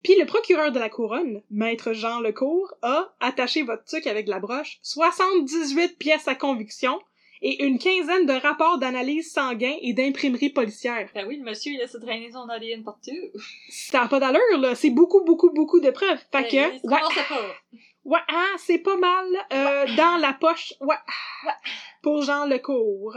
Puis 0.02 0.18
le 0.18 0.26
procureur 0.26 0.72
de 0.72 0.78
la 0.78 0.88
couronne, 0.88 1.42
maître 1.50 1.92
Jean 1.92 2.20
Lecourt, 2.20 2.72
a 2.82 3.14
attaché 3.20 3.62
votre 3.62 3.84
truc 3.84 4.06
avec 4.06 4.24
de 4.24 4.30
la 4.30 4.40
broche, 4.40 4.78
78 4.82 5.98
pièces 5.98 6.26
à 6.26 6.34
conviction 6.34 6.98
et 7.42 7.64
une 7.64 7.78
quinzaine 7.78 8.26
de 8.26 8.32
rapports 8.32 8.78
d'analyse 8.78 9.32
sanguin 9.32 9.74
et 9.80 9.92
d'imprimerie 9.92 10.50
policière. 10.50 11.08
Ben 11.14 11.26
oui, 11.26 11.38
le 11.38 11.44
monsieur, 11.44 11.72
il 11.72 11.78
laisse 11.78 11.96
traîner 12.00 12.30
son 12.30 12.48
ADN 12.48 12.84
partout. 12.84 13.10
Ça 13.68 14.02
n'a 14.02 14.08
pas 14.08 14.20
d'allure, 14.20 14.58
là. 14.58 14.74
C'est 14.74 14.90
beaucoup, 14.90 15.24
beaucoup, 15.24 15.50
beaucoup 15.50 15.80
de 15.80 15.90
preuves. 15.90 16.18
Fait 16.32 16.42
Ben, 16.42 16.44
que, 16.44 16.78
se 16.78 16.86
ouais. 16.86 17.00
Ouais, 18.04 18.18
ah, 18.28 18.54
c'est 18.58 18.78
pas 18.78 18.96
mal 18.96 19.26
euh, 19.52 19.86
dans 19.96 20.18
la 20.20 20.32
poche. 20.32 20.74
Ouais. 20.80 20.96
Pour 22.02 22.22
Jean 22.22 22.46
Lecourt. 22.46 23.16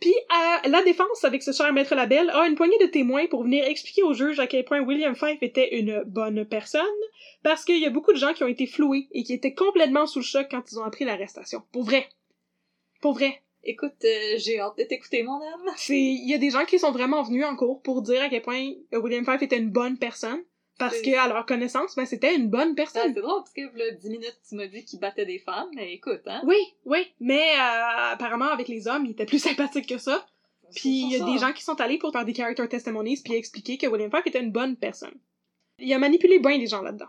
Puis 0.00 0.14
euh, 0.14 0.68
la 0.68 0.82
défense, 0.82 1.24
avec 1.24 1.42
ce 1.42 1.52
cher 1.52 1.72
maître 1.72 1.94
Labelle, 1.94 2.30
a 2.30 2.46
une 2.46 2.54
poignée 2.54 2.78
de 2.78 2.86
témoins 2.86 3.26
pour 3.26 3.42
venir 3.42 3.64
expliquer 3.64 4.04
au 4.04 4.12
juge 4.12 4.38
à 4.38 4.46
quel 4.46 4.64
point 4.64 4.80
William 4.80 5.16
Fife 5.16 5.42
était 5.42 5.76
une 5.76 6.04
bonne 6.06 6.44
personne, 6.44 6.82
parce 7.42 7.64
qu'il 7.64 7.78
y 7.78 7.86
a 7.86 7.90
beaucoup 7.90 8.12
de 8.12 8.18
gens 8.18 8.32
qui 8.32 8.44
ont 8.44 8.48
été 8.48 8.66
floués 8.66 9.08
et 9.12 9.24
qui 9.24 9.32
étaient 9.32 9.54
complètement 9.54 10.06
sous 10.06 10.20
le 10.20 10.24
choc 10.24 10.46
quand 10.50 10.62
ils 10.70 10.78
ont 10.78 10.84
appris 10.84 11.04
l'arrestation. 11.04 11.62
Pour 11.72 11.82
vrai. 11.82 12.08
Pour 13.00 13.14
vrai. 13.14 13.42
Écoute, 13.64 13.94
euh, 14.04 14.34
j'ai 14.36 14.60
hâte 14.60 14.78
de 14.78 14.84
t'écouter, 14.84 15.22
mon 15.22 15.40
âme. 15.40 15.66
C'est, 15.76 15.98
il 15.98 16.28
y 16.28 16.34
a 16.34 16.38
des 16.38 16.50
gens 16.50 16.64
qui 16.64 16.78
sont 16.78 16.92
vraiment 16.92 17.22
venus 17.22 17.44
en 17.44 17.56
cours 17.56 17.82
pour 17.82 18.02
dire 18.02 18.22
à 18.22 18.28
quel 18.28 18.42
point 18.42 18.72
euh, 18.94 19.00
William 19.00 19.24
Fife 19.24 19.42
était 19.42 19.58
une 19.58 19.70
bonne 19.70 19.98
personne, 19.98 20.42
parce 20.78 21.00
que 21.02 21.16
à 21.18 21.26
leur 21.28 21.44
connaissance, 21.44 21.96
ben 21.96 22.06
c'était 22.06 22.36
une 22.36 22.48
bonne 22.48 22.70
Ah, 22.72 22.76
personne. 22.76 23.02
c'est 23.14 23.20
drôle, 23.20 23.42
parce 23.42 23.52
que, 23.52 23.62
là, 23.76 23.90
10 23.90 24.10
minutes, 24.10 24.38
tu 24.48 24.54
m'as 24.54 24.66
dit 24.66 24.84
qu'il 24.84 25.00
battait 25.00 25.26
des 25.26 25.40
femmes, 25.40 25.68
mais 25.74 25.92
écoute, 25.92 26.22
hein. 26.26 26.40
Oui, 26.46 26.56
oui, 26.84 27.00
mais 27.18 27.50
euh, 27.56 28.12
apparemment 28.12 28.50
avec 28.50 28.68
les 28.68 28.86
hommes, 28.86 29.04
il 29.06 29.10
était 29.10 29.26
plus 29.26 29.38
sympathique 29.42 29.88
que 29.88 29.98
ça. 29.98 30.24
Puis 30.74 31.00
il 31.02 31.12
y 31.12 31.16
a 31.20 31.24
des 31.24 31.38
gens 31.38 31.52
qui 31.52 31.64
sont 31.64 31.80
allés 31.80 31.96
pour 31.98 32.12
faire 32.12 32.26
des 32.26 32.34
character 32.34 32.68
testimonies 32.68 33.18
puis 33.24 33.34
expliquer 33.34 33.78
que 33.78 33.86
William 33.86 34.10
Fife 34.10 34.26
était 34.26 34.40
une 34.40 34.52
bonne 34.52 34.76
personne. 34.76 35.14
Il 35.78 35.92
a 35.94 35.98
manipulé 35.98 36.38
bien 36.38 36.58
des 36.58 36.66
gens 36.66 36.82
là-dedans. 36.82 37.08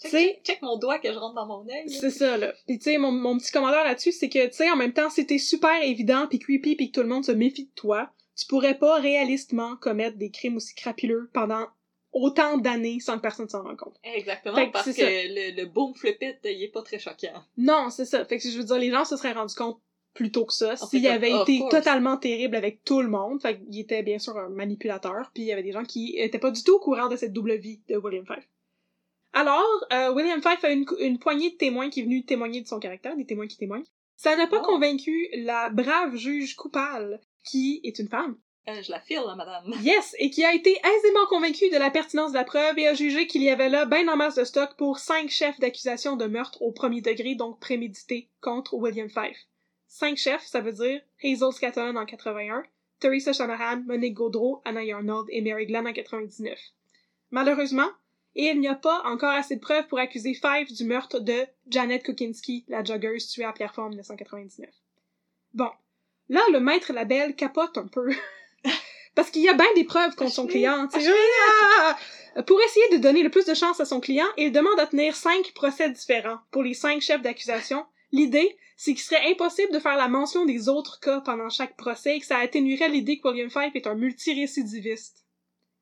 Check, 0.00 0.10
tu 0.10 0.16
sais- 0.16 0.26
check, 0.26 0.44
check 0.44 0.62
mon 0.62 0.76
doigt 0.78 0.98
que 0.98 1.12
je 1.12 1.18
rentre 1.18 1.34
dans 1.34 1.46
mon 1.46 1.68
œil. 1.68 1.88
C'est 1.90 2.10
ça 2.10 2.36
là. 2.36 2.52
Puis 2.66 2.78
tu 2.78 2.84
sais 2.84 2.98
mon, 2.98 3.12
mon 3.12 3.36
petit 3.38 3.52
commentaire 3.52 3.84
là-dessus 3.84 4.12
c'est 4.12 4.28
que 4.28 4.46
tu 4.46 4.52
sais 4.54 4.70
en 4.70 4.76
même 4.76 4.92
temps 4.92 5.10
si 5.10 5.26
t'es 5.26 5.38
super 5.38 5.82
évident 5.82 6.26
puis 6.28 6.38
creepy 6.38 6.76
puis 6.76 6.90
que 6.90 6.94
tout 7.00 7.02
le 7.02 7.08
monde 7.12 7.24
se 7.24 7.32
méfie 7.32 7.66
de 7.66 7.72
toi, 7.74 8.10
tu 8.36 8.46
pourrais 8.46 8.78
pas 8.78 8.98
réalistement 9.00 9.76
commettre 9.76 10.16
des 10.16 10.30
crimes 10.30 10.56
aussi 10.56 10.74
crapuleux 10.74 11.28
pendant 11.34 11.66
autant 12.12 12.58
d'années 12.58 12.98
sans 12.98 13.16
que 13.18 13.22
personne 13.22 13.48
s'en 13.48 13.62
rende 13.62 13.76
compte. 13.76 13.96
Exactement, 14.02 14.56
Fait 14.56 14.70
parce 14.72 14.86
que 14.92 15.00
le, 15.02 15.56
le 15.62 15.66
boom 15.66 15.94
flip 15.94 16.16
it, 16.22 16.38
il 16.44 16.62
est 16.64 16.72
pas 16.72 16.82
très 16.82 16.98
choquant. 16.98 17.42
Non, 17.56 17.88
c'est 17.90 18.04
ça. 18.04 18.24
Fait 18.24 18.38
que 18.38 18.48
je 18.48 18.56
veux 18.58 18.64
dire 18.64 18.78
les 18.78 18.90
gens 18.90 19.04
se 19.04 19.16
seraient 19.16 19.32
rendus 19.32 19.54
compte 19.54 19.80
plus 20.12 20.32
tôt 20.32 20.44
que 20.44 20.52
ça 20.52 20.74
s'il 20.76 21.06
avait 21.06 21.30
été 21.42 21.58
course. 21.60 21.70
totalement 21.70 22.16
terrible 22.16 22.56
avec 22.56 22.82
tout 22.82 23.00
le 23.00 23.08
monde. 23.08 23.40
Fait 23.40 23.60
qu'il 23.60 23.78
était 23.78 24.02
bien 24.02 24.18
sûr 24.18 24.36
un 24.36 24.48
manipulateur, 24.48 25.30
puis 25.32 25.44
il 25.44 25.46
y 25.46 25.52
avait 25.52 25.62
des 25.62 25.70
gens 25.70 25.84
qui 25.84 26.16
étaient 26.18 26.40
pas 26.40 26.50
du 26.50 26.64
tout 26.64 26.74
au 26.74 26.80
courant 26.80 27.08
de 27.08 27.14
cette 27.14 27.32
double 27.32 27.54
vie 27.56 27.80
de 27.88 27.96
William 27.96 28.26
Fife. 28.26 28.48
Alors, 29.32 29.86
euh, 29.92 30.12
William 30.12 30.42
Fife 30.42 30.64
a 30.64 30.70
une, 30.70 30.84
une 30.98 31.18
poignée 31.18 31.50
de 31.50 31.56
témoins 31.56 31.88
qui 31.90 32.00
est 32.00 32.04
venu 32.04 32.24
témoigner 32.24 32.60
de 32.62 32.66
son 32.66 32.78
caractère, 32.80 33.16
des 33.16 33.26
témoins 33.26 33.46
qui 33.46 33.56
témoignent. 33.56 33.84
Ça 34.16 34.36
n'a 34.36 34.46
pas 34.46 34.60
Oh. 34.62 34.66
convaincu 34.66 35.28
la 35.34 35.70
brave 35.70 36.16
juge 36.16 36.56
coupable, 36.56 37.20
qui 37.44 37.80
est 37.84 37.98
une 37.98 38.08
femme. 38.08 38.36
Euh, 38.68 38.82
je 38.82 38.90
la 38.90 39.00
file, 39.00 39.22
là, 39.26 39.34
madame. 39.36 39.72
Yes, 39.82 40.14
et 40.18 40.30
qui 40.30 40.44
a 40.44 40.52
été 40.54 40.70
aisément 40.72 41.26
convaincue 41.28 41.70
de 41.70 41.78
la 41.78 41.90
pertinence 41.90 42.32
de 42.32 42.36
la 42.36 42.44
preuve 42.44 42.78
et 42.78 42.86
a 42.88 42.94
jugé 42.94 43.26
qu'il 43.26 43.42
y 43.42 43.48
avait 43.50 43.68
là 43.70 43.86
ben 43.86 44.08
en 44.10 44.16
masse 44.16 44.34
de 44.34 44.44
stock 44.44 44.76
pour 44.76 44.98
cinq 44.98 45.30
chefs 45.30 45.58
d'accusation 45.60 46.16
de 46.16 46.26
meurtre 46.26 46.60
au 46.60 46.72
premier 46.72 47.00
degré, 47.00 47.34
donc 47.34 47.58
prémédité, 47.60 48.28
contre 48.40 48.74
William 48.74 49.08
Fife. 49.08 49.38
Cinq 49.86 50.18
chefs, 50.18 50.44
ça 50.44 50.60
veut 50.60 50.72
dire 50.72 51.00
Hazel 51.24 51.52
Scatterton 51.52 51.96
en 51.96 52.04
81, 52.04 52.62
Teresa 53.00 53.32
Shanahan, 53.32 53.82
Monique 53.86 54.14
Gaudreau, 54.14 54.60
Anna 54.64 54.80
Arnold 54.94 55.26
et 55.30 55.40
Mary 55.40 55.66
Glenn 55.66 55.86
en 55.86 55.92
99. 55.92 56.58
Malheureusement, 57.30 57.88
et 58.34 58.46
il 58.46 58.60
n'y 58.60 58.68
a 58.68 58.74
pas 58.74 59.02
encore 59.04 59.32
assez 59.32 59.56
de 59.56 59.60
preuves 59.60 59.86
pour 59.88 59.98
accuser 59.98 60.34
Fife 60.34 60.72
du 60.72 60.84
meurtre 60.84 61.20
de 61.20 61.46
Janet 61.68 62.02
Kukinski, 62.02 62.64
la 62.68 62.84
joggeuse 62.84 63.28
tuée 63.28 63.44
à 63.44 63.52
Pierrefonds 63.52 63.84
en 63.84 63.88
1999. 63.88 64.68
Bon, 65.54 65.70
là, 66.28 66.40
le 66.52 66.60
maître 66.60 66.92
Labelle 66.92 67.34
capote 67.34 67.76
un 67.76 67.88
peu. 67.88 68.10
Parce 69.14 69.30
qu'il 69.30 69.42
y 69.42 69.48
a 69.48 69.54
bien 69.54 69.66
des 69.74 69.84
preuves 69.84 70.14
contre 70.14 70.32
son 70.32 70.46
client. 70.46 70.88
Ah! 70.94 71.98
Pour 72.46 72.60
essayer 72.62 72.96
de 72.96 73.02
donner 73.02 73.24
le 73.24 73.30
plus 73.30 73.44
de 73.44 73.54
chance 73.54 73.80
à 73.80 73.84
son 73.84 73.98
client, 73.98 74.28
il 74.36 74.52
demande 74.52 74.78
à 74.78 74.86
tenir 74.86 75.16
cinq 75.16 75.52
procès 75.52 75.90
différents 75.90 76.38
pour 76.52 76.62
les 76.62 76.74
cinq 76.74 77.02
chefs 77.02 77.22
d'accusation, 77.22 77.84
L'idée, 78.12 78.56
c'est 78.76 78.94
qu'il 78.94 79.02
serait 79.02 79.30
impossible 79.30 79.72
de 79.72 79.78
faire 79.78 79.96
la 79.96 80.08
mention 80.08 80.44
des 80.44 80.68
autres 80.68 81.00
cas 81.00 81.20
pendant 81.20 81.48
chaque 81.48 81.76
procès 81.76 82.16
et 82.16 82.20
que 82.20 82.26
ça 82.26 82.38
atténuerait 82.38 82.88
l'idée 82.88 83.18
que 83.18 83.28
William 83.28 83.50
Fife 83.50 83.74
est 83.74 83.86
un 83.86 83.94
multirécidiviste. 83.94 85.19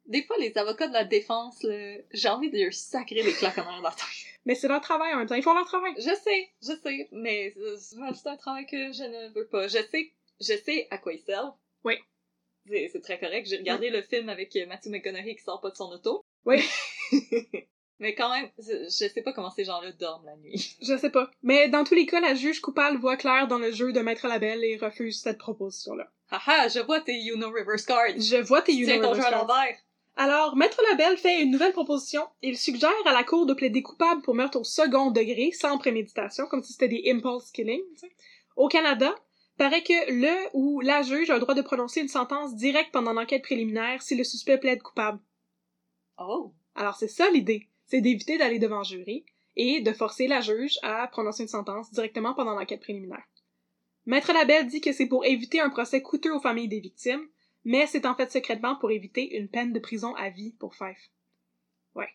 Des 0.08 0.22
fois, 0.22 0.36
les 0.38 0.56
avocats 0.56 0.88
de 0.88 0.94
la 0.94 1.04
défense, 1.04 1.62
là, 1.62 1.98
j'ai 2.12 2.28
envie 2.28 2.50
de 2.50 2.58
leur 2.58 2.72
sacrer 2.72 3.22
des 3.22 3.32
claques 3.32 3.58
en 3.58 3.62
arrière 3.62 3.78
de 3.78 3.84
la 3.84 3.90
tête. 3.90 4.06
Mais 4.46 4.54
c'est 4.54 4.68
leur 4.68 4.80
travail 4.80 5.12
en 5.12 5.18
même 5.18 5.26
temps, 5.26 5.34
ils 5.34 5.42
font 5.42 5.52
leur 5.52 5.66
travail. 5.66 5.92
Je 5.98 6.14
sais, 6.14 6.48
je 6.62 6.72
sais, 6.82 7.08
mais 7.12 7.54
c'est 8.14 8.28
un 8.28 8.36
travail 8.36 8.64
que 8.64 8.92
je 8.92 9.02
ne 9.02 9.34
veux 9.34 9.46
pas. 9.46 9.68
Je 9.68 9.76
sais, 9.76 10.12
je 10.40 10.54
sais 10.54 10.88
à 10.90 10.96
quoi 10.96 11.12
ils 11.12 11.20
servent. 11.20 11.52
Oui. 11.84 11.96
C'est 12.66 13.02
très 13.02 13.18
correct. 13.18 13.46
J'ai 13.46 13.58
regardé 13.58 13.90
le 13.90 14.00
film 14.00 14.30
avec 14.30 14.56
euh, 14.56 14.66
Matthew 14.66 14.88
McConaughey 14.88 15.34
qui 15.34 15.42
sort 15.42 15.60
pas 15.60 15.70
de 15.70 15.76
son 15.76 15.90
auto. 15.92 16.24
Oui. 16.46 16.62
mais 17.98 18.14
quand 18.14 18.30
même, 18.30 18.48
je 18.58 18.88
sais 18.88 19.22
pas 19.22 19.34
comment 19.34 19.50
ces 19.50 19.64
gens-là 19.64 19.92
dorment 19.92 20.24
la 20.24 20.36
nuit. 20.36 20.76
Je 20.82 20.96
sais 20.96 21.10
pas. 21.10 21.30
Mais 21.42 21.68
dans 21.68 21.84
tous 21.84 21.94
les 21.94 22.06
cas, 22.06 22.20
la 22.20 22.34
juge 22.34 22.60
coupable 22.60 22.98
voit 22.98 23.16
clair 23.16 23.48
dans 23.48 23.58
le 23.58 23.72
jeu 23.72 23.92
de 23.92 24.00
Maître 24.00 24.28
Labelle 24.28 24.64
et 24.64 24.76
refuse 24.76 25.20
cette 25.20 25.38
proposition-là. 25.38 26.10
Haha, 26.30 26.68
je 26.68 26.80
vois 26.80 27.00
tes 27.00 27.18
You 27.18 27.36
Know 27.36 27.50
Reverse 27.50 27.84
Cards. 27.84 28.18
Je 28.18 28.36
vois 28.36 28.62
tes 28.62 28.72
ton 28.72 29.14
jeu 29.14 29.24
à 29.24 29.30
l'envers. 29.30 29.78
Alors, 30.20 30.56
Maître 30.56 30.82
Labelle 30.90 31.16
fait 31.16 31.44
une 31.44 31.52
nouvelle 31.52 31.72
proposition. 31.72 32.26
Il 32.42 32.58
suggère 32.58 32.90
à 33.04 33.12
la 33.12 33.22
cour 33.22 33.46
de 33.46 33.54
plaider 33.54 33.82
coupable 33.82 34.20
pour 34.22 34.34
meurtre 34.34 34.58
au 34.58 34.64
second 34.64 35.12
degré, 35.12 35.52
sans 35.52 35.78
préméditation, 35.78 36.46
comme 36.46 36.60
si 36.60 36.72
c'était 36.72 36.88
des 36.88 37.04
impulse 37.06 37.52
killings. 37.52 37.84
Au 38.56 38.66
Canada, 38.66 39.14
paraît 39.58 39.84
que 39.84 40.10
le 40.10 40.48
ou 40.54 40.80
la 40.80 41.02
juge 41.02 41.30
a 41.30 41.34
le 41.34 41.40
droit 41.40 41.54
de 41.54 41.62
prononcer 41.62 42.00
une 42.00 42.08
sentence 42.08 42.56
directe 42.56 42.90
pendant 42.90 43.12
l'enquête 43.12 43.44
préliminaire 43.44 44.02
si 44.02 44.16
le 44.16 44.24
suspect 44.24 44.58
plaide 44.58 44.82
coupable. 44.82 45.20
Oh. 46.18 46.52
Alors 46.74 46.96
c'est 46.96 47.06
ça 47.06 47.30
l'idée, 47.30 47.68
c'est 47.86 48.00
d'éviter 48.00 48.38
d'aller 48.38 48.58
devant 48.58 48.82
jury 48.82 49.24
et 49.54 49.82
de 49.82 49.92
forcer 49.92 50.26
la 50.26 50.40
juge 50.40 50.80
à 50.82 51.06
prononcer 51.06 51.44
une 51.44 51.48
sentence 51.48 51.92
directement 51.92 52.34
pendant 52.34 52.54
l'enquête 52.54 52.80
préliminaire. 52.80 53.28
Maître 54.04 54.32
Labelle 54.32 54.66
dit 54.66 54.80
que 54.80 54.92
c'est 54.92 55.06
pour 55.06 55.24
éviter 55.24 55.60
un 55.60 55.70
procès 55.70 56.02
coûteux 56.02 56.34
aux 56.34 56.40
familles 56.40 56.66
des 56.66 56.80
victimes, 56.80 57.28
mais 57.68 57.86
c'est 57.86 58.06
en 58.06 58.14
fait 58.14 58.32
secrètement 58.32 58.76
pour 58.76 58.90
éviter 58.90 59.36
une 59.36 59.46
peine 59.46 59.74
de 59.74 59.78
prison 59.78 60.14
à 60.14 60.30
vie 60.30 60.54
pour 60.58 60.74
Fife. 60.74 61.10
Ouais. 61.94 62.08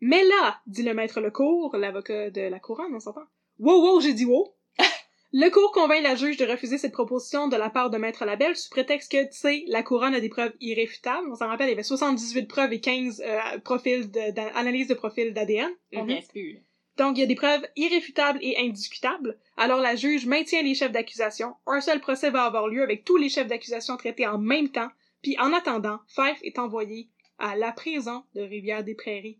Mais 0.00 0.22
là, 0.22 0.60
dit 0.66 0.82
le 0.82 0.92
maître 0.92 1.22
Lecour, 1.22 1.74
l'avocat 1.78 2.28
de 2.28 2.42
la 2.42 2.60
couronne, 2.60 2.94
on 2.94 3.00
s'entend. 3.00 3.24
Wow, 3.58 3.80
wow, 3.82 4.00
j'ai 4.02 4.12
dit 4.12 4.26
wow! 4.26 4.54
Lecour 5.32 5.72
convainc 5.72 6.02
la 6.02 6.14
juge 6.14 6.36
de 6.36 6.44
refuser 6.44 6.76
cette 6.76 6.92
proposition 6.92 7.48
de 7.48 7.56
la 7.56 7.70
part 7.70 7.88
de 7.88 7.96
Maître 7.96 8.26
Labelle 8.26 8.54
sous 8.54 8.68
prétexte 8.68 9.10
que, 9.10 9.24
tu 9.24 9.32
sais, 9.38 9.64
la 9.68 9.82
couronne 9.82 10.14
a 10.14 10.20
des 10.20 10.28
preuves 10.28 10.52
irréfutables. 10.60 11.26
On 11.30 11.36
s'en 11.36 11.48
rappelle, 11.48 11.68
il 11.68 11.70
y 11.70 11.72
avait 11.72 11.82
78 11.82 12.46
preuves 12.46 12.74
et 12.74 12.80
15 12.80 13.22
euh, 13.26 13.58
profils 13.60 14.10
de- 14.10 14.30
d'analyse 14.32 14.88
de 14.88 14.94
profils 14.94 15.32
d'ADN. 15.32 15.70
On 15.94 16.06
plus, 16.28 16.52
là. 16.52 16.60
Donc, 16.96 17.16
il 17.16 17.20
y 17.20 17.24
a 17.24 17.26
des 17.26 17.34
preuves 17.34 17.66
irréfutables 17.76 18.38
et 18.40 18.58
indiscutables. 18.58 19.38
Alors, 19.56 19.80
la 19.80 19.96
juge 19.96 20.26
maintient 20.26 20.62
les 20.62 20.74
chefs 20.74 20.92
d'accusation. 20.92 21.54
Un 21.66 21.80
seul 21.80 22.00
procès 22.00 22.30
va 22.30 22.44
avoir 22.44 22.68
lieu 22.68 22.82
avec 22.82 23.04
tous 23.04 23.16
les 23.16 23.28
chefs 23.28 23.48
d'accusation 23.48 23.96
traités 23.96 24.26
en 24.26 24.38
même 24.38 24.70
temps. 24.70 24.90
Puis, 25.22 25.38
en 25.38 25.52
attendant, 25.52 26.00
Fife 26.08 26.38
est 26.42 26.58
envoyé 26.58 27.10
à 27.38 27.56
la 27.56 27.72
prison 27.72 28.24
de 28.34 28.40
Rivière-des-Prairies. 28.40 29.38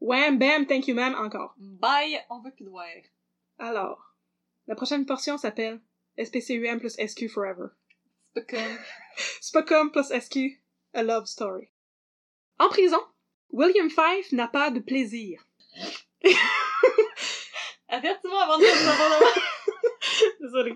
Wham, 0.00 0.38
bam, 0.38 0.66
thank 0.66 0.88
you, 0.88 0.94
ma'am, 0.94 1.14
encore. 1.14 1.54
Bye, 1.58 2.20
on 2.28 2.40
veut 2.40 2.50
plus 2.50 2.64
de 2.64 2.70
voir. 2.70 2.86
Alors, 3.58 4.16
la 4.66 4.74
prochaine 4.74 5.06
portion 5.06 5.38
s'appelle 5.38 5.80
SPCUM 6.18 6.78
plus 6.78 6.96
SQ 6.96 7.28
Forever. 7.28 7.68
Comme... 8.34 8.78
Spocum 9.40 9.90
plus 9.92 10.08
SQ, 10.08 10.60
A 10.94 11.02
Love 11.02 11.26
Story. 11.26 11.70
En 12.58 12.68
prison, 12.68 13.00
William 13.50 13.88
Fife 13.88 14.32
n'a 14.32 14.48
pas 14.48 14.70
de 14.70 14.80
plaisir. 14.80 15.46
Avertis-moi 17.92 18.42
avant 18.42 18.58
de 18.58 18.64
savoir 18.64 19.20
Désolé. 20.40 20.74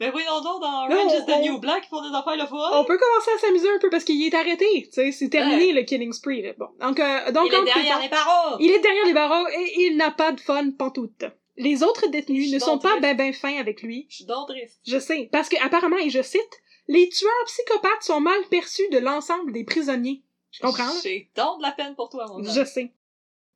Mais 0.00 0.12
oui, 0.14 0.22
non, 0.28 0.40
non, 0.42 0.58
dans 0.60 0.88
Non, 0.88 0.96
Orange 0.96 1.12
is 1.20 1.24
the 1.26 1.30
on- 1.36 1.42
New 1.42 1.58
Black, 1.58 1.84
ils 1.86 1.88
font 1.88 2.02
des 2.08 2.14
affaires 2.14 2.36
le 2.36 2.46
fun. 2.46 2.70
On 2.80 2.84
peut 2.84 2.98
commencer 2.98 3.30
à 3.34 3.38
s'amuser 3.38 3.68
un 3.68 3.78
peu 3.78 3.90
parce 3.90 4.04
qu'il 4.04 4.22
est 4.24 4.34
arrêté. 4.34 4.66
Tu 4.84 4.92
sais, 4.92 5.12
c'est 5.12 5.28
terminé 5.28 5.72
le 5.72 5.82
killing 5.82 6.12
spree. 6.12 6.42
Là. 6.42 6.52
Bon, 6.58 6.68
donc, 6.80 7.00
euh, 7.00 7.32
donc 7.32 7.48
Il 7.50 7.54
est 7.54 7.64
derrière 7.64 8.00
les 8.00 8.08
barreaux! 8.08 8.56
il 8.60 8.70
est 8.70 8.78
derrière 8.80 9.04
les 9.06 9.12
barreaux 9.14 9.48
et 9.48 9.72
il 9.86 9.96
n'a 9.96 10.10
pas 10.10 10.32
de 10.32 10.40
fun 10.40 10.70
pantoute. 10.70 11.24
Les 11.56 11.82
autres 11.82 12.06
détenus 12.08 12.52
ne 12.52 12.58
Je 12.58 12.64
sont 12.64 12.78
pas 12.78 13.00
ben 13.00 13.16
ben 13.16 13.32
fins 13.32 13.58
avec 13.58 13.82
lui. 13.82 14.06
Je 14.10 14.16
suis 14.16 14.24
donc 14.26 14.48
triste. 14.48 14.78
Je 14.86 14.98
sais, 14.98 15.28
parce 15.32 15.48
que 15.48 15.56
apparemment, 15.64 15.96
et 15.96 16.10
je 16.10 16.20
cite, 16.22 16.60
les 16.86 17.08
tueurs 17.08 17.32
psychopathes 17.46 18.02
sont 18.02 18.20
mal 18.20 18.38
perçus 18.50 18.88
de 18.92 18.98
l'ensemble 18.98 19.52
des 19.52 19.64
prisonniers. 19.64 20.22
Je 20.52 20.60
comprends. 20.60 20.84
là? 20.84 20.92
J'ai 21.02 21.30
donc 21.34 21.58
de 21.58 21.62
la 21.62 21.72
peine 21.72 21.94
pour 21.94 22.10
toi, 22.10 22.26
mon 22.28 22.42
Je 22.42 22.60
homme. 22.60 22.66
sais. 22.66 22.92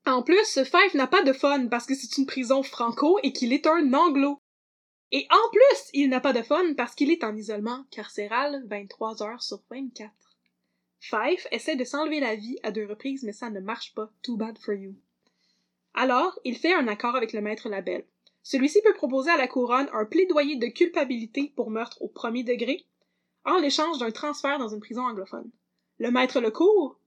En 0.06 0.22
plus, 0.22 0.62
Fife 0.64 0.94
n'a 0.94 1.06
pas 1.06 1.22
de 1.22 1.32
fun 1.32 1.66
parce 1.66 1.86
que 1.86 1.94
c'est 1.94 2.16
une 2.16 2.26
prison 2.26 2.62
franco 2.62 3.18
et 3.22 3.32
qu'il 3.32 3.52
est 3.52 3.66
un 3.66 3.92
anglo. 3.92 4.40
Et 5.12 5.26
en 5.30 5.50
plus, 5.50 5.90
il 5.92 6.08
n'a 6.08 6.20
pas 6.20 6.32
de 6.32 6.42
fun 6.42 6.74
parce 6.76 6.94
qu'il 6.94 7.10
est 7.10 7.24
en 7.24 7.36
isolement 7.36 7.84
carcéral 7.90 8.62
23 8.66 9.22
heures 9.22 9.42
sur 9.42 9.60
24. 9.70 10.10
Fife 11.00 11.46
essaie 11.50 11.76
de 11.76 11.84
s'enlever 11.84 12.20
la 12.20 12.36
vie 12.36 12.58
à 12.62 12.70
deux 12.70 12.86
reprises, 12.86 13.22
mais 13.22 13.32
ça 13.32 13.50
ne 13.50 13.60
marche 13.60 13.94
pas. 13.94 14.10
Too 14.22 14.36
bad 14.36 14.58
for 14.58 14.74
you. 14.74 14.94
Alors, 15.94 16.38
il 16.44 16.56
fait 16.56 16.74
un 16.74 16.88
accord 16.88 17.16
avec 17.16 17.32
le 17.32 17.40
maître 17.40 17.68
Labelle. 17.68 18.04
Celui-ci 18.42 18.80
peut 18.82 18.94
proposer 18.94 19.30
à 19.30 19.36
la 19.36 19.48
couronne 19.48 19.88
un 19.92 20.04
plaidoyer 20.04 20.56
de 20.56 20.66
culpabilité 20.66 21.52
pour 21.56 21.70
meurtre 21.70 22.00
au 22.02 22.08
premier 22.08 22.42
degré, 22.42 22.86
en 23.44 23.58
l'échange 23.58 23.98
d'un 23.98 24.10
transfert 24.10 24.58
dans 24.58 24.68
une 24.68 24.80
prison 24.80 25.02
anglophone. 25.02 25.50
Le 25.98 26.10
maître 26.10 26.40
Lecour, 26.40 26.99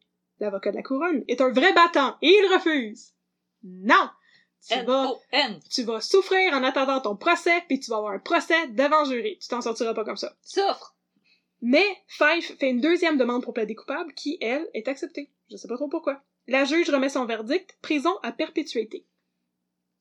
l'avocat 0.43 0.71
de 0.71 0.77
la 0.77 0.83
couronne, 0.83 1.23
est 1.27 1.41
un 1.41 1.51
vrai 1.51 1.73
battant 1.73 2.17
et 2.21 2.29
il 2.29 2.53
refuse. 2.53 3.13
Non! 3.63 4.09
Tu 4.67 4.79
vas, 4.83 5.03
N-O-N. 5.03 5.59
tu 5.69 5.83
vas 5.83 5.99
souffrir 5.99 6.53
en 6.53 6.63
attendant 6.63 7.01
ton 7.01 7.17
procès, 7.17 7.63
puis 7.67 7.81
tu 7.81 7.89
vas 7.91 7.97
avoir 7.97 8.13
un 8.13 8.19
procès 8.19 8.67
devant 8.69 9.03
jury. 9.03 9.37
Tu 9.39 9.49
t'en 9.49 9.61
sortiras 9.61 9.93
pas 9.93 10.05
comme 10.05 10.15
ça. 10.15 10.37
Souffre! 10.41 10.95
Mais 11.61 11.85
Fife 12.07 12.57
fait 12.57 12.69
une 12.69 12.81
deuxième 12.81 13.17
demande 13.17 13.43
pour 13.43 13.53
plaider 13.53 13.75
coupable 13.75 14.13
qui, 14.13 14.37
elle, 14.41 14.69
est 14.73 14.87
acceptée. 14.87 15.31
Je 15.49 15.57
sais 15.57 15.67
pas 15.67 15.75
trop 15.75 15.89
pourquoi. 15.89 16.21
La 16.47 16.65
juge 16.65 16.89
remet 16.89 17.09
son 17.09 17.25
verdict, 17.25 17.77
prison 17.81 18.17
à 18.21 18.31
perpétuité. 18.31 19.05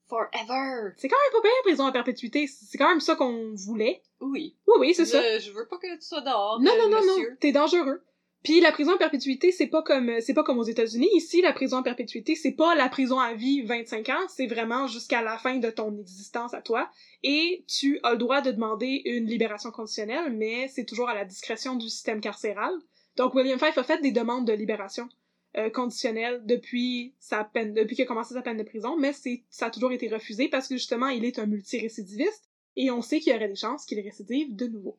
Forever! 0.09 0.93
C'est 0.97 1.09
quand 1.09 1.16
même 1.16 1.40
pas 1.40 1.49
pire, 1.49 1.62
prison 1.64 1.86
à 1.86 1.93
perpétuité. 1.93 2.47
C'est 2.47 2.76
quand 2.78 2.88
même 2.88 3.01
ça 3.01 3.14
qu'on 3.14 3.55
voulait. 3.55 4.03
Oui. 4.20 4.57
Oui, 4.66 4.74
oui, 4.78 4.95
c'est 4.95 5.07
ça. 5.07 5.38
Je, 5.38 5.51
veux 5.53 5.66
pas 5.68 5.78
que 5.78 5.95
tu 5.95 6.03
sois 6.03 6.20
dehors, 6.20 6.61
Non, 6.61 6.72
euh, 6.72 6.78
non, 6.78 6.88
non, 6.88 7.01
non, 7.01 7.16
monsieur. 7.16 7.36
t'es 7.40 7.53
dangereux. 7.53 8.03
Puis 8.43 8.61
la 8.61 8.72
prison 8.72 8.95
à 8.95 8.99
perpétuité, 8.99 9.53
c'est 9.53 9.68
pas 9.68 9.82
comme 9.82 10.20
c'est 10.20 10.34
pas 10.34 10.43
comme 10.43 10.59
aux 10.59 10.64
États-Unis. 10.64 11.09
Ici, 11.14 11.43
la 11.43 11.53
prison 11.53 11.78
à 11.78 11.82
perpétuité, 11.82 12.34
c'est 12.34 12.53
pas 12.53 12.74
la 12.74 12.88
prison 12.88 13.20
à 13.20 13.34
vie 13.34 13.62
25 13.62 14.09
ans, 14.09 14.28
c'est 14.28 14.47
vraiment 14.47 14.88
jusqu'à 14.88 15.22
la 15.22 15.38
fin 15.38 15.59
de 15.59 15.70
ton 15.70 15.97
existence 15.97 16.53
à 16.53 16.61
toi. 16.61 16.90
Et 17.22 17.64
tu 17.68 18.01
as 18.03 18.12
le 18.12 18.18
droit 18.18 18.40
de 18.40 18.51
demander 18.51 19.03
une 19.05 19.26
libération 19.26 19.70
conditionnelle, 19.70 20.32
mais 20.32 20.68
c'est 20.68 20.84
toujours 20.84 21.09
à 21.09 21.14
la 21.14 21.24
discrétion 21.24 21.76
du 21.76 21.88
système 21.88 22.20
carcéral. 22.20 22.72
Donc 23.16 23.34
William 23.34 23.59
Fife 23.59 23.78
a 23.78 23.84
fait 23.84 24.01
des 24.01 24.12
demandes 24.12 24.47
de 24.47 24.53
libération 24.53 25.09
euh, 25.57 25.70
conditionnelle 25.70 26.43
depuis 26.45 27.14
sa 27.20 27.45
peine, 27.45 27.74
depuis 27.74 27.95
qu'il 27.95 28.05
a 28.05 28.09
commencé 28.09 28.34
sa 28.34 28.43
peine 28.43 28.57
de 28.57 28.62
prison, 28.62 28.97
mais 28.97 29.12
c'est 29.12 29.45
ça 29.51 29.66
a 29.66 29.70
toujours 29.70 29.93
été 29.93 30.09
refusé 30.09 30.49
parce 30.49 30.66
que 30.66 30.76
justement 30.76 31.09
il 31.09 31.24
est 31.24 31.38
un 31.38 31.47
multirécidiviste 31.47 32.49
et 32.74 32.90
on 32.90 33.03
sait 33.03 33.20
qu'il 33.20 33.32
y 33.32 33.36
aurait 33.36 33.49
des 33.49 33.55
chances 33.55 33.84
qu'il 33.84 34.01
récidive 34.01 34.57
de 34.57 34.66
nouveau. 34.66 34.99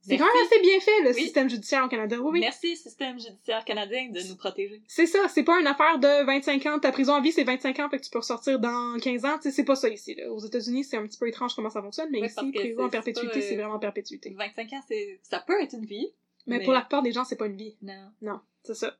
C'est 0.00 0.16
quand 0.16 0.24
même 0.24 0.46
assez 0.46 0.60
bien 0.60 0.80
fait, 0.80 1.02
le 1.02 1.14
Oui. 1.14 1.22
système 1.22 1.50
judiciaire 1.50 1.84
au 1.84 1.88
Canada. 1.88 2.16
Oui, 2.20 2.30
oui. 2.34 2.40
Merci, 2.40 2.76
système 2.76 3.18
judiciaire 3.18 3.64
canadien, 3.64 4.08
de 4.10 4.20
nous 4.28 4.36
protéger. 4.36 4.80
C'est 4.86 5.06
ça, 5.06 5.28
c'est 5.28 5.42
pas 5.42 5.60
une 5.60 5.66
affaire 5.66 5.98
de 5.98 6.24
25 6.24 6.64
ans. 6.66 6.78
Ta 6.78 6.92
prison 6.92 7.14
à 7.14 7.20
vie, 7.20 7.32
c'est 7.32 7.44
25 7.44 7.78
ans, 7.80 7.90
fait 7.90 7.98
que 7.98 8.04
tu 8.04 8.10
peux 8.10 8.18
ressortir 8.20 8.58
dans 8.58 8.96
15 9.00 9.24
ans. 9.24 9.38
C'est 9.40 9.64
pas 9.64 9.74
ça 9.76 9.88
ici. 9.88 10.14
Là. 10.14 10.32
Aux 10.32 10.38
États-Unis, 10.38 10.84
c'est 10.84 10.96
un 10.96 11.06
petit 11.06 11.18
peu 11.18 11.28
étrange 11.28 11.54
comment 11.54 11.68
ça 11.70 11.82
fonctionne, 11.82 12.08
mais 12.10 12.20
ici, 12.20 12.52
prison 12.52 12.84
en 12.84 12.88
perpétuité, 12.88 13.40
c'est 13.42 13.54
euh, 13.54 13.62
vraiment 13.62 13.78
perpétuité. 13.78 14.34
25 14.36 14.72
ans, 14.72 14.82
c'est, 14.88 15.18
ça 15.22 15.40
peut 15.40 15.60
être 15.60 15.74
une 15.74 15.84
vie. 15.84 16.08
Mais, 16.46 16.58
mais- 16.58 16.64
pour 16.64 16.72
la 16.72 16.80
plupart 16.80 17.02
des 17.02 17.12
gens, 17.12 17.24
c'est 17.24 17.36
pas 17.36 17.46
une 17.46 17.56
vie. 17.56 17.76
Non. 17.82 18.10
Non, 18.22 18.40
c'est 18.62 18.74
ça. 18.74 18.96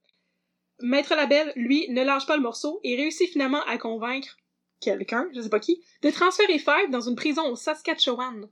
Maître 0.81 1.15
Labelle, 1.15 1.53
lui, 1.57 1.89
ne 1.91 2.05
lâche 2.05 2.27
pas 2.27 2.37
le 2.37 2.43
morceau 2.43 2.81
et 2.85 2.97
réussit 2.97 3.31
finalement 3.31 3.63
à 3.65 3.79
convaincre 3.79 4.37
quelqu'un, 4.81 5.29
je 5.35 5.41
sais 5.41 5.49
pas 5.49 5.59
qui, 5.59 5.83
de 6.03 6.11
transférer 6.11 6.59
Five 6.59 6.91
dans 6.91 7.01
une 7.01 7.17
prison 7.17 7.49
au 7.51 7.57
Saskatchewan. 7.57 8.49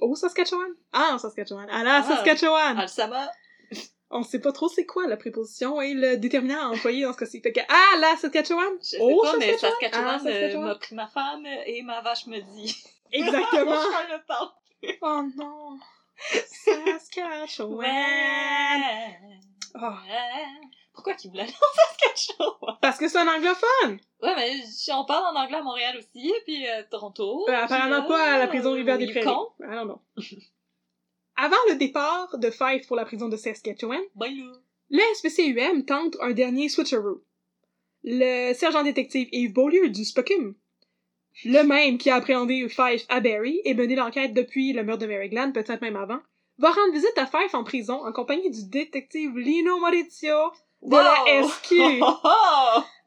Au 0.00 0.14
Saskatchewan? 0.14 0.72
Ah, 0.92 1.12
au 1.14 1.18
Saskatchewan. 1.18 1.68
À 1.70 1.84
la 1.84 1.96
Ah. 1.96 2.02
Saskatchewan! 2.02 2.78
Alsama, 2.78 3.30
On 4.10 4.22
sait 4.24 4.40
pas 4.40 4.50
trop 4.50 4.68
c'est 4.68 4.86
quoi 4.86 5.06
la 5.06 5.16
préposition 5.16 5.80
et 5.80 5.94
le 5.94 6.16
déterminant 6.16 6.58
à 6.60 6.66
employer 6.74 7.04
dans 7.04 7.12
ce 7.12 7.18
cas-ci. 7.18 7.40
Fait 7.40 7.52
que, 7.52 7.60
ah, 7.68 7.96
la 8.00 8.16
Saskatchewan! 8.16 8.72
je 8.80 8.84
sais 8.88 8.98
Au 9.00 9.22
pas, 9.22 9.36
mais 9.38 9.56
Saskatchewan? 9.56 9.70
Saskatchewan, 9.80 10.08
Ah, 10.08 10.14
euh, 10.28 10.32
Saskatchewan. 10.32 10.64
m'a 10.66 10.74
pris 10.74 10.94
ma 10.96 11.06
femme 11.06 11.46
et 11.66 11.82
ma 11.82 12.00
vache 12.00 12.26
me 12.26 12.40
dit. 12.40 12.76
Exactement! 13.12 13.76
Oh 15.02 15.22
non! 15.36 15.78
Saskatchewan! 16.46 17.74
Ouais. 17.76 19.18
Oh, 19.74 19.78
Ouais. 19.80 20.79
Pourquoi 21.00 21.14
qu'il 21.14 21.30
voulait 21.30 21.44
aller 21.44 21.52
en 21.52 22.08
Saskatchewan? 22.10 22.76
parce 22.82 22.98
que 22.98 23.08
c'est 23.08 23.18
un 23.18 23.26
anglophone! 23.28 23.98
Ouais, 24.22 24.34
mais 24.36 24.52
j- 24.58 24.90
on 24.92 25.04
parle 25.06 25.34
en 25.34 25.40
anglais 25.40 25.56
à 25.58 25.62
Montréal 25.62 25.96
aussi, 25.98 26.32
puis 26.44 26.66
à 26.66 26.82
Toronto. 26.84 27.46
Euh, 27.48 27.52
apparemment 27.54 28.00
puis, 28.00 28.08
pas 28.08 28.34
à 28.34 28.38
la 28.38 28.44
euh, 28.44 28.48
prison 28.48 28.72
Rivière-des 28.72 29.06
oui, 29.06 29.12
Prairies. 29.12 29.26
con. 29.26 29.48
I 29.60 29.74
don't 29.74 29.84
know. 29.86 30.00
Avant 31.36 31.56
le 31.70 31.76
départ 31.76 32.36
de 32.38 32.50
Fife 32.50 32.86
pour 32.86 32.96
la 32.96 33.04
prison 33.06 33.28
de 33.28 33.36
Saskatchewan, 33.36 34.02
Ben 34.14 34.30
le 34.90 35.00
SPCUM 35.14 35.84
tente 35.86 36.16
un 36.20 36.32
dernier 36.32 36.68
switcheroo. 36.68 37.22
Le 38.04 38.52
sergent 38.54 38.82
détective 38.82 39.28
Yves 39.32 39.52
Beaulieu 39.52 39.88
du 39.88 40.04
Spocum 40.04 40.54
le 41.44 41.62
même 41.62 41.96
qui 41.96 42.10
a 42.10 42.16
appréhendé 42.16 42.68
Fife 42.68 43.06
à 43.08 43.20
Barry 43.20 43.60
et 43.64 43.72
mené 43.72 43.94
l'enquête 43.94 44.34
depuis 44.34 44.72
le 44.72 44.82
meurtre 44.82 45.02
de 45.02 45.06
Mary 45.06 45.28
Glenn, 45.28 45.52
peut-être 45.52 45.80
même 45.80 45.94
avant, 45.96 46.18
va 46.58 46.70
rendre 46.70 46.92
visite 46.92 47.16
à 47.16 47.24
Fife 47.24 47.54
en 47.54 47.62
prison 47.64 48.04
en 48.04 48.12
compagnie 48.12 48.50
du 48.50 48.64
détective 48.68 49.38
Lino 49.38 49.78
Maurizio 49.78 50.36
de 50.82 50.96
la 50.96 51.42
SQ. 51.46 51.74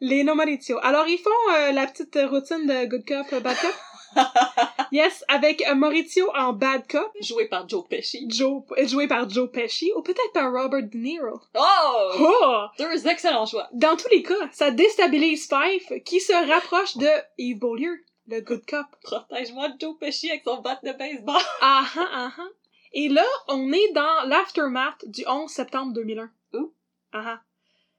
Lino 0.01 0.35
Maurizio. 0.35 0.79
Alors, 0.81 1.07
ils 1.07 1.17
font 1.17 1.29
euh, 1.53 1.71
la 1.71 1.87
petite 1.87 2.17
routine 2.29 2.65
de 2.65 2.85
Good 2.85 3.05
Cop, 3.05 3.41
Bad 3.41 3.57
Cop? 3.59 3.73
yes, 4.91 5.23
avec 5.27 5.63
euh, 5.67 5.75
Maurizio 5.75 6.29
en 6.35 6.53
Bad 6.53 6.87
Cop. 6.87 7.11
Joué 7.19 7.47
par 7.47 7.67
Joe 7.67 7.83
Pesci. 7.87 8.27
Joe, 8.29 8.63
euh, 8.77 8.87
joué 8.87 9.07
par 9.07 9.29
Joe 9.29 9.49
Pesci, 9.51 9.91
ou 9.95 10.01
peut-être 10.01 10.33
par 10.33 10.51
Robert 10.51 10.83
De 10.83 10.97
Niro. 10.97 11.39
Oh! 11.55 12.11
Oh! 12.19 12.65
Deux 12.77 13.07
excellents 13.07 13.45
choix. 13.45 13.67
Dans 13.73 13.95
tous 13.95 14.09
les 14.09 14.21
cas, 14.21 14.49
ça 14.51 14.71
déstabilise 14.71 15.47
Fife, 15.47 16.03
qui 16.05 16.19
se 16.19 16.33
rapproche 16.47 16.97
de 16.97 17.09
Yves 17.37 17.59
Beaulieu, 17.59 18.03
le 18.27 18.41
Good 18.41 18.65
Cop. 18.69 18.85
Protège-moi 19.01 19.69
de 19.69 19.79
Joe 19.79 19.97
Pesci 19.99 20.29
avec 20.29 20.43
son 20.45 20.61
bat 20.61 20.79
de 20.83 20.91
baseball. 20.91 21.41
Ah 21.61 21.85
ah 21.95 22.09
ah 22.13 22.31
ah. 22.37 22.47
Et 22.95 23.09
là, 23.09 23.25
on 23.47 23.71
est 23.71 23.91
dans 23.93 24.27
l'aftermath 24.27 25.03
du 25.07 25.25
11 25.27 25.49
septembre 25.49 25.93
2001. 25.93 26.29
Ouh. 26.53 26.71
Ah 27.11 27.23
ah. 27.25 27.41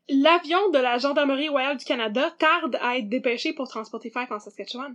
L'avion 0.09 0.69
de 0.71 0.79
la 0.79 0.99
Gendarmerie 0.99 1.49
royale 1.49 1.79
du 1.79 1.85
Canada 1.85 2.31
tarde 2.39 2.77
à 2.83 2.99
être 2.99 3.09
dépêché 3.09 3.53
pour 3.55 3.69
transporter 3.69 4.11
Fife 4.11 4.31
en 4.31 4.39
Saskatchewan. 4.39 4.95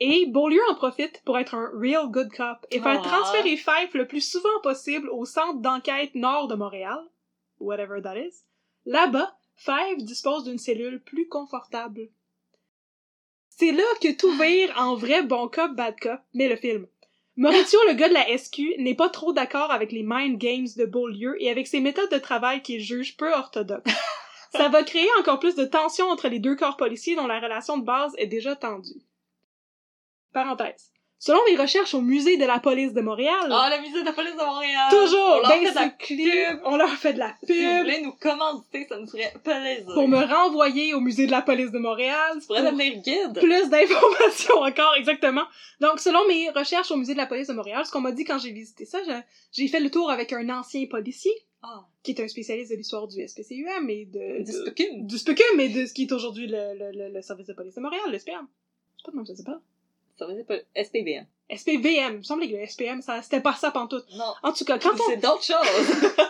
Et 0.00 0.26
Beaulieu 0.26 0.60
en 0.70 0.74
profite 0.74 1.22
pour 1.24 1.38
être 1.38 1.54
un 1.54 1.70
real 1.72 2.08
good 2.10 2.30
cop 2.32 2.66
et 2.72 2.80
faire 2.80 3.00
Ah. 3.04 3.08
transférer 3.08 3.56
Fife 3.56 3.94
le 3.94 4.08
plus 4.08 4.28
souvent 4.28 4.60
possible 4.62 5.08
au 5.10 5.24
centre 5.24 5.60
d'enquête 5.60 6.16
nord 6.16 6.48
de 6.48 6.56
Montréal, 6.56 6.98
whatever 7.60 8.02
that 8.02 8.18
is. 8.18 8.42
Là-bas, 8.86 9.36
Fife 9.54 9.98
dispose 9.98 10.42
d'une 10.44 10.58
cellule 10.58 11.00
plus 11.00 11.28
confortable. 11.28 12.08
C'est 13.50 13.70
là 13.70 13.84
que 14.02 14.12
tout 14.16 14.32
vire 14.32 14.74
en 14.76 14.96
vrai 14.96 15.22
bon 15.22 15.46
cop, 15.46 15.70
bad 15.76 15.94
cop, 16.00 16.18
mais 16.34 16.48
le 16.48 16.56
film. 16.56 16.88
Maurizio, 17.36 17.78
le 17.86 17.94
gars 17.94 18.08
de 18.08 18.14
la 18.14 18.36
SQ, 18.36 18.78
n'est 18.78 18.96
pas 18.96 19.08
trop 19.08 19.32
d'accord 19.32 19.70
avec 19.70 19.92
les 19.92 20.02
mind 20.04 20.38
games 20.38 20.66
de 20.76 20.86
Beaulieu 20.86 21.40
et 21.40 21.50
avec 21.50 21.68
ses 21.68 21.80
méthodes 21.80 22.10
de 22.10 22.18
travail 22.18 22.62
qu'il 22.62 22.80
juge 22.80 23.16
peu 23.16 23.32
orthodoxes. 23.32 23.92
Ça 24.56 24.68
va 24.68 24.82
créer 24.82 25.08
encore 25.18 25.38
plus 25.40 25.54
de 25.54 25.64
tension 25.64 26.06
entre 26.06 26.28
les 26.28 26.38
deux 26.38 26.56
corps 26.56 26.76
policiers 26.76 27.16
dont 27.16 27.26
la 27.26 27.40
relation 27.40 27.76
de 27.78 27.84
base 27.84 28.12
est 28.18 28.26
déjà 28.26 28.54
tendue. 28.56 29.00
Parenthèse. 30.32 30.90
Selon 31.18 31.38
les 31.48 31.56
recherches 31.56 31.94
au 31.94 32.02
musée 32.02 32.36
de 32.36 32.44
la 32.44 32.58
police 32.58 32.92
de 32.92 33.00
Montréal, 33.00 33.48
Ah, 33.50 33.68
la 33.70 33.80
musée 33.80 34.00
de 34.00 34.04
la 34.04 34.12
police 34.12 34.34
de 34.34 34.44
Montréal! 34.44 34.90
toujours, 34.90 35.40
On 35.42 35.46
leur 35.46 35.48
fait 35.50 35.70
de 35.70 35.74
la 35.74 35.88
pub. 35.88 36.60
on 36.64 36.76
leur 36.76 36.90
fait 36.90 37.12
de 37.14 37.18
la 37.18 37.34
Si 37.42 37.46
vous 37.46 37.70
pub 37.70 37.78
voulez 37.84 38.00
nous 38.02 38.12
commanditer, 38.12 38.86
ça 38.88 38.98
nous 38.98 39.06
ferait 39.06 39.32
plaisir. 39.42 39.86
pour 39.94 40.06
me 40.06 40.18
renvoyer 40.22 40.92
au 40.92 41.00
musée 41.00 41.24
de 41.26 41.30
la 41.30 41.40
police 41.40 41.70
de 41.70 41.78
Montréal. 41.78 42.36
Tu 42.40 42.46
pourrais 42.46 42.62
pour 42.62 42.72
devenir 42.72 43.00
guide. 43.00 43.38
plus 43.40 43.70
d'informations 43.70 44.58
encore, 44.60 44.94
exactement. 44.98 45.44
Donc, 45.80 45.98
selon 45.98 46.26
mes 46.28 46.50
recherches 46.50 46.90
au 46.90 46.96
musée 46.96 47.14
de 47.14 47.18
la 47.18 47.26
police 47.26 47.46
de 47.48 47.54
Montréal, 47.54 47.86
ce 47.86 47.90
qu'on 47.92 48.00
m'a 48.02 48.12
dit 48.12 48.24
quand 48.24 48.38
j'ai 48.38 48.50
visité 48.52 48.84
ça, 48.84 48.98
j'ai 49.52 49.68
fait 49.68 49.80
le 49.80 49.90
tour 49.90 50.10
avec 50.10 50.30
un 50.34 50.50
ancien 50.50 50.84
policier, 50.90 51.32
Ah, 51.66 51.86
qui 52.02 52.10
est 52.10 52.20
un 52.20 52.28
spécialiste 52.28 52.70
de 52.72 52.76
l'histoire 52.76 53.08
du 53.08 53.26
SPCUM 53.26 53.88
et 53.88 54.04
de... 54.04 54.38
du 54.38 54.44
de- 54.44 54.52
spooking. 54.52 55.06
du 55.06 55.16
SPCUM 55.18 55.60
et 55.60 55.70
de 55.70 55.86
ce 55.86 55.94
qui 55.94 56.02
est 56.02 56.12
aujourd'hui 56.12 56.46
le, 56.46 56.74
le, 56.78 56.90
le, 56.92 57.08
le 57.14 57.22
service 57.22 57.46
de 57.46 57.54
police 57.54 57.74
de 57.74 57.80
Montréal, 57.80 58.02
le 58.12 58.18
SPM. 58.18 58.46
C'est 58.98 59.04
pas 59.06 59.12
de 59.12 59.16
même, 59.16 59.24
ça 59.26 59.34
s'appelle. 59.34 59.60
Ça 60.18 60.26
veut 60.26 60.34
dire 60.34 60.44
pas 60.44 60.58
SPVM. 60.76 61.26
SPVM. 61.50 62.12
Il 62.12 62.18
me 62.18 62.22
semblait 62.22 62.50
que 62.50 62.56
le 62.56 62.66
SPM, 62.66 63.00
ça, 63.00 63.22
c'était 63.22 63.40
pas 63.40 63.54
ça 63.54 63.70
pantoute. 63.70 64.04
Non. 64.14 64.32
En 64.42 64.52
tout 64.52 64.64
cas, 64.64 64.78
quand 64.78 64.92
on, 64.94 65.08
C'est 65.10 65.16
d'autres 65.16 65.42
choses. 65.44 65.56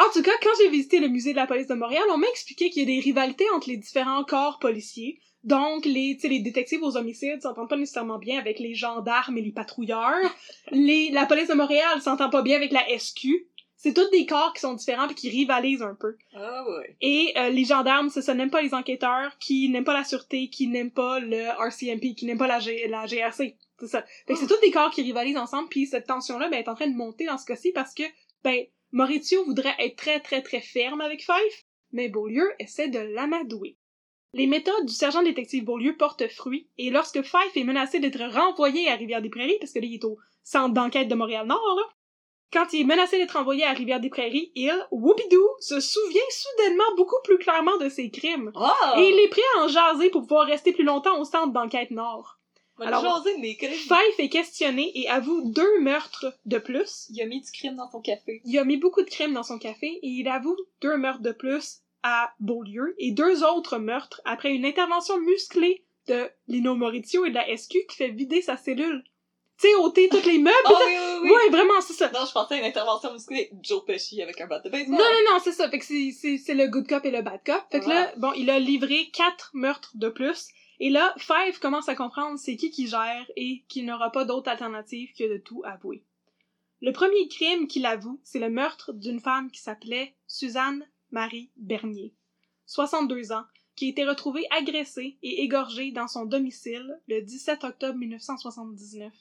En 0.00 0.12
tout 0.12 0.22
cas, 0.22 0.30
quand 0.40 0.50
j'ai 0.60 0.68
visité 0.70 1.00
le 1.00 1.08
musée 1.08 1.32
de 1.32 1.36
la 1.36 1.48
police 1.48 1.66
de 1.66 1.74
Montréal, 1.74 2.04
on 2.12 2.18
m'a 2.18 2.28
expliqué 2.28 2.70
qu'il 2.70 2.88
y 2.88 2.92
a 2.92 2.96
des 2.96 3.00
rivalités 3.04 3.44
entre 3.56 3.68
les 3.68 3.76
différents 3.76 4.22
corps 4.22 4.60
policiers. 4.60 5.18
Donc, 5.42 5.84
les, 5.84 6.14
tu 6.14 6.20
sais, 6.20 6.28
les 6.28 6.38
détectives 6.38 6.82
aux 6.84 6.96
homicides 6.96 7.42
s'entendent 7.42 7.68
pas 7.68 7.76
nécessairement 7.76 8.18
bien 8.18 8.38
avec 8.38 8.60
les 8.60 8.74
gendarmes 8.74 9.36
et 9.38 9.42
les 9.42 9.50
patrouilleurs. 9.50 10.14
les, 10.70 11.10
la 11.10 11.26
police 11.26 11.48
de 11.48 11.54
Montréal 11.54 12.00
s'entend 12.00 12.30
pas 12.30 12.42
bien 12.42 12.54
avec 12.56 12.70
la 12.70 12.84
SQ. 12.96 13.26
C'est 13.80 13.94
tous 13.94 14.10
des 14.10 14.26
corps 14.26 14.52
qui 14.52 14.60
sont 14.60 14.74
différents 14.74 15.08
et 15.08 15.14
qui 15.14 15.30
rivalisent 15.30 15.82
un 15.82 15.94
peu. 15.94 16.16
ah 16.34 16.64
ouais. 16.68 16.96
Et 17.00 17.32
euh, 17.36 17.48
les 17.50 17.64
gendarmes, 17.64 18.10
c'est 18.10 18.22
ça, 18.22 18.34
n'aiment 18.34 18.50
pas 18.50 18.60
les 18.60 18.74
enquêteurs, 18.74 19.38
qui 19.38 19.68
n'aiment 19.68 19.84
pas 19.84 19.94
la 19.94 20.02
sûreté, 20.02 20.50
qui 20.50 20.66
n'aiment 20.66 20.90
pas 20.90 21.20
le 21.20 21.36
RCMP, 21.64 22.14
qui 22.16 22.26
n'aiment 22.26 22.38
pas 22.38 22.48
la, 22.48 22.58
G- 22.58 22.88
la 22.88 23.06
GRC. 23.06 23.56
C'est 23.78 23.86
ça. 23.86 24.02
Fait 24.26 24.34
que 24.34 24.38
c'est 24.40 24.48
tous 24.48 24.60
des 24.60 24.72
corps 24.72 24.90
qui 24.90 25.02
rivalisent 25.02 25.36
ensemble, 25.36 25.68
puis 25.68 25.86
cette 25.86 26.08
tension-là, 26.08 26.48
ben, 26.48 26.58
est 26.58 26.68
en 26.68 26.74
train 26.74 26.88
de 26.88 26.96
monter 26.96 27.24
dans 27.26 27.38
ce 27.38 27.46
cas-ci 27.46 27.70
parce 27.70 27.94
que, 27.94 28.02
ben, 28.42 28.64
Maurizio 28.90 29.44
voudrait 29.44 29.76
être 29.78 29.94
très 29.96 30.18
très 30.18 30.42
très 30.42 30.60
ferme 30.60 31.00
avec 31.00 31.20
Fife, 31.20 31.64
mais 31.92 32.08
Beaulieu 32.08 32.50
essaie 32.58 32.88
de 32.88 32.98
l'amadouer. 32.98 33.76
Les 34.32 34.46
méthodes 34.48 34.86
du 34.86 34.92
sergent 34.92 35.22
détective 35.22 35.64
Beaulieu 35.64 35.96
portent 35.96 36.26
fruit, 36.28 36.68
et 36.78 36.90
lorsque 36.90 37.22
Fife 37.22 37.56
est 37.56 37.64
menacé 37.64 38.00
d'être 38.00 38.20
renvoyé 38.34 38.88
à 38.90 38.96
Rivière-des-Prairies, 38.96 39.58
parce 39.60 39.72
que 39.72 39.78
là, 39.78 39.86
il 39.86 39.94
est 39.94 40.04
au 40.04 40.18
centre 40.42 40.74
d'enquête 40.74 41.06
de 41.08 41.14
Montréal-Nord, 41.14 41.76
là, 41.76 41.82
quand 42.52 42.72
il 42.72 42.80
est 42.80 42.84
menacé 42.84 43.18
d'être 43.18 43.36
envoyé 43.36 43.64
à 43.64 43.72
Rivière-des-Prairies, 43.72 44.52
il, 44.54 44.86
whoopidou, 44.90 45.46
se 45.60 45.80
souvient 45.80 46.20
soudainement 46.30 46.94
beaucoup 46.96 47.20
plus 47.24 47.38
clairement 47.38 47.76
de 47.78 47.88
ses 47.88 48.10
crimes. 48.10 48.52
Ah! 48.54 48.94
Et 48.98 49.08
il 49.08 49.18
est 49.20 49.28
prêt 49.28 49.42
à 49.56 49.64
en 49.64 49.68
jaser 49.68 50.10
pour 50.10 50.22
pouvoir 50.22 50.46
rester 50.46 50.72
plus 50.72 50.84
longtemps 50.84 51.20
au 51.20 51.24
centre 51.24 51.52
d'enquête 51.52 51.90
Nord. 51.90 52.38
Alors, 52.80 53.04
Alors, 53.04 53.16
jaser 53.16 53.36
de 53.36 53.40
mes 53.40 53.56
crimes. 53.56 53.72
Fife 53.72 54.18
est 54.18 54.28
questionné 54.28 54.92
et 54.94 55.08
avoue 55.08 55.50
deux 55.50 55.80
meurtres 55.80 56.32
de 56.46 56.58
plus. 56.58 57.08
Il 57.10 57.20
a 57.20 57.26
mis 57.26 57.40
du 57.40 57.50
crime 57.50 57.74
dans 57.74 57.90
son 57.90 58.00
café. 58.00 58.40
Il 58.44 58.58
a 58.58 58.64
mis 58.64 58.76
beaucoup 58.76 59.02
de 59.02 59.10
crimes 59.10 59.34
dans 59.34 59.42
son 59.42 59.58
café 59.58 59.86
et 59.86 60.08
il 60.08 60.28
avoue 60.28 60.56
deux 60.80 60.96
meurtres 60.96 61.22
de 61.22 61.32
plus 61.32 61.80
à 62.02 62.32
Beaulieu 62.38 62.94
et 62.98 63.10
deux 63.10 63.42
autres 63.44 63.78
meurtres 63.78 64.22
après 64.24 64.52
une 64.52 64.64
intervention 64.64 65.18
musclée 65.20 65.84
de 66.06 66.30
Lino 66.46 66.74
Maurizio 66.74 67.24
et 67.24 67.30
de 67.30 67.34
la 67.34 67.56
SQ 67.56 67.86
qui 67.88 67.96
fait 67.96 68.10
vider 68.10 68.40
sa 68.40 68.56
cellule. 68.56 69.04
Tu 69.60 69.68
sais, 69.68 69.74
ôter 69.74 70.08
tous 70.08 70.24
les 70.24 70.38
meubles. 70.38 70.56
Ah 70.64 70.72
oui, 70.86 70.92
oui, 70.92 71.18
oui. 71.22 71.30
Ouais, 71.30 71.50
vraiment, 71.50 71.80
c'est 71.80 71.92
ça. 71.92 72.10
Non, 72.12 72.24
je 72.26 72.32
pensais 72.32 72.54
à 72.54 72.58
une 72.58 72.64
intervention 72.64 73.12
musclée 73.12 73.50
Joe 73.60 73.84
Pesci 73.84 74.22
avec 74.22 74.40
un 74.40 74.46
bat 74.46 74.60
de 74.60 74.68
Non, 74.68 74.72
baseball. 74.78 74.98
non, 74.98 75.32
non, 75.32 75.38
c'est 75.42 75.52
ça. 75.52 75.68
Fait 75.68 75.78
que 75.80 75.84
c'est, 75.84 76.12
c'est, 76.12 76.38
c'est 76.38 76.54
le 76.54 76.68
good 76.68 76.86
cop 76.88 77.04
et 77.04 77.10
le 77.10 77.22
bad 77.22 77.40
cop. 77.44 77.60
Fait 77.72 77.80
que 77.80 77.88
là, 77.88 78.12
bon, 78.16 78.32
il 78.34 78.50
a 78.50 78.58
livré 78.60 79.10
quatre 79.12 79.50
meurtres 79.54 79.92
de 79.96 80.08
plus. 80.08 80.48
Et 80.80 80.90
là, 80.90 81.12
Five 81.18 81.58
commence 81.58 81.88
à 81.88 81.96
comprendre 81.96 82.38
c'est 82.38 82.56
qui 82.56 82.70
qui 82.70 82.86
gère 82.86 83.26
et 83.34 83.64
qu'il 83.68 83.84
n'aura 83.84 84.12
pas 84.12 84.24
d'autre 84.24 84.48
alternative 84.48 85.10
que 85.18 85.24
de 85.24 85.38
tout 85.38 85.62
avouer. 85.64 86.04
Le 86.80 86.92
premier 86.92 87.26
crime 87.26 87.66
qu'il 87.66 87.84
avoue, 87.86 88.20
c'est 88.22 88.38
le 88.38 88.50
meurtre 88.50 88.92
d'une 88.92 89.18
femme 89.18 89.50
qui 89.50 89.60
s'appelait 89.60 90.14
Suzanne 90.28 90.86
Marie 91.10 91.50
Bernier, 91.56 92.14
62 92.66 93.32
ans, 93.32 93.42
qui 93.74 93.86
a 93.86 93.88
été 93.88 94.04
retrouvée 94.04 94.46
agressée 94.56 95.18
et 95.22 95.42
égorgée 95.42 95.90
dans 95.90 96.06
son 96.06 96.26
domicile 96.26 97.00
le 97.08 97.22
17 97.22 97.64
octobre 97.64 97.98
1979. 97.98 99.12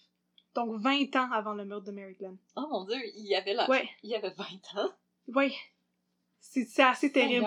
Donc 0.58 0.82
20 0.82 1.16
ans 1.18 1.32
avant 1.32 1.54
le 1.54 1.66
meurtre 1.66 1.86
de 1.86 1.92
Mary 1.92 2.16
Glenn. 2.16 2.36
Oh 2.56 2.66
mon 2.72 2.84
dieu, 2.86 2.98
il 3.16 3.28
y 3.28 3.36
avait 3.36 3.54
là. 3.54 3.70
Ouais, 3.70 3.88
Il 4.02 4.10
y 4.10 4.16
avait 4.16 4.32
20 4.32 4.46
ans. 4.82 4.90
ouais. 5.36 5.54
C'est, 6.40 6.82
assez 6.82 7.12
terrible. 7.12 7.46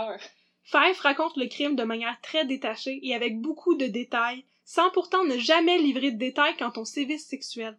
Fife 0.62 1.00
raconte 1.00 1.36
le 1.36 1.48
crime 1.48 1.74
de 1.74 1.82
manière 1.82 2.20
très 2.20 2.44
détachée 2.44 3.00
et 3.02 3.12
avec 3.12 3.40
beaucoup 3.40 3.74
de 3.74 3.86
détails, 3.86 4.44
sans 4.64 4.90
pourtant 4.90 5.24
ne 5.24 5.38
jamais 5.38 5.78
livrer 5.78 6.12
de 6.12 6.18
détails 6.18 6.56
quant 6.56 6.72
au 6.76 6.84
sévice 6.84 7.26
sexuel. 7.26 7.76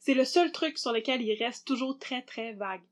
C'est 0.00 0.14
le 0.14 0.24
seul 0.24 0.50
truc 0.50 0.76
sur 0.76 0.90
lequel 0.90 1.22
il 1.22 1.34
reste 1.40 1.64
toujours 1.64 1.96
très 1.96 2.22
très 2.22 2.54
vague. 2.54 2.82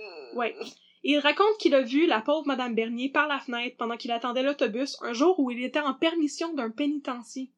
Euh, 0.00 0.34
Ouais. 0.34 0.56
Il 1.04 1.20
raconte 1.20 1.58
qu'il 1.58 1.76
a 1.76 1.82
vu 1.82 2.06
la 2.06 2.22
pauvre 2.22 2.48
Madame 2.48 2.74
Bernier 2.74 3.08
par 3.08 3.28
la 3.28 3.38
fenêtre 3.38 3.76
pendant 3.76 3.96
qu'il 3.96 4.10
attendait 4.10 4.42
l'autobus 4.42 4.96
un 5.00 5.12
jour 5.12 5.38
où 5.38 5.52
il 5.52 5.62
était 5.62 5.78
en 5.78 5.94
permission 5.94 6.52
d'un 6.54 6.70
pénitencier. 6.70 7.52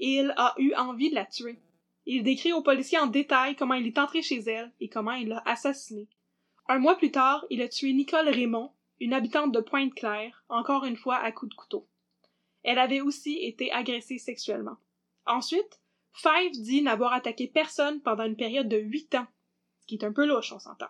Il 0.00 0.34
a 0.36 0.56
eu 0.58 0.74
envie 0.74 1.10
de 1.10 1.14
la 1.14 1.26
tuer. 1.26 1.60
Il 2.06 2.22
décrit 2.22 2.52
aux 2.52 2.62
policiers 2.62 2.98
en 2.98 3.06
détail 3.06 3.56
comment 3.56 3.74
il 3.74 3.86
est 3.86 3.98
entré 3.98 4.22
chez 4.22 4.40
elle 4.40 4.72
et 4.80 4.88
comment 4.88 5.12
il 5.12 5.28
l'a 5.28 5.42
assassinée. 5.46 6.08
Un 6.68 6.78
mois 6.78 6.96
plus 6.96 7.10
tard, 7.10 7.44
il 7.50 7.62
a 7.62 7.68
tué 7.68 7.92
Nicole 7.92 8.28
Raymond, 8.28 8.72
une 9.00 9.12
habitante 9.12 9.52
de 9.52 9.60
Pointe-Claire, 9.60 10.44
encore 10.48 10.84
une 10.84 10.96
fois 10.96 11.16
à 11.16 11.32
coups 11.32 11.50
de 11.50 11.56
couteau. 11.56 11.86
Elle 12.62 12.78
avait 12.78 13.00
aussi 13.00 13.38
été 13.42 13.70
agressée 13.72 14.18
sexuellement. 14.18 14.76
Ensuite, 15.26 15.80
Five 16.12 16.52
dit 16.52 16.82
n'avoir 16.82 17.12
attaqué 17.12 17.48
personne 17.48 18.00
pendant 18.00 18.24
une 18.24 18.36
période 18.36 18.68
de 18.68 18.78
huit 18.78 19.14
ans, 19.14 19.26
ce 19.80 19.86
qui 19.86 19.96
est 19.96 20.04
un 20.04 20.12
peu 20.12 20.26
louche, 20.26 20.52
on 20.52 20.58
s'entend. 20.58 20.88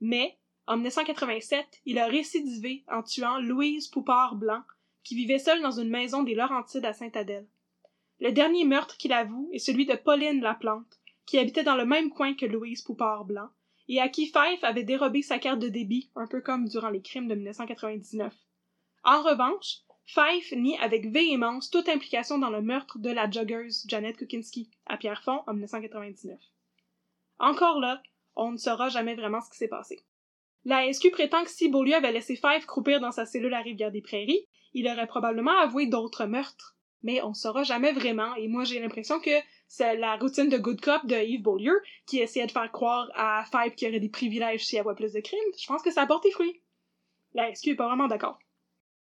Mais, 0.00 0.36
en 0.66 0.76
1987, 0.76 1.64
il 1.86 1.98
a 1.98 2.06
récidivé 2.06 2.84
en 2.88 3.02
tuant 3.02 3.38
Louise 3.38 3.88
Poupard-Blanc, 3.88 4.62
qui 5.04 5.14
vivait 5.14 5.38
seule 5.38 5.62
dans 5.62 5.70
une 5.80 5.88
maison 5.88 6.22
des 6.22 6.34
Laurentides 6.34 6.84
à 6.84 6.92
Sainte-Adèle. 6.92 7.46
Le 8.20 8.32
dernier 8.32 8.64
meurtre 8.64 8.96
qu'il 8.96 9.12
avoue 9.12 9.50
est 9.52 9.58
celui 9.58 9.86
de 9.86 9.94
Pauline 9.94 10.40
Laplante, 10.40 11.00
qui 11.26 11.38
habitait 11.38 11.64
dans 11.64 11.76
le 11.76 11.84
même 11.84 12.10
coin 12.10 12.34
que 12.34 12.46
Louise 12.46 12.82
Poupard-Blanc, 12.82 13.48
et 13.88 14.00
à 14.00 14.08
qui 14.08 14.26
Fife 14.26 14.62
avait 14.62 14.84
dérobé 14.84 15.22
sa 15.22 15.38
carte 15.38 15.60
de 15.60 15.68
débit, 15.68 16.10
un 16.16 16.26
peu 16.26 16.40
comme 16.40 16.68
durant 16.68 16.88
les 16.88 17.02
crimes 17.02 17.28
de 17.28 17.34
1999. 17.34 18.34
En 19.04 19.22
revanche, 19.22 19.80
Fife 20.06 20.52
nie 20.52 20.78
avec 20.78 21.10
véhémence 21.10 21.70
toute 21.70 21.88
implication 21.88 22.38
dans 22.38 22.50
le 22.50 22.62
meurtre 22.62 22.98
de 22.98 23.10
la 23.10 23.30
joggeuse 23.30 23.84
Janet 23.88 24.16
Kukinski 24.16 24.70
à 24.86 24.96
Pierrefonds 24.96 25.42
en 25.46 25.52
1999. 25.52 26.40
Encore 27.38 27.80
là, 27.80 28.02
on 28.34 28.52
ne 28.52 28.56
saura 28.56 28.88
jamais 28.88 29.14
vraiment 29.14 29.40
ce 29.40 29.50
qui 29.50 29.56
s'est 29.56 29.68
passé. 29.68 30.04
La 30.64 30.92
SQ 30.92 31.10
prétend 31.10 31.44
que 31.44 31.50
si 31.50 31.68
Beaulieu 31.68 31.94
avait 31.94 32.12
laissé 32.12 32.36
Fife 32.36 32.66
croupir 32.66 33.00
dans 33.00 33.12
sa 33.12 33.26
cellule 33.26 33.54
à 33.54 33.60
Rivière-des-Prairies, 33.60 34.46
il 34.74 34.88
aurait 34.88 35.06
probablement 35.06 35.56
avoué 35.58 35.86
d'autres 35.86 36.26
meurtres. 36.26 36.75
Mais 37.06 37.22
on 37.22 37.34
saura 37.34 37.62
jamais 37.62 37.92
vraiment. 37.92 38.34
Et 38.34 38.48
moi, 38.48 38.64
j'ai 38.64 38.80
l'impression 38.80 39.20
que 39.20 39.30
c'est 39.68 39.96
la 39.96 40.16
routine 40.16 40.48
de 40.48 40.58
Good 40.58 40.80
Cop 40.80 41.06
de 41.06 41.14
Yves 41.14 41.40
Beaulieu 41.40 41.80
qui 42.04 42.18
essayait 42.18 42.48
de 42.48 42.50
faire 42.50 42.70
croire 42.72 43.08
à 43.14 43.44
Five 43.44 43.76
qu'il 43.76 43.86
y 43.86 43.90
aurait 43.92 44.00
des 44.00 44.08
privilèges 44.08 44.66
si 44.66 44.76
elle 44.76 44.82
voit 44.82 44.96
plus 44.96 45.12
de 45.12 45.20
crimes. 45.20 45.38
Je 45.56 45.68
pense 45.68 45.82
que 45.82 45.92
ça 45.92 46.02
a 46.02 46.06
porté 46.06 46.32
fruit. 46.32 46.60
La 47.32 47.54
SQ 47.54 47.68
est 47.68 47.74
pas 47.76 47.86
vraiment 47.86 48.08
d'accord. 48.08 48.40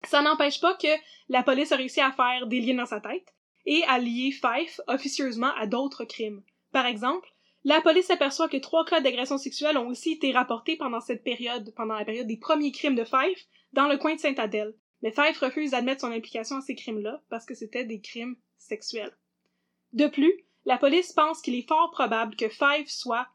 Ça 0.06 0.22
n'empêche 0.22 0.62
pas 0.62 0.76
que 0.76 0.88
la 1.28 1.43
police 1.43 1.74
a 1.74 1.76
réussi 1.76 2.00
à 2.00 2.14
faire 2.14 2.47
des 2.47 2.62
liens 2.62 2.76
dans 2.76 2.86
sa 2.86 3.02
tête 3.02 3.36
et 3.66 3.84
à 3.84 4.00
lier 4.00 4.32
Fife 4.32 4.80
officieusement 4.88 5.54
à 5.58 5.68
d'autres 5.68 6.06
crimes. 6.06 6.41
Par 6.72 6.86
exemple, 6.86 7.28
la 7.66 7.82
police 7.82 8.06
s'aperçoit 8.06 8.47
que 8.47 8.56
trois 8.56 8.86
cas 8.86 9.02
d'agression 9.02 9.38
sexuelle 9.38 9.78
ont 9.78 9.89
aussi 9.89 10.14
été 10.14 10.32
rapportés 10.32 10.78
pendant 10.78 11.02
cette 11.02 11.26
période, 11.26 11.74
pendant 11.76 11.95
la 11.95 12.06
période 12.06 12.28
des 12.28 12.38
premiers 12.38 12.72
crimes 12.72 12.95
de 12.95 13.04
Fife, 13.04 13.45
dans 13.74 13.89
le 13.89 13.97
coin 13.97 14.16
de 14.16 14.22
Saint-Adèle. 14.22 14.74
Mais 15.02 15.12
Fife 15.12 15.39
refuse 15.39 15.72
d'admettre 15.72 16.02
son 16.02 16.12
implication 16.12 16.58
à 16.58 16.62
ces 16.62 16.76
crimes-là 16.76 17.22
parce 17.30 17.45
que 17.45 17.56
c'était 17.56 17.86
des 17.86 18.02
crimes 18.02 18.36
sexuels. 18.58 19.16
De 19.93 20.08
plus, 20.08 20.34
la 20.66 20.78
police 20.78 21.14
pense 21.14 21.41
qu'il 21.41 21.56
est 21.56 21.68
fort 21.68 21.91
probable 21.91 22.36
que 22.36 22.50
Fife 22.50 22.89
soit, 22.89 23.28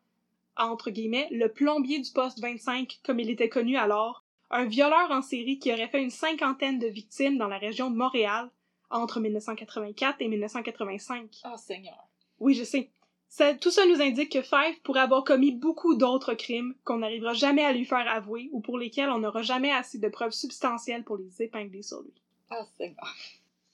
entre 0.56 0.90
guillemets, 0.90 1.28
le 1.30 1.48
plombier 1.48 1.98
du 2.00 2.10
poste 2.12 2.40
25 2.40 3.00
comme 3.04 3.18
il 3.18 3.30
était 3.30 3.48
connu 3.48 3.76
alors, 3.76 4.24
un 4.50 4.66
violeur 4.66 5.10
en 5.10 5.22
série 5.22 5.58
qui 5.58 5.72
aurait 5.72 5.88
fait 5.88 6.02
une 6.02 6.10
cinquantaine 6.10 6.78
de 6.78 6.86
victimes 6.86 7.38
dans 7.38 7.48
la 7.48 7.58
région 7.58 7.90
de 7.90 7.96
Montréal 7.96 8.50
entre 8.90 9.18
1984 9.20 10.20
et 10.20 10.28
1985. 10.28 11.42
Oh 11.44 11.56
Seigneur. 11.56 12.08
Oui, 12.38 12.54
je 12.54 12.64
sais. 12.64 12.90
Ça- 13.36 13.52
tout 13.52 13.72
ça 13.72 13.84
nous 13.86 14.00
indique 14.00 14.30
que 14.30 14.42
Fife 14.42 14.80
pourrait 14.84 15.00
avoir 15.00 15.24
commis 15.24 15.50
beaucoup 15.50 15.96
d'autres 15.96 16.34
crimes 16.34 16.72
qu'on 16.84 16.98
n'arrivera 16.98 17.32
jamais 17.34 17.64
à 17.64 17.72
lui 17.72 17.84
faire 17.84 18.06
avouer 18.08 18.48
ou 18.52 18.60
pour 18.60 18.78
lesquels 18.78 19.10
on 19.10 19.18
n'aura 19.18 19.42
jamais 19.42 19.72
assez 19.72 19.98
de 19.98 20.08
preuves 20.08 20.30
substantielles 20.30 21.02
pour 21.02 21.16
les 21.16 21.42
épingler 21.42 21.82
sur 21.82 22.00
lui. 22.02 22.12
Oh 22.52 22.62
Seigneur. 22.78 23.12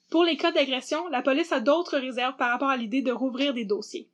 Pour 0.09 0.23
les 0.23 0.35
cas 0.35 0.51
d'agression, 0.51 1.07
la 1.09 1.21
police 1.21 1.51
a 1.51 1.59
d'autres 1.59 1.99
réserves 1.99 2.37
par 2.37 2.49
rapport 2.49 2.69
à 2.69 2.75
l'idée 2.75 3.03
de 3.03 3.11
rouvrir 3.11 3.53
des 3.53 3.63
dossiers. 3.63 4.09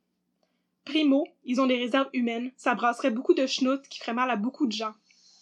Primo, 0.83 1.25
ils 1.45 1.61
ont 1.61 1.65
des 1.65 1.77
réserves 1.77 2.09
humaines, 2.11 2.51
ça 2.57 2.75
brasserait 2.75 3.11
beaucoup 3.11 3.33
de 3.33 3.47
schnout 3.47 3.81
qui 3.87 3.99
ferait 3.99 4.13
mal 4.13 4.29
à 4.29 4.35
beaucoup 4.35 4.67
de 4.67 4.73
gens. 4.73 4.95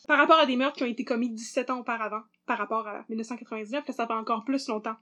Par 0.07 0.19
rapport 0.19 0.37
à 0.37 0.45
des 0.45 0.55
meurtres 0.55 0.77
qui 0.77 0.83
ont 0.83 0.85
été 0.85 1.03
commis 1.03 1.31
17 1.31 1.71
ans 1.71 1.79
auparavant, 1.79 2.21
par 2.45 2.59
rapport 2.59 2.87
à 2.87 3.03
1999, 3.09 3.87
là, 3.87 3.91
ça 3.95 4.05
fait 4.05 4.13
encore 4.13 4.45
plus 4.45 4.67
longtemps. 4.67 4.97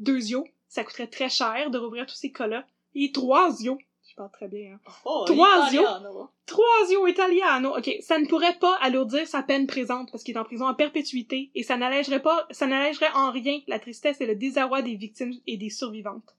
Deux 0.00 0.32
yeux, 0.32 0.42
ça 0.66 0.82
coûterait 0.82 1.06
très 1.06 1.28
cher 1.28 1.70
de 1.70 1.78
rouvrir 1.78 2.04
tous 2.06 2.16
ces 2.16 2.32
cas-là. 2.32 2.66
Et 2.96 3.12
trois 3.12 3.62
yeux, 3.62 3.78
je 4.14 4.16
parle 4.16 4.30
très 4.30 4.46
bien, 4.46 4.74
hein. 4.74 4.92
Oh, 5.04 5.24
Trois 5.26 5.68
Italiano. 5.72 6.30
Trois 6.46 6.88
yeux 6.88 7.08
italiano. 7.08 7.76
Ok, 7.76 7.90
ça 8.00 8.16
ne 8.16 8.26
pourrait 8.26 8.58
pas 8.60 8.76
alourdir 8.80 9.26
sa 9.26 9.42
peine 9.42 9.66
présente 9.66 10.12
parce 10.12 10.22
qu'il 10.22 10.36
est 10.36 10.38
en 10.38 10.44
prison 10.44 10.68
à 10.68 10.74
perpétuité 10.74 11.50
et 11.56 11.64
ça 11.64 11.76
n'allégerait 11.76 12.22
pas, 12.22 12.46
ça 12.52 12.68
n'allégerait 12.68 13.10
en 13.14 13.32
rien 13.32 13.60
la 13.66 13.80
tristesse 13.80 14.20
et 14.20 14.26
le 14.26 14.36
désarroi 14.36 14.82
des 14.82 14.94
victimes 14.94 15.34
et 15.48 15.56
des 15.56 15.70
survivantes. 15.70 16.36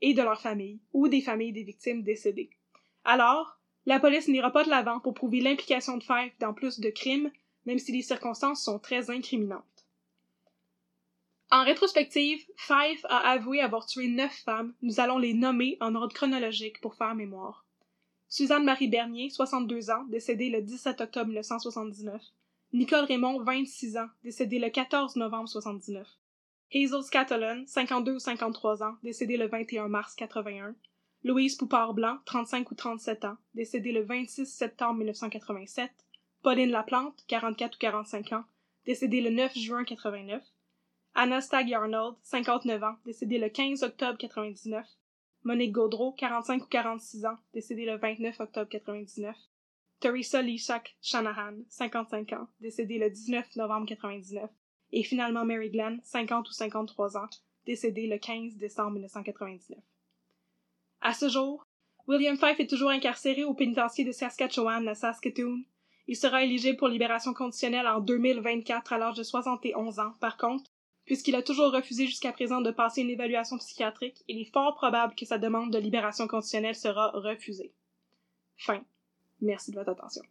Et 0.00 0.14
de 0.14 0.22
leurs 0.22 0.40
familles, 0.40 0.78
ou 0.94 1.08
des 1.08 1.20
familles 1.20 1.52
des 1.52 1.64
victimes 1.64 2.02
décédées. 2.02 2.48
Alors, 3.04 3.58
la 3.84 4.00
police 4.00 4.28
n'ira 4.28 4.50
pas 4.50 4.64
de 4.64 4.70
l'avant 4.70 4.98
pour 4.98 5.12
prouver 5.12 5.40
l'implication 5.40 5.98
de 5.98 6.02
Fife 6.02 6.38
dans 6.40 6.54
plus 6.54 6.80
de 6.80 6.88
crimes, 6.88 7.30
même 7.66 7.78
si 7.78 7.92
les 7.92 8.02
circonstances 8.02 8.64
sont 8.64 8.78
très 8.78 9.10
incriminantes. 9.10 9.77
En 11.50 11.64
rétrospective, 11.64 12.44
Fife 12.56 13.06
a 13.08 13.30
avoué 13.30 13.62
avoir 13.62 13.86
tué 13.86 14.08
neuf 14.08 14.42
femmes, 14.44 14.74
nous 14.82 15.00
allons 15.00 15.16
les 15.16 15.32
nommer 15.32 15.78
en 15.80 15.94
ordre 15.94 16.12
chronologique 16.12 16.78
pour 16.82 16.94
faire 16.94 17.14
mémoire. 17.14 17.64
Suzanne 18.28 18.64
Marie 18.64 18.88
Bernier, 18.88 19.30
62 19.30 19.90
ans, 19.90 20.04
décédée 20.10 20.50
le 20.50 20.60
17 20.60 21.00
octobre 21.00 21.28
1979. 21.28 22.20
Nicole 22.74 23.06
Raymond, 23.06 23.42
26 23.42 23.96
ans, 23.96 24.08
décédée 24.22 24.58
le 24.58 24.68
14 24.68 25.16
novembre 25.16 25.48
79. 25.48 26.06
Hazel 26.74 27.02
Scatolon, 27.02 27.64
52 27.64 28.16
ou 28.16 28.18
53 28.18 28.82
ans, 28.82 28.96
décédée 29.02 29.38
le 29.38 29.48
21 29.48 29.88
mars 29.88 30.14
81. 30.16 30.74
Louise 31.24 31.56
Poupard-Blanc, 31.56 32.18
35 32.26 32.70
ou 32.70 32.74
37 32.74 33.24
ans, 33.24 33.38
décédée 33.54 33.92
le 33.92 34.02
26 34.02 34.44
septembre 34.44 34.98
1987. 34.98 35.90
Pauline 36.42 36.70
Laplante, 36.70 37.24
44 37.26 37.74
ou 37.74 37.78
45 37.78 38.32
ans, 38.34 38.44
décédée 38.84 39.22
le 39.22 39.30
9 39.30 39.56
juin 39.56 39.84
89. 39.84 40.42
Anna 41.20 41.40
Stagg 41.40 41.74
Arnold, 41.74 42.14
59 42.22 42.84
ans, 42.84 42.94
décédée 43.04 43.38
le 43.38 43.48
15 43.48 43.82
octobre 43.82 44.16
99. 44.18 44.86
Monique 45.42 45.72
Gaudreau, 45.72 46.12
45 46.12 46.62
ou 46.62 46.66
46 46.68 47.26
ans, 47.26 47.36
décédée 47.52 47.86
le 47.86 47.96
29 47.96 48.38
octobre 48.38 48.68
99. 48.68 49.34
Teresa 49.98 50.42
Lishak 50.42 50.96
Shanahan, 51.02 51.56
55 51.70 52.32
ans, 52.34 52.46
décédée 52.60 52.98
le 52.98 53.10
19 53.10 53.56
novembre 53.56 53.86
99. 53.86 54.48
Et 54.92 55.02
finalement 55.02 55.44
Mary 55.44 55.70
Glenn, 55.70 56.00
50 56.04 56.48
ou 56.50 56.52
53 56.52 57.16
ans, 57.16 57.28
décédée 57.66 58.06
le 58.06 58.18
15 58.18 58.54
décembre 58.54 58.92
1999. 58.92 59.76
À 61.00 61.14
ce 61.14 61.28
jour, 61.28 61.64
William 62.06 62.36
Fife 62.36 62.60
est 62.60 62.70
toujours 62.70 62.90
incarcéré 62.90 63.42
au 63.42 63.54
pénitencier 63.54 64.04
de 64.04 64.12
Saskatchewan 64.12 64.86
à 64.86 64.94
Saskatoon. 64.94 65.64
Il 66.06 66.14
sera 66.14 66.44
éligible 66.44 66.78
pour 66.78 66.86
libération 66.86 67.34
conditionnelle 67.34 67.88
en 67.88 67.98
2024 67.98 68.92
à 68.92 68.98
l'âge 68.98 69.16
de 69.16 69.24
71 69.24 69.98
ans. 69.98 70.12
Par 70.20 70.36
contre, 70.36 70.70
puisqu'il 71.08 71.34
a 71.36 71.42
toujours 71.42 71.72
refusé 71.72 72.06
jusqu'à 72.06 72.32
présent 72.32 72.60
de 72.60 72.70
passer 72.70 73.00
une 73.00 73.08
évaluation 73.08 73.56
psychiatrique, 73.56 74.22
il 74.28 74.42
est 74.42 74.52
fort 74.52 74.74
probable 74.74 75.14
que 75.14 75.24
sa 75.24 75.38
demande 75.38 75.72
de 75.72 75.78
libération 75.78 76.28
conditionnelle 76.28 76.74
sera 76.74 77.12
refusée. 77.12 77.72
Fin. 78.58 78.84
Merci 79.40 79.70
de 79.70 79.76
votre 79.76 79.92
attention. 79.92 80.22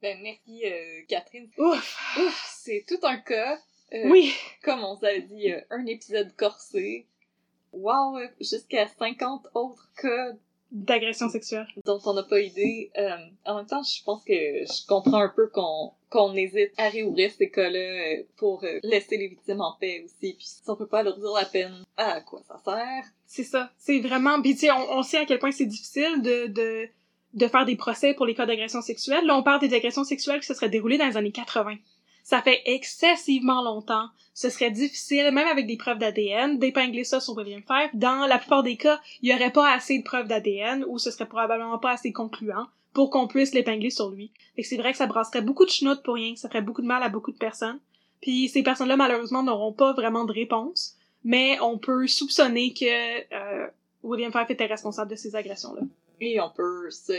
Ben, 0.00 0.18
merci, 0.22 0.64
euh, 0.64 1.02
Catherine. 1.08 1.50
Ouf! 1.58 2.16
Ouf, 2.18 2.46
c'est 2.48 2.86
tout 2.88 2.98
un 3.02 3.18
cas. 3.18 3.58
Euh, 3.92 4.08
Oui! 4.08 4.32
Comme 4.62 4.82
on 4.82 4.96
s'avait 4.96 5.20
dit, 5.20 5.52
euh, 5.52 5.60
un 5.68 5.84
épisode 5.84 6.34
corsé. 6.36 7.06
Wow, 7.72 8.18
jusqu'à 8.40 8.88
50 8.88 9.48
autres 9.52 9.92
cas 10.00 10.32
D'agression 10.70 11.28
sexuelle. 11.30 11.66
dont 11.86 11.98
on 12.04 12.14
n'a 12.14 12.22
pas 12.22 12.40
idée. 12.40 12.90
Euh, 12.98 13.10
en 13.46 13.56
même 13.56 13.66
temps, 13.66 13.82
je 13.82 14.02
pense 14.04 14.22
que 14.24 14.32
je 14.32 14.86
comprends 14.86 15.22
un 15.22 15.32
peu 15.34 15.48
qu'on 15.48 15.92
qu'on 16.10 16.34
hésite 16.34 16.72
à 16.78 16.88
réouvrir 16.88 17.30
ces 17.30 17.50
cas-là 17.50 17.78
euh, 17.78 18.22
pour 18.36 18.64
euh, 18.64 18.78
laisser 18.82 19.18
les 19.18 19.28
victimes 19.28 19.60
en 19.60 19.76
paix 19.78 20.02
aussi. 20.04 20.34
Puis 20.34 20.46
si 20.46 20.62
on 20.66 20.76
peut 20.76 20.86
pas 20.86 21.02
leur 21.02 21.18
dire 21.18 21.32
la 21.34 21.44
peine, 21.44 21.84
à 21.96 22.20
quoi 22.22 22.42
ça 22.48 22.58
sert? 22.64 23.04
C'est 23.26 23.44
ça. 23.44 23.70
C'est 23.76 24.00
vraiment... 24.00 24.40
Puis 24.40 24.54
tu 24.54 24.60
sais, 24.60 24.70
on, 24.70 24.98
on 24.98 25.02
sait 25.02 25.18
à 25.18 25.26
quel 25.26 25.38
point 25.38 25.50
c'est 25.50 25.66
difficile 25.66 26.22
de, 26.22 26.46
de, 26.46 26.88
de 27.34 27.46
faire 27.46 27.66
des 27.66 27.76
procès 27.76 28.14
pour 28.14 28.24
les 28.24 28.34
cas 28.34 28.46
d'agression 28.46 28.80
sexuelle. 28.80 29.26
Là, 29.26 29.36
on 29.36 29.42
parle 29.42 29.60
des 29.60 29.74
agressions 29.74 30.04
sexuelles 30.04 30.40
qui 30.40 30.46
se 30.46 30.54
seraient 30.54 30.70
déroulées 30.70 30.96
dans 30.96 31.06
les 31.06 31.16
années 31.18 31.32
80. 31.32 31.74
Ça 32.28 32.42
fait 32.42 32.60
excessivement 32.66 33.62
longtemps. 33.62 34.10
Ce 34.34 34.50
serait 34.50 34.70
difficile, 34.70 35.30
même 35.32 35.48
avec 35.48 35.66
des 35.66 35.78
preuves 35.78 35.96
d'ADN, 35.96 36.58
d'épingler 36.58 37.04
ça 37.04 37.20
sur 37.20 37.34
William 37.34 37.62
Fife. 37.62 37.90
Dans 37.94 38.26
la 38.26 38.36
plupart 38.36 38.62
des 38.62 38.76
cas, 38.76 39.00
il 39.22 39.30
y 39.30 39.34
aurait 39.34 39.50
pas 39.50 39.72
assez 39.72 39.98
de 39.98 40.04
preuves 40.04 40.28
d'ADN 40.28 40.84
ou 40.88 40.98
ce 40.98 41.10
serait 41.10 41.24
probablement 41.24 41.78
pas 41.78 41.92
assez 41.92 42.12
concluant 42.12 42.66
pour 42.92 43.08
qu'on 43.08 43.28
puisse 43.28 43.54
l'épingler 43.54 43.88
sur 43.88 44.10
lui. 44.10 44.30
Que 44.54 44.62
c'est 44.62 44.76
vrai 44.76 44.92
que 44.92 44.98
ça 44.98 45.06
brasserait 45.06 45.40
beaucoup 45.40 45.64
de 45.64 45.70
chenoutes 45.70 46.02
pour 46.02 46.16
rien, 46.16 46.36
ça 46.36 46.50
ferait 46.50 46.60
beaucoup 46.60 46.82
de 46.82 46.86
mal 46.86 47.02
à 47.02 47.08
beaucoup 47.08 47.32
de 47.32 47.38
personnes. 47.38 47.80
Puis 48.20 48.50
ces 48.50 48.62
personnes-là, 48.62 48.98
malheureusement, 48.98 49.42
n'auront 49.42 49.72
pas 49.72 49.94
vraiment 49.94 50.26
de 50.26 50.32
réponse, 50.34 50.98
mais 51.24 51.58
on 51.62 51.78
peut 51.78 52.06
soupçonner 52.08 52.74
que 52.74 53.34
euh, 53.34 53.68
William 54.02 54.32
Fife 54.32 54.50
était 54.50 54.66
responsable 54.66 55.10
de 55.12 55.16
ces 55.16 55.34
agressions-là. 55.34 55.80
Et 56.20 56.42
on 56.42 56.50
peut 56.50 56.90
se 56.90 57.14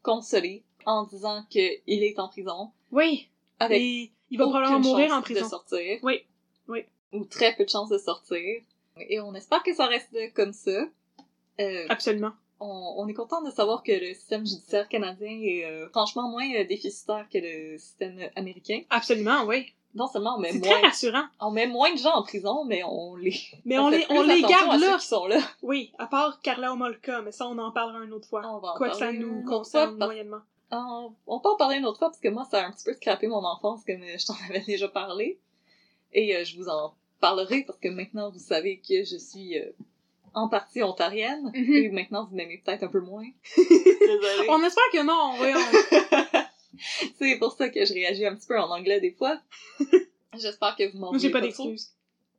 consoler 0.00 0.62
en 0.86 1.04
disant 1.04 1.44
qu'il 1.50 1.82
est 1.86 2.18
en 2.18 2.28
prison. 2.28 2.70
Oui, 2.92 3.28
Avec 3.60 3.82
et 3.82 4.13
il 4.30 4.38
va 4.38 4.44
aucune 4.44 4.52
probablement 4.60 4.80
mourir 4.80 5.12
en 5.12 5.22
prison. 5.22 5.44
de 5.44 5.50
sortir. 5.50 5.98
Oui, 6.02 6.22
oui. 6.68 6.84
Ou 7.12 7.24
très 7.24 7.54
peu 7.54 7.64
de 7.64 7.70
chances 7.70 7.90
de 7.90 7.98
sortir. 7.98 8.62
Et 9.08 9.20
on 9.20 9.34
espère 9.34 9.62
que 9.62 9.74
ça 9.74 9.86
reste 9.86 10.16
comme 10.34 10.52
ça. 10.52 10.86
Euh, 11.60 11.86
Absolument. 11.88 12.32
on, 12.60 12.94
on 12.98 13.06
est 13.08 13.14
content 13.14 13.42
de 13.42 13.50
savoir 13.50 13.82
que 13.82 13.92
le 13.92 14.14
système 14.14 14.46
judiciaire 14.46 14.88
canadien 14.88 15.30
est 15.30 15.64
euh, 15.64 15.88
franchement 15.90 16.28
moins 16.28 16.48
euh, 16.54 16.64
déficitaire 16.64 17.26
que 17.32 17.38
le 17.38 17.78
système 17.78 18.18
américain. 18.36 18.80
Absolument, 18.90 19.44
oui. 19.46 19.72
Non 19.96 20.08
seulement 20.08 20.34
on 20.36 20.40
met 20.40 20.50
C'est 20.50 20.58
moins, 20.58 20.68
très 20.78 20.80
rassurant. 20.88 21.24
on 21.40 21.52
met 21.52 21.68
moins 21.68 21.92
de 21.92 21.98
gens 21.98 22.14
en 22.14 22.24
prison, 22.24 22.64
mais 22.64 22.82
on 22.82 23.14
les, 23.14 23.36
Mais 23.64 23.78
on 23.78 23.84
on 23.84 23.88
les, 23.90 24.04
on 24.10 24.22
les 24.24 24.42
garde 24.42 24.70
à 24.70 24.76
là. 24.78 24.92
ceux 24.94 24.98
qui 24.98 25.06
sont 25.06 25.26
là. 25.26 25.38
Oui, 25.62 25.92
à 25.98 26.06
part 26.08 26.40
Carla 26.40 26.72
Homolka, 26.72 27.22
mais 27.22 27.30
ça, 27.30 27.46
on 27.46 27.56
en 27.58 27.70
parlera 27.70 28.02
une 28.04 28.12
autre 28.12 28.26
fois. 28.28 28.42
On 28.44 28.58
va 28.58 28.72
en 28.72 28.76
Quoi 28.76 28.90
que 28.90 28.96
ça 28.96 29.12
nous 29.12 29.44
concerne 29.44 29.96
moyennement. 29.96 30.40
On, 30.70 31.12
on 31.26 31.40
peut 31.40 31.48
en 31.50 31.56
parler 31.56 31.76
une 31.78 31.84
autre 31.86 31.98
fois 31.98 32.08
parce 32.08 32.20
que 32.20 32.28
moi, 32.28 32.46
ça 32.50 32.62
a 32.62 32.66
un 32.66 32.72
petit 32.72 32.84
peu 32.84 32.92
scrappé 32.94 33.26
mon 33.28 33.44
enfance 33.44 33.84
comme 33.84 34.02
euh, 34.02 34.18
je 34.18 34.26
t'en 34.26 34.34
avais 34.48 34.60
déjà 34.66 34.88
parlé. 34.88 35.38
Et 36.12 36.36
euh, 36.36 36.44
je 36.44 36.56
vous 36.56 36.68
en 36.68 36.94
parlerai 37.20 37.62
parce 37.62 37.78
que 37.78 37.88
maintenant 37.88 38.30
vous 38.30 38.38
savez 38.38 38.78
que 38.78 39.04
je 39.04 39.16
suis 39.16 39.58
euh, 39.58 39.70
en 40.34 40.48
partie 40.48 40.82
ontarienne. 40.82 41.50
Mhm. 41.54 41.74
Et 41.74 41.88
maintenant 41.90 42.26
vous 42.28 42.34
m'aimez 42.34 42.58
peut-être 42.64 42.82
un 42.84 42.88
peu 42.88 43.00
moins. 43.00 43.24
Désolée. 43.56 44.48
On 44.48 44.62
espère 44.62 44.90
que 44.92 45.02
non, 45.02 45.34
oui. 45.40 45.52
on- 45.54 46.40
C'est 47.18 47.36
pour 47.38 47.52
ça 47.52 47.68
que 47.68 47.84
je 47.84 47.92
réagis 47.94 48.26
un 48.26 48.34
petit 48.34 48.48
peu 48.48 48.58
en 48.58 48.68
anglais 48.70 49.00
des 49.00 49.12
fois. 49.12 49.40
J'espère 50.36 50.74
que 50.76 50.90
vous 50.90 50.98
m'en 50.98 51.16
j'ai 51.16 51.30
pas 51.30 51.38
trop. 51.40 51.46
d'excuses. 51.68 51.90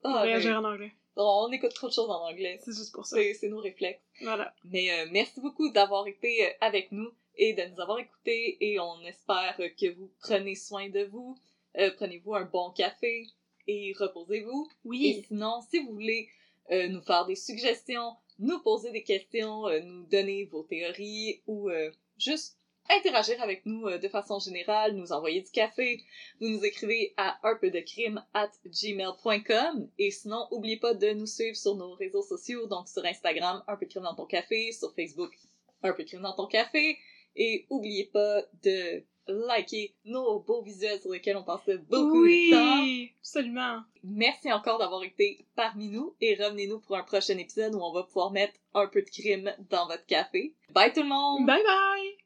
Ah, 0.04 0.10
pour 0.10 0.14
ben, 0.14 0.22
réagir 0.24 0.58
en 0.60 0.64
anglais. 0.66 0.92
on 1.16 1.50
écoute 1.54 1.74
trop 1.74 1.88
de 1.88 1.94
choses 1.94 2.10
en 2.10 2.28
anglais. 2.30 2.60
C'est 2.64 2.76
juste 2.76 2.94
pour 2.94 3.06
ça. 3.06 3.16
C'est 3.16 3.34
c'est 3.34 3.48
nos 3.48 3.60
réflexes. 3.62 4.02
Voilà. 4.22 4.54
Mais 4.66 4.92
euh, 4.92 5.06
merci 5.12 5.40
beaucoup 5.40 5.70
d'avoir 5.72 6.06
été 6.08 6.46
euh, 6.46 6.50
avec 6.62 6.92
nous 6.92 7.10
et 7.38 7.54
de 7.54 7.64
nous 7.74 7.80
avoir 7.82 8.00
écoutés 8.00 8.58
et 8.62 8.80
on 8.80 9.02
espère 9.02 9.58
que 9.80 9.94
vous 9.94 10.10
prenez 10.20 10.56
soin 10.56 10.90
de 10.90 11.04
vous. 11.06 11.38
Euh, 11.78 11.92
Prenez-vous 11.98 12.36
un 12.36 12.46
bon 12.46 12.72
café 12.72 13.28
et 13.68 13.94
reposez-vous. 13.98 14.70
Et 14.72 14.88
Oui. 14.88 15.26
sinon, 15.28 15.62
si 15.70 15.80
vous 15.80 15.94
voulez 15.94 16.30
euh, 16.72 16.88
nous 16.88 17.02
faire 17.02 17.26
des 17.26 17.36
suggestions, 17.36 18.14
nous 18.40 18.60
poser 18.60 18.92
des 18.92 19.04
questions, 19.04 19.68
euh, 19.68 19.80
nous 19.82 20.04
donner 20.06 20.46
vos 20.46 20.64
théories 20.64 21.42
ou 21.48 21.70
juste 22.18 22.58
interagir 22.88 23.42
avec 23.42 23.66
nous 23.66 23.90
de 23.98 24.08
façon 24.08 24.38
générale, 24.40 24.94
nous 24.94 25.12
envoyer 25.12 25.42
du 25.42 25.50
café, 25.50 26.04
vous 26.40 26.48
nous 26.48 26.64
écrivez 26.64 27.14
à 27.18 27.40
un 27.42 27.56
peu 27.56 27.72
de 27.72 27.80
crime 27.80 28.24
at 28.36 28.52
gmail.com 28.68 29.90
et 29.98 30.12
sinon, 30.12 30.48
oubliez 30.52 30.78
pas 30.78 30.94
de 30.94 31.12
nous 31.14 31.26
suivre 31.26 31.58
sur 31.58 31.76
nos 31.76 31.94
réseaux 31.94 32.22
sociaux, 32.22 32.68
donc 32.68 32.88
sur 32.88 33.04
Instagram, 33.06 33.64
un 33.68 33.76
peu 33.76 33.86
de 33.86 33.90
crime 33.92 34.04
dans 34.04 34.16
ton 34.16 34.26
café, 34.26 34.72
sur 34.72 34.94
Facebook, 34.94 35.36
un 35.84 35.94
peu 35.94 36.04
de 36.04 36.08
crime 36.08 36.22
dans 36.22 36.36
ton 36.36 36.46
café 36.48 36.98
et 37.36 37.66
oubliez 37.70 38.06
pas 38.06 38.42
de 38.64 39.04
liker 39.28 39.94
nos 40.06 40.40
beaux 40.40 40.62
visuels 40.62 41.00
sur 41.00 41.12
lesquels 41.12 41.38
on 41.38 41.44
passait 41.44 41.78
beaucoup 41.78 42.24
oui, 42.24 42.50
de 42.50 42.56
temps. 42.56 42.84
Oui, 42.84 43.12
absolument. 43.20 43.82
Merci 44.04 44.52
encore 44.52 44.78
d'avoir 44.78 45.04
été 45.04 45.46
parmi 45.56 45.90
nous 45.90 46.16
et 46.22 46.36
revenez-nous 46.36 46.80
pour 46.80 46.96
un 46.96 47.04
prochain 47.04 47.38
épisode 47.38 47.74
où 47.76 47.80
on 47.80 47.94
va 47.94 48.04
pouvoir 48.04 48.32
mettre 48.32 48.54
un 48.74 48.88
peu 48.88 49.02
de 49.02 49.10
crime 49.10 49.54
dans 49.70 49.88
votre 49.88 50.06
café. 50.06 50.54
Bye 50.70 50.94
tout 50.94 51.02
le 51.02 51.10
monde! 51.10 51.46
Bye 51.46 51.64
bye! 51.64 52.25